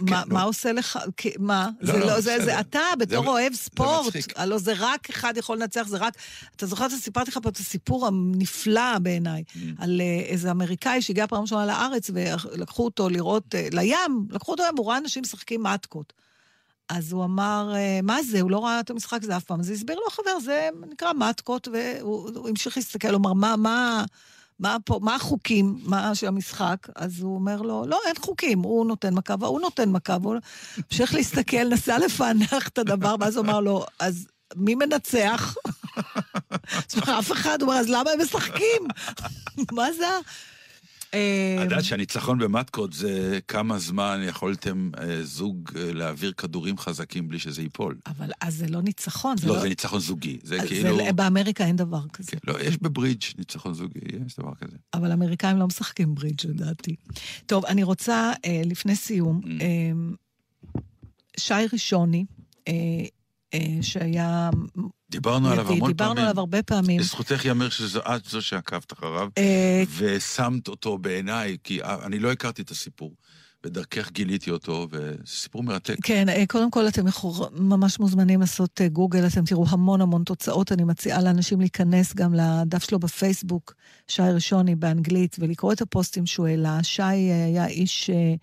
מה, 0.00 0.22
נו. 0.26 0.34
מה 0.34 0.42
עושה 0.42 0.72
לך, 0.72 0.98
מה? 1.38 1.70
לא, 1.80 1.92
זה 1.92 1.98
לא, 1.98 2.06
לא, 2.06 2.20
זה. 2.20 2.44
זה 2.44 2.60
אתה, 2.60 2.80
בתור 2.98 3.26
אוהב 3.26 3.54
ספורט. 3.54 4.14
הלוא 4.36 4.58
זה 4.58 4.72
רק 4.78 5.10
אחד 5.10 5.36
יכול 5.36 5.56
לנצח, 5.56 5.86
זה 5.88 5.96
רק... 5.96 6.14
אתה 6.56 6.66
זוכר 6.66 6.88
שסיפרתי 6.88 7.30
לך 7.30 7.38
פה 7.42 7.48
את 7.48 7.56
הסיפור 7.56 8.06
הנפלא 8.06 8.98
בעיניי, 8.98 9.42
Mm. 9.52 9.58
על 9.78 10.00
אה, 10.00 10.24
איזה 10.26 10.50
אמריקאי 10.50 11.02
שהגיע 11.02 11.26
פעם 11.26 11.42
ראשונה 11.42 11.66
לארץ, 11.66 12.10
ולקחו 12.14 12.84
אותו 12.84 13.08
לראות, 13.08 13.54
אה, 13.54 13.68
לים, 13.72 14.26
לקחו 14.30 14.52
אותו 14.52 14.62
לים, 14.62 14.74
הוא 14.78 14.86
ראה 14.88 14.98
אנשים 14.98 15.22
משחקים 15.22 15.62
מתקות. 15.62 16.12
אז 16.88 17.12
הוא 17.12 17.24
אמר, 17.24 17.72
אה, 17.74 18.00
מה 18.02 18.22
זה? 18.22 18.40
הוא 18.40 18.50
לא 18.50 18.64
ראה 18.64 18.80
את 18.80 18.90
המשחק 18.90 19.22
הזה 19.22 19.36
אף 19.36 19.44
פעם. 19.44 19.60
אז 19.60 19.70
הסביר 19.70 19.96
לו 19.96 20.06
החבר, 20.08 20.40
זה 20.44 20.68
נקרא 20.90 21.12
מתקות, 21.12 21.68
והוא 21.72 22.30
הוא 22.34 22.48
המשיך 22.48 22.76
להסתכל, 22.76 23.08
הוא 23.08 23.16
אמר, 23.16 23.32
מה, 23.32 23.56
מה, 23.56 24.04
מה, 24.58 24.76
פה, 24.84 24.98
מה 25.02 25.14
החוקים 25.14 25.78
מה, 25.82 26.14
של 26.14 26.26
המשחק? 26.26 26.76
אז 26.96 27.20
הוא 27.20 27.34
אומר 27.34 27.62
לו, 27.62 27.84
לא, 27.86 28.00
אין 28.06 28.14
חוקים, 28.18 28.58
הוא 28.58 28.86
נותן 28.86 29.14
מכה 29.14 29.34
והוא 29.40 29.60
נותן 29.60 29.90
מכה, 29.90 30.16
והוא 30.22 30.34
המשיך 30.76 31.14
להסתכל, 31.14 31.68
נסה 31.68 31.98
לפענח 31.98 32.68
את 32.68 32.78
הדבר, 32.78 33.14
ואז 33.20 33.36
הוא 33.36 33.44
אמר 33.44 33.60
לו, 33.60 33.84
אז 33.98 34.26
מי 34.56 34.74
מנצח? 34.74 35.54
אף 37.18 37.32
אחד, 37.32 37.62
הוא 37.62 37.68
אומר, 37.68 37.80
אז 37.80 37.88
למה 37.88 38.10
הם 38.10 38.20
משחקים? 38.20 38.82
מה 39.76 39.92
זה? 39.92 40.08
אה, 41.14 41.56
יודעת 41.64 41.84
שהניצחון 41.84 42.38
במטקות 42.38 42.92
זה 42.92 43.38
כמה 43.48 43.78
זמן 43.78 44.20
יכולתם 44.28 44.90
אה, 44.98 45.24
זוג 45.24 45.70
אה, 45.76 45.92
להעביר 45.92 46.32
כדורים 46.32 46.78
חזקים 46.78 47.28
בלי 47.28 47.38
שזה 47.38 47.62
ייפול. 47.62 47.96
אבל 48.06 48.30
אז 48.40 48.54
זה 48.54 48.66
לא 48.68 48.82
ניצחון, 48.82 49.36
זה 49.36 49.46
לא, 49.48 49.54
לא... 49.54 49.60
זה 49.60 49.68
ניצחון 49.68 50.00
זוגי. 50.00 50.38
זה 50.42 50.58
כאילו... 50.68 50.96
זה- 50.96 51.12
באמריקה 51.12 51.66
אין 51.66 51.76
דבר 51.76 52.08
כזה. 52.12 52.30
כן, 52.30 52.38
לא, 52.46 52.60
יש 52.60 52.76
בברידג' 52.82 53.22
ניצחון 53.38 53.74
זוגי, 53.74 54.00
יש 54.26 54.36
דבר 54.38 54.54
כזה. 54.54 54.76
אבל 54.94 55.12
אמריקאים 55.12 55.56
לא 55.56 55.66
משחקים 55.66 56.14
ברידג' 56.14 56.46
לדעתי. 56.46 56.96
טוב, 57.46 57.64
אני 57.66 57.82
רוצה, 57.82 58.32
לפני 58.64 58.96
סיום, 58.96 59.40
Mm. 59.44 60.76
שי 61.36 61.54
ראשוני, 61.72 62.24
שהיה... 63.82 64.50
דיברנו 65.10 65.48
עליו 65.48 65.72
המון 65.72 65.88
דיברנו 65.88 66.14
פעמים. 66.14 66.24
עליו 66.24 66.38
הרבה 66.38 66.62
פעמים. 66.62 67.00
לזכותך 67.00 67.44
ייאמר 67.44 67.68
שזו 67.68 68.00
את 68.00 68.24
זו 68.24 68.42
שעקבת 68.42 68.92
אחריו, 68.92 69.28
אה, 69.38 69.82
ושמת 69.98 70.68
אותו 70.68 70.98
בעיניי, 70.98 71.56
כי 71.64 71.82
אני 71.82 72.18
לא 72.18 72.32
הכרתי 72.32 72.62
את 72.62 72.70
הסיפור. 72.70 73.14
בדרכך 73.64 74.12
גיליתי 74.12 74.50
אותו, 74.50 74.88
וזה 74.90 75.16
סיפור 75.26 75.62
מרתק. 75.62 75.96
כן, 76.02 76.28
אה, 76.28 76.44
קודם 76.48 76.70
כל 76.70 76.88
אתם 76.88 77.06
יכול, 77.06 77.46
ממש 77.52 78.00
מוזמנים 78.00 78.40
לעשות 78.40 78.80
אה, 78.80 78.88
גוגל, 78.88 79.26
אתם 79.26 79.44
תראו 79.44 79.64
המון 79.68 80.00
המון 80.00 80.24
תוצאות. 80.24 80.72
אני 80.72 80.84
מציעה 80.84 81.22
לאנשים 81.22 81.60
להיכנס 81.60 82.14
גם 82.14 82.34
לדף 82.34 82.82
שלו 82.82 82.98
בפייסבוק, 82.98 83.74
שי 84.08 84.22
ראשוני 84.22 84.74
באנגלית, 84.74 85.36
ולקרוא 85.38 85.72
את 85.72 85.82
הפוסטים 85.82 86.26
שהוא 86.26 86.46
העלה. 86.46 86.78
שי 86.82 87.02
אה, 87.02 87.44
היה 87.44 87.66
איש 87.66 88.10
אה, 88.10 88.16
אה, 88.16 88.34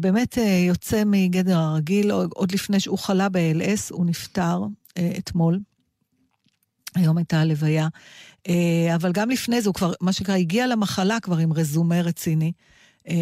באמת 0.00 0.38
אה, 0.38 0.64
יוצא 0.68 1.02
מגדר 1.06 1.58
הרגיל, 1.58 2.10
עוד 2.10 2.52
לפני 2.52 2.80
שהוא 2.80 2.98
חלה 2.98 3.28
ב-ALS, 3.28 3.80
הוא 3.90 4.06
נפטר 4.06 4.62
אה, 4.98 5.12
אתמול, 5.18 5.58
היום 6.94 7.18
הייתה 7.18 7.40
הלוויה. 7.40 7.88
אה, 8.48 8.94
אבל 8.94 9.12
גם 9.12 9.30
לפני 9.30 9.60
זה, 9.60 9.68
הוא 9.68 9.74
כבר, 9.74 9.92
מה 10.00 10.12
שנקרא, 10.12 10.34
הגיע 10.34 10.66
למחלה 10.66 11.20
כבר 11.20 11.36
עם 11.36 11.52
רזומה 11.52 12.00
רציני. 12.00 12.52
אה, 13.08 13.14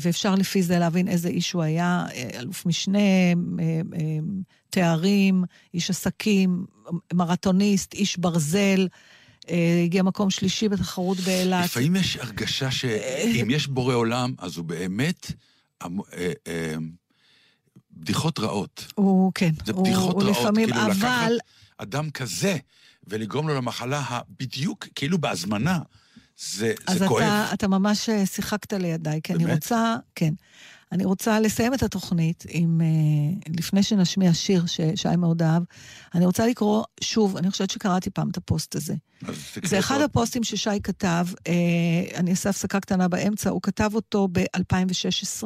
ואפשר 0.00 0.34
לפי 0.34 0.62
זה 0.62 0.78
להבין 0.78 1.08
איזה 1.08 1.28
איש 1.28 1.52
הוא 1.52 1.62
היה, 1.62 2.06
אה, 2.14 2.28
אלוף 2.40 2.66
משנה, 2.66 2.98
אה, 2.98 3.32
אה, 3.94 4.18
תארים, 4.70 5.44
איש 5.74 5.90
עסקים, 5.90 6.64
מרתוניסט, 7.12 7.94
איש 7.94 8.16
ברזל, 8.16 8.88
אה, 9.50 9.82
הגיע 9.84 10.02
מקום 10.02 10.30
שלישי 10.30 10.68
בתחרות 10.68 11.18
באילת. 11.20 11.64
לפעמים 11.64 11.96
יש 11.96 12.16
הרגשה 12.16 12.70
שאם 12.70 13.48
יש 13.50 13.66
בורא 13.66 13.94
עולם, 13.94 14.34
אז 14.38 14.56
הוא 14.56 14.64
באמת 14.64 15.26
אמ- 15.26 15.32
אה, 15.32 15.36
אה, 15.36 15.57
בדיחות 17.92 18.38
רעות. 18.38 18.86
הוא, 18.94 19.32
כן, 19.34 19.50
זה 19.66 19.72
הוא, 19.72 19.84
בדיחות 19.84 20.14
הוא 20.14 20.22
רעות, 20.22 20.36
לפעמים, 20.36 20.66
כאילו 20.70 20.88
לקחת 20.88 21.04
אבל... 21.04 21.38
אדם 21.78 22.10
כזה 22.10 22.56
ולגרום 23.06 23.48
לו 23.48 23.54
למחלה 23.54 24.02
הבדיוק, 24.08 24.86
כאילו 24.94 25.18
בהזמנה, 25.18 25.78
זה, 26.38 26.74
אז 26.86 26.98
זה 26.98 27.08
כואב. 27.08 27.22
אתה, 27.22 27.54
אתה 27.54 27.68
ממש 27.68 28.08
אה, 28.08 28.26
שיחקת 28.26 28.72
לידיי, 28.72 29.20
כי 29.22 29.32
אני 29.32 29.44
באמת? 29.44 29.54
רוצה, 29.54 29.96
כן. 30.14 30.34
אני 30.92 31.04
רוצה 31.04 31.40
לסיים 31.40 31.74
את 31.74 31.82
התוכנית 31.82 32.44
עם, 32.48 32.80
אה, 32.80 33.52
לפני 33.56 33.82
שנשמיע 33.82 34.34
שיר 34.34 34.66
ששי 34.66 35.16
מאוד 35.18 35.42
אהב, 35.42 35.62
אני 36.14 36.26
רוצה 36.26 36.46
לקרוא 36.46 36.84
שוב, 37.00 37.36
אני 37.36 37.50
חושבת 37.50 37.70
שקראתי 37.70 38.10
פעם 38.10 38.30
את 38.30 38.36
הפוסט 38.36 38.76
הזה. 38.76 38.94
זה 39.64 39.78
אחד 39.78 39.94
אותו. 39.94 40.04
הפוסטים 40.04 40.44
ששי 40.44 40.80
כתב, 40.82 41.26
אה, 41.46 41.52
אני 42.14 42.30
אעשה 42.30 42.50
הפסקה 42.50 42.80
קטנה 42.80 43.08
באמצע, 43.08 43.50
הוא 43.50 43.62
כתב 43.62 43.90
אותו 43.94 44.28
ב-2016, 44.32 45.44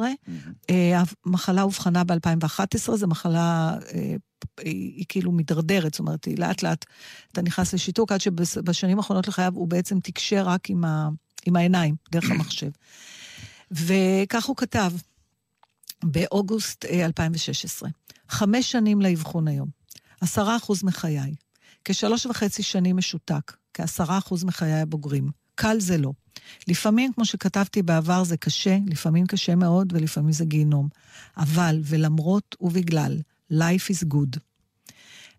אה, 0.69 1.03
המחלה 1.25 1.61
אובחנה 1.61 2.03
ב-2011, 2.03 2.95
זו 2.95 3.07
מחלה, 3.07 3.77
אה, 3.93 4.15
היא, 4.59 4.93
היא 4.95 5.05
כאילו 5.09 5.31
מידרדרת, 5.31 5.93
זאת 5.93 5.99
אומרת, 5.99 6.25
היא 6.25 6.37
לאט 6.37 6.63
לאט, 6.63 6.85
אתה 7.31 7.41
נכנס 7.41 7.73
לשיתוק, 7.73 8.11
עד 8.11 8.21
שבשנים 8.21 8.97
האחרונות 8.97 9.27
לחייו 9.27 9.51
הוא 9.55 9.67
בעצם 9.67 9.99
תקשר 9.99 10.43
רק 10.43 10.69
עם, 10.69 10.85
ה, 10.85 11.09
עם 11.45 11.55
העיניים, 11.55 11.95
דרך 12.11 12.31
המחשב. 12.31 12.69
וכך 13.71 14.45
הוא 14.45 14.55
כתב, 14.55 14.91
באוגוסט 16.03 16.85
אה, 16.85 17.05
2016, 17.05 17.89
חמש 18.29 18.71
שנים 18.71 19.01
לאבחון 19.01 19.47
היום, 19.47 19.67
עשרה 20.21 20.57
אחוז 20.57 20.83
מחיי, 20.83 21.35
כשלוש 21.85 22.25
וחצי 22.25 22.63
שנים 22.63 22.97
משותק, 22.97 23.53
כעשרה 23.73 24.17
אחוז 24.17 24.43
מחיי 24.43 24.73
הבוגרים. 24.81 25.31
קל 25.55 25.79
זה 25.79 25.97
לא. 25.97 26.11
לפעמים, 26.67 27.13
כמו 27.13 27.25
שכתבתי 27.25 27.81
בעבר, 27.81 28.23
זה 28.23 28.37
קשה, 28.37 28.77
לפעמים 28.87 29.25
קשה 29.25 29.55
מאוד 29.55 29.93
ולפעמים 29.93 30.31
זה 30.31 30.45
גיהנום. 30.45 30.87
אבל, 31.37 31.81
ולמרות 31.83 32.55
ובגלל, 32.61 33.17
life 33.53 33.91
is 33.91 34.13
good. 34.13 34.39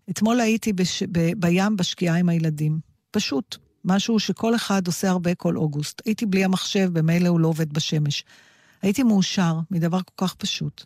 אתמול 0.09 0.41
הייתי 0.41 0.73
בש... 0.73 1.03
ב... 1.03 1.31
בים 1.37 1.77
בשקיעה 1.77 2.17
עם 2.17 2.29
הילדים. 2.29 2.79
פשוט, 3.11 3.57
משהו 3.85 4.19
שכל 4.19 4.55
אחד 4.55 4.87
עושה 4.87 5.09
הרבה 5.09 5.35
כל 5.35 5.57
אוגוסט. 5.57 6.01
הייתי 6.05 6.25
בלי 6.25 6.43
המחשב, 6.43 6.89
במילא 6.93 7.27
הוא 7.27 7.39
לא 7.39 7.47
עובד 7.47 7.73
בשמש. 7.73 8.23
הייתי 8.81 9.03
מאושר 9.03 9.59
מדבר 9.71 9.99
כל 10.01 10.27
כך 10.27 10.33
פשוט. 10.33 10.85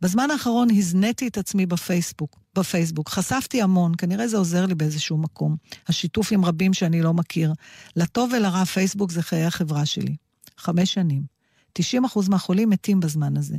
בזמן 0.00 0.30
האחרון 0.30 0.68
הזניתי 0.70 1.28
את 1.28 1.38
עצמי 1.38 1.66
בפייסבוק. 1.66 2.38
בפייסבוק. 2.56 3.08
חשפתי 3.08 3.62
המון, 3.62 3.92
כנראה 3.98 4.28
זה 4.28 4.36
עוזר 4.36 4.66
לי 4.66 4.74
באיזשהו 4.74 5.18
מקום. 5.18 5.56
השיתוף 5.88 6.32
עם 6.32 6.44
רבים 6.44 6.74
שאני 6.74 7.02
לא 7.02 7.14
מכיר. 7.14 7.52
לטוב 7.96 8.30
ולרע, 8.32 8.64
פייסבוק 8.64 9.12
זה 9.12 9.22
חיי 9.22 9.44
החברה 9.44 9.86
שלי. 9.86 10.16
חמש 10.58 10.94
שנים. 10.94 11.22
90% 11.78 11.82
מהחולים 12.30 12.70
מתים 12.70 13.00
בזמן 13.00 13.36
הזה. 13.36 13.56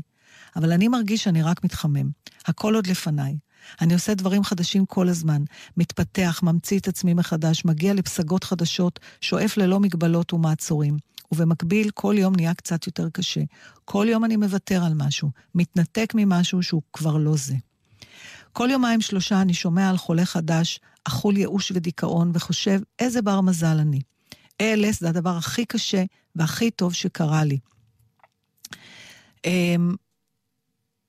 אבל 0.55 0.71
אני 0.71 0.87
מרגיש 0.87 1.23
שאני 1.23 1.43
רק 1.43 1.63
מתחמם. 1.63 2.09
הכל 2.45 2.75
עוד 2.75 2.87
לפניי. 2.87 3.37
אני 3.81 3.93
עושה 3.93 4.13
דברים 4.13 4.43
חדשים 4.43 4.85
כל 4.85 5.09
הזמן, 5.09 5.43
מתפתח, 5.77 6.39
ממציא 6.43 6.79
את 6.79 6.87
עצמי 6.87 7.13
מחדש, 7.13 7.65
מגיע 7.65 7.93
לפסגות 7.93 8.43
חדשות, 8.43 8.99
שואף 9.21 9.57
ללא 9.57 9.79
מגבלות 9.79 10.33
ומעצורים. 10.33 10.97
ובמקביל, 11.31 11.89
כל 11.89 12.15
יום 12.17 12.35
נהיה 12.35 12.53
קצת 12.53 12.87
יותר 12.87 13.09
קשה. 13.09 13.41
כל 13.85 14.05
יום 14.09 14.25
אני 14.25 14.35
מוותר 14.35 14.83
על 14.85 14.93
משהו, 14.95 15.31
מתנתק 15.55 16.13
ממשהו 16.15 16.63
שהוא 16.63 16.81
כבר 16.93 17.17
לא 17.17 17.35
זה. 17.35 17.55
כל 18.53 18.69
יומיים 18.71 19.01
שלושה 19.01 19.41
אני 19.41 19.53
שומע 19.53 19.89
על 19.89 19.97
חולה 19.97 20.25
חדש, 20.25 20.79
אכול 21.03 21.37
ייאוש 21.37 21.71
ודיכאון, 21.75 22.31
וחושב 22.33 22.79
איזה 22.99 23.21
בר 23.21 23.41
מזל 23.41 23.77
אני. 23.79 23.99
ALS 24.63 24.99
זה 24.99 25.09
הדבר 25.09 25.37
הכי 25.37 25.65
קשה 25.65 26.03
והכי 26.35 26.71
טוב 26.71 26.93
שקרה 26.93 27.43
לי. 27.43 27.59
אמ, 29.45 29.95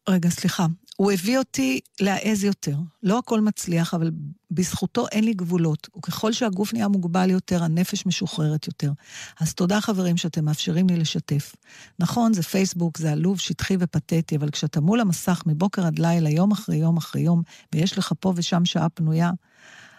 רגע, 0.09 0.29
סליחה. 0.29 0.67
הוא 1.01 1.13
הביא 1.13 1.39
אותי 1.39 1.81
להעז 2.01 2.45
יותר. 2.45 2.77
לא 3.03 3.19
הכל 3.19 3.41
מצליח, 3.41 3.95
אבל 3.95 4.11
בזכותו 4.51 5.07
אין 5.13 5.25
לי 5.25 5.35
גבולות. 5.35 5.89
וככל 5.99 6.33
שהגוף 6.33 6.73
נהיה 6.73 6.89
מוגבל 6.89 7.31
יותר, 7.31 7.65
הנפש 7.65 8.07
משוחררת 8.07 8.67
יותר. 8.67 8.93
אז 9.41 9.55
תודה, 9.55 9.81
חברים, 9.81 10.17
שאתם 10.17 10.45
מאפשרים 10.45 10.87
לי 10.87 10.97
לשתף. 10.97 11.55
נכון, 11.99 12.33
זה 12.33 12.43
פייסבוק, 12.43 12.99
זה 12.99 13.13
עלוב, 13.13 13.41
שטחי 13.41 13.77
ופתטי, 13.81 14.37
אבל 14.37 14.51
כשאתה 14.51 14.81
מול 14.81 15.01
המסך 15.01 15.43
מבוקר 15.47 15.87
עד 15.87 15.99
לילה, 15.99 16.31
יום 16.31 16.53
אחרי 16.53 16.77
יום 16.77 16.97
אחרי 16.97 17.23
יום, 17.23 17.43
ויש 17.75 17.99
לך 17.99 18.13
פה 18.21 18.33
ושם 18.37 18.65
שעה 18.65 18.89
פנויה, 18.89 19.31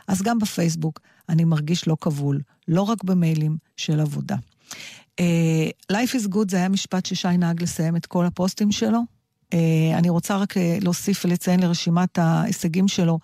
אז 0.08 0.22
גם 0.22 0.40
בפייסבוק 0.40 1.00
אני 1.30 1.44
מרגיש 1.44 1.88
לא 1.88 1.98
כבול, 2.02 2.42
לא 2.68 2.82
רק 2.82 3.04
במיילים 3.04 3.58
של 3.78 4.00
עבודה. 4.00 4.36
Uh, 5.22 5.94
Life 5.94 6.22
is 6.22 6.28
good 6.28 6.50
זה 6.50 6.58
היה 6.58 6.70
משפט 6.70 7.06
ששי 7.06 7.38
נהג 7.38 7.64
לסיים 7.64 7.96
את 7.96 8.06
כל 8.06 8.26
הפוסטים 8.26 8.72
שלו. 8.72 9.19
Uh, 9.54 9.98
אני 9.98 10.10
רוצה 10.10 10.38
רק 10.38 10.58
uh, 10.58 10.60
להוסיף 10.82 11.26
ולציין 11.26 11.60
לרשימת 11.60 12.18
ההישגים 12.18 12.88
שלו, 12.88 13.20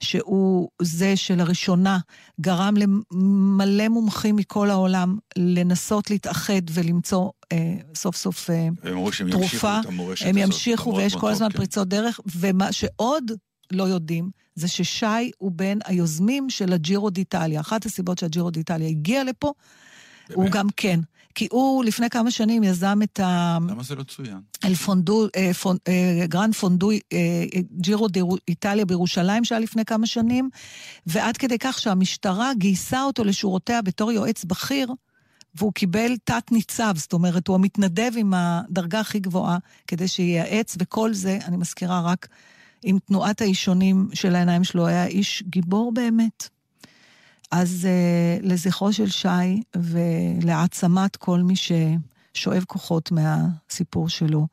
שהוא 0.00 0.68
זה 0.82 1.16
שלראשונה 1.16 1.98
גרם 2.40 2.74
למלא 2.76 3.88
מומחים 3.88 4.36
מכל 4.36 4.70
העולם 4.70 5.18
לנסות 5.36 6.10
להתאחד 6.10 6.62
ולמצוא 6.70 7.30
uh, 7.44 7.56
סוף 7.94 8.16
סוף 8.16 8.50
uh, 8.50 8.52
הם 8.52 8.98
ימשיכו 8.98 9.30
תרופה. 9.30 9.80
את 9.80 9.86
המורשת 9.86 10.26
הם 10.26 10.38
ימשיכו 10.38 10.94
ויש 10.96 11.16
כל 11.16 11.30
הזמן 11.30 11.48
כן. 11.50 11.56
פריצות 11.56 11.88
דרך, 11.88 12.20
ומה 12.36 12.72
שעוד 12.72 13.32
לא 13.72 13.82
יודעים, 13.82 14.30
זה 14.54 14.68
ששי 14.68 15.30
הוא 15.38 15.52
בין 15.54 15.78
היוזמים 15.84 16.50
של 16.50 16.72
הג'ירו 16.72 17.10
דיטליה. 17.10 17.60
אחת 17.60 17.86
הסיבות 17.86 18.18
שהג'ירו 18.18 18.50
דיטליה 18.50 18.88
הגיע 18.88 19.24
לפה, 19.24 19.52
הוא 20.34 20.44
באמת? 20.44 20.56
גם 20.56 20.66
כן. 20.76 21.00
כי 21.34 21.48
הוא 21.50 21.84
לפני 21.84 22.10
כמה 22.10 22.30
שנים 22.30 22.62
יזם 22.62 22.98
את 23.02 23.20
ה... 23.20 23.58
למה 23.68 23.82
זה 23.82 23.94
לא 23.94 24.02
צוין? 24.02 24.40
אל 24.64 24.74
פונדו, 24.74 25.28
אה, 25.36 25.54
פונ, 25.54 25.76
אה, 25.88 26.26
Gran 26.26 26.54
Fondo, 26.54 26.90
אה, 26.90 27.44
ג'ירו 27.72 28.08
איטליה 28.48 28.84
בירושלים 28.84 29.44
שהיה 29.44 29.60
לפני 29.60 29.84
כמה 29.84 30.06
שנים, 30.06 30.50
ועד 31.06 31.36
כדי 31.36 31.58
כך 31.58 31.78
שהמשטרה 31.78 32.54
גייסה 32.54 33.02
אותו 33.02 33.24
לשורותיה 33.24 33.82
בתור 33.82 34.12
יועץ 34.12 34.44
בכיר, 34.44 34.92
והוא 35.54 35.72
קיבל 35.72 36.16
תת-ניצב, 36.24 36.92
זאת 36.96 37.12
אומרת, 37.12 37.48
הוא 37.48 37.54
המתנדב 37.54 38.10
עם 38.16 38.34
הדרגה 38.36 39.00
הכי 39.00 39.18
גבוהה 39.18 39.58
כדי 39.86 40.08
שייעץ, 40.08 40.76
וכל 40.78 41.14
זה, 41.14 41.38
אני 41.44 41.56
מזכירה 41.56 42.00
רק, 42.00 42.28
עם 42.82 42.98
תנועת 42.98 43.40
האישונים 43.40 44.08
של 44.14 44.34
העיניים 44.34 44.64
שלו, 44.64 44.86
היה 44.86 45.06
איש 45.06 45.42
גיבור 45.46 45.92
באמת. 45.92 46.48
אז 47.50 47.88
uh, 47.88 48.46
לזכרו 48.46 48.92
של 48.92 49.10
שי 49.10 49.62
ולהעצמת 49.76 51.16
כל 51.16 51.40
מי 51.40 51.54
ששואב 51.56 52.64
כוחות 52.66 53.12
מהסיפור 53.12 54.08
שלו, 54.08 54.46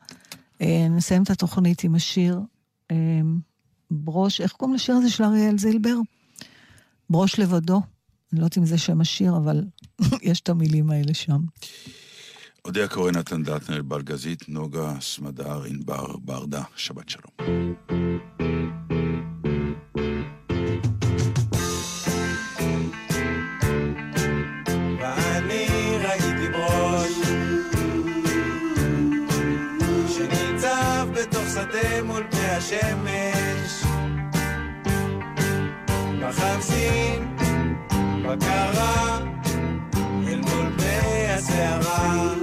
uh, 0.58 0.64
נסיים 0.90 1.22
את 1.22 1.30
התוכנית 1.30 1.84
עם 1.84 1.94
השיר 1.94 2.40
uh, 2.92 2.94
ברוש, 3.90 4.40
איך 4.40 4.52
קוראים 4.52 4.74
לשיר 4.74 4.94
הזה 4.94 5.10
של 5.10 5.24
אריאל 5.24 5.58
זילבר? 5.58 5.96
ברוש 7.10 7.38
לבדו. 7.38 7.82
אני 8.32 8.40
לא 8.40 8.44
יודעת 8.44 8.58
אם 8.58 8.66
זה 8.66 8.78
שם 8.78 9.00
השיר, 9.00 9.36
אבל 9.36 9.64
יש 10.22 10.40
את 10.40 10.48
המילים 10.48 10.90
האלה 10.90 11.14
שם. 11.14 11.40
אודיה 12.64 12.88
קורא 12.88 13.10
נתן 13.10 13.42
דטנר, 13.42 13.82
בלגזית, 13.82 14.48
נוגה, 14.48 14.94
סמדר, 15.00 15.64
ענבר, 15.64 16.16
ברדה, 16.16 16.62
שבת 16.76 17.08
שלום. 17.08 17.48
השמש. 32.58 33.82
בחמסין, 36.20 37.36
בקרה, 38.22 39.18
אל 40.28 40.40
מול 40.40 40.72
פני 40.78 41.28
הסערה 41.28 42.34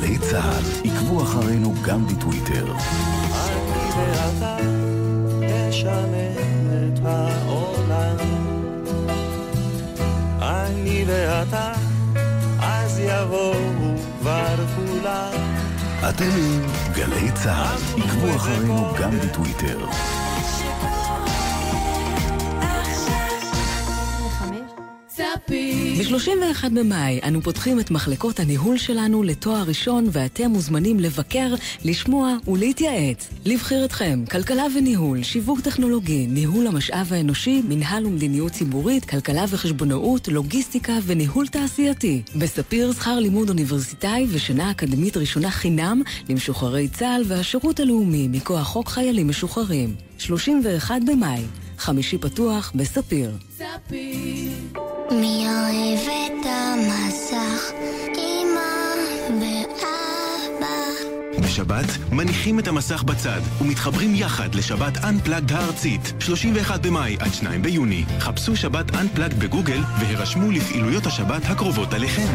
גלי 0.00 0.18
צה"ל. 0.18 0.90
עקבו 0.90 1.22
אחרינו 1.22 1.74
גם 1.82 2.06
בטוויטר. 2.06 2.72
אני 3.44 3.90
ואתה 3.96 4.56
נשנה 5.40 6.32
את 6.86 6.98
העולם. 7.04 8.16
אני 10.40 11.04
ואתה, 11.06 11.72
אז 12.60 12.98
יבואו 12.98 13.96
כבר 14.20 14.56
כולם. 14.76 15.32
אתם 16.08 16.24
עם 16.24 16.62
גלי 16.92 17.32
צה"ל. 17.32 18.02
עקבו 18.02 18.36
אחרינו 18.36 18.92
גם 19.00 19.10
בטוויטר. 19.10 19.78
ב-31 25.98 26.68
במאי 26.68 27.20
אנו 27.24 27.42
פותחים 27.42 27.80
את 27.80 27.90
מחלקות 27.90 28.40
הניהול 28.40 28.78
שלנו 28.78 29.22
לתואר 29.22 29.62
ראשון 29.62 30.06
ואתם 30.12 30.50
מוזמנים 30.50 31.00
לבקר, 31.00 31.54
לשמוע 31.84 32.36
ולהתייעץ. 32.48 33.28
לבחירתכם, 33.44 34.24
כלכלה 34.30 34.64
וניהול, 34.76 35.22
שיווק 35.22 35.60
טכנולוגי, 35.60 36.26
ניהול 36.26 36.66
המשאב 36.66 37.12
האנושי, 37.12 37.62
מנהל 37.68 38.06
ומדיניות 38.06 38.52
ציבורית, 38.52 39.04
כלכלה 39.04 39.44
וחשבונאות, 39.48 40.28
לוגיסטיקה 40.28 40.92
וניהול 41.06 41.46
תעשייתי. 41.46 42.22
בספיר 42.36 42.92
שכר 42.92 43.18
לימוד 43.18 43.48
אוניברסיטאי 43.48 44.26
ושנה 44.30 44.70
אקדמית 44.70 45.16
ראשונה 45.16 45.50
חינם 45.50 46.02
למשוחררי 46.28 46.88
צה"ל 46.88 47.22
והשירות 47.26 47.80
הלאומי 47.80 48.28
מכוח 48.28 48.66
חוק 48.66 48.88
חיילים 48.88 49.28
משוחררים. 49.28 49.94
31 50.18 51.00
במאי, 51.06 51.42
חמישי 51.78 52.18
פתוח 52.18 52.72
בספיר. 52.74 53.30
בשבת 61.42 61.84
מניחים 62.12 62.58
את 62.58 62.68
המסך 62.68 63.02
בצד 63.02 63.40
ומתחברים 63.60 64.14
יחד 64.14 64.54
לשבת 64.54 64.96
Unplugged 64.96 65.54
הארצית, 65.54 66.12
31 66.20 66.86
במאי 66.86 67.16
עד 67.20 67.34
2 67.34 67.62
ביוני. 67.62 68.04
חפשו 68.18 68.56
שבת 68.56 68.90
Unplugged 68.90 69.34
בגוגל 69.38 69.80
והירשמו 70.00 70.50
לפעילויות 70.50 71.06
השבת 71.06 71.42
הקרובות 71.44 71.94
עליכם. 71.94 72.26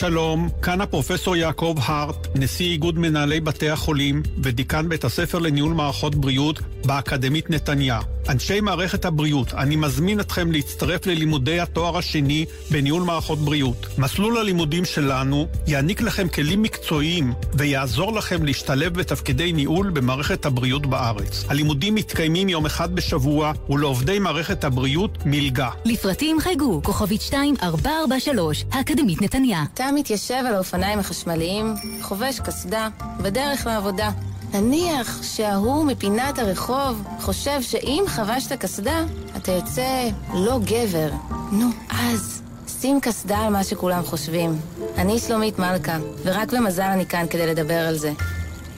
שלום, 0.00 0.48
כאן 0.62 0.80
הפרופסור 0.80 1.36
יעקב 1.36 1.76
הארט, 1.82 2.26
נשיא 2.34 2.66
איגוד 2.66 2.98
מנהלי 2.98 3.40
בתי 3.40 3.70
החולים 3.70 4.22
ודיקן 4.42 4.88
בית 4.88 5.04
הספר 5.04 5.38
לניהול 5.38 5.72
מערכות 5.72 6.14
בריאות 6.14 6.60
באקדמית 6.84 7.50
נתניה. 7.50 8.00
אנשי 8.28 8.60
מערכת 8.60 9.04
הבריאות, 9.04 9.54
אני 9.54 9.76
מזמין 9.76 10.20
אתכם 10.20 10.52
להצטרף 10.52 11.06
ללימודי 11.06 11.60
התואר 11.60 11.98
השני 11.98 12.46
בניהול 12.70 13.02
מערכות 13.02 13.38
בריאות. 13.38 13.86
מסלול 13.98 14.38
הלימודים 14.38 14.84
שלנו 14.84 15.46
יעניק 15.66 16.00
לכם 16.00 16.28
כלים 16.28 16.62
מקצועיים 16.62 17.32
ויעזור 17.54 18.12
לכם 18.12 18.44
להשתלב 18.44 18.94
בתפקידי 18.94 19.52
ניהול 19.52 19.90
במערכת 19.90 20.46
הבריאות 20.46 20.86
בארץ. 20.86 21.44
הלימודים 21.48 21.94
מתקיימים 21.94 22.48
יום 22.48 22.66
אחד 22.66 22.94
בשבוע 22.94 23.52
ולעובדי 23.70 24.18
מערכת 24.18 24.64
הבריאות 24.64 25.18
מלגה. 25.26 25.70
לפרטים 25.84 26.40
חייגו, 26.40 26.80
כוכבית 26.82 27.20
2443, 27.20 28.64
האקדמית 28.72 29.22
נתניה. 29.22 29.64
אתה 29.90 29.98
מתיישב 29.98 30.42
על 30.46 30.54
האופניים 30.54 30.98
החשמליים, 30.98 31.74
חובש 32.02 32.40
קסדה, 32.40 32.88
בדרך 33.22 33.66
לעבודה. 33.66 34.10
נניח 34.52 35.22
שההוא 35.22 35.84
מפינת 35.84 36.38
הרחוב 36.38 37.02
חושב 37.20 37.62
שאם 37.62 38.04
חבשת 38.06 38.52
קסדה, 38.52 39.04
אתה 39.36 39.52
יוצא 39.52 40.08
לא 40.34 40.60
גבר. 40.64 41.10
נו, 41.52 41.66
אז 41.88 42.42
שים 42.80 43.00
קסדה 43.00 43.38
על 43.38 43.52
מה 43.52 43.64
שכולם 43.64 44.02
חושבים. 44.04 44.60
אני 44.96 45.18
שלומית 45.18 45.58
מלכה, 45.58 45.98
ורק 46.24 46.52
במזל 46.52 46.82
אני 46.82 47.06
כאן 47.06 47.26
כדי 47.30 47.46
לדבר 47.46 47.86
על 47.88 47.98
זה. 47.98 48.12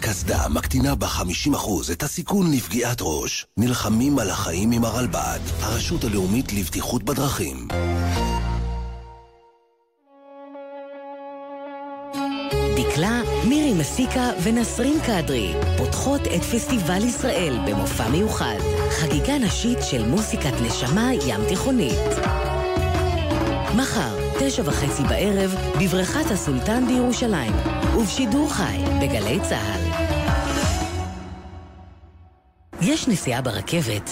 קסדה 0.00 0.48
מקטינה 0.48 0.94
ב-50% 0.94 1.92
את 1.92 2.02
הסיכון 2.02 2.52
לפגיעת 2.52 2.98
ראש. 3.00 3.46
נלחמים 3.56 4.18
על 4.18 4.30
החיים 4.30 4.70
עם 4.70 4.84
הרלב"ד, 4.84 5.40
הרשות 5.60 6.04
הלאומית 6.04 6.52
לבטיחות 6.52 7.02
בדרכים. 7.02 7.68
דקלה, 12.92 13.22
מירי 13.48 13.72
מסיקה 13.72 14.30
ונסרין 14.42 15.00
קדרי 15.00 15.54
פותחות 15.76 16.20
את 16.20 16.42
פסטיבל 16.42 17.04
ישראל 17.04 17.58
במופע 17.66 18.08
מיוחד. 18.08 18.56
חגיגה 18.90 19.38
נשית 19.38 19.78
של 19.82 20.08
מוסיקת 20.08 20.52
נשמה 20.62 21.10
ים 21.26 21.40
תיכונית. 21.48 22.10
מחר, 23.76 24.16
תשע 24.40 24.62
וחצי 24.66 25.02
בערב, 25.02 25.56
בבריכת 25.80 26.30
הסולטן 26.30 26.86
בירושלים, 26.86 27.52
ובשידור 27.96 28.52
חי 28.52 28.78
בגלי 29.02 29.38
צה"ל. 29.48 29.80
יש 32.80 33.08
נסיעה 33.08 33.42
ברכבת. 33.42 34.10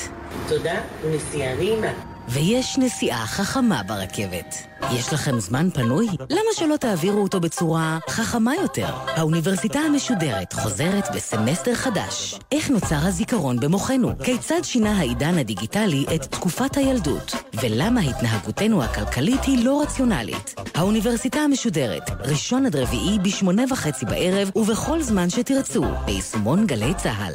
תודה, 0.49 0.81
נסיעה 1.11 1.55
נעימה. 1.55 1.93
ויש 2.29 2.79
נסיעה 2.79 3.27
חכמה 3.27 3.83
ברכבת. 3.83 4.55
יש 4.93 5.12
לכם 5.12 5.41
זמן 5.41 5.71
פנוי? 5.71 6.07
למה 6.31 6.51
שלא 6.53 6.77
תעבירו 6.77 7.23
אותו 7.23 7.41
בצורה 7.41 7.99
חכמה 8.09 8.55
יותר? 8.55 8.95
האוניברסיטה 9.07 9.79
המשודרת 9.79 10.53
חוזרת 10.53 11.09
בסמסטר 11.14 11.75
חדש. 11.75 12.39
איך 12.53 12.71
נוצר 12.71 12.97
הזיכרון 13.07 13.61
במוחנו? 13.61 14.12
כיצד 14.25 14.62
שינה 14.62 14.99
העידן 14.99 15.39
הדיגיטלי 15.39 16.05
את 16.14 16.23
תקופת 16.23 16.77
הילדות? 16.77 17.35
ולמה 17.55 18.01
התנהגותנו 18.01 18.83
הכלכלית 18.83 19.45
היא 19.45 19.64
לא 19.64 19.83
רציונלית? 19.83 20.55
האוניברסיטה 20.75 21.41
המשודרת, 21.41 22.11
ראשון 22.11 22.66
עד 22.66 22.77
רביעי 22.77 23.18
בשמונה 23.18 23.62
וחצי 23.71 24.07
בערב 24.07 24.51
ובכל 24.57 25.03
זמן 25.03 25.31
שתרצו, 25.31 25.85
ביישומון 26.05 26.66
גלי 26.66 26.95
צה"ל. 26.95 27.35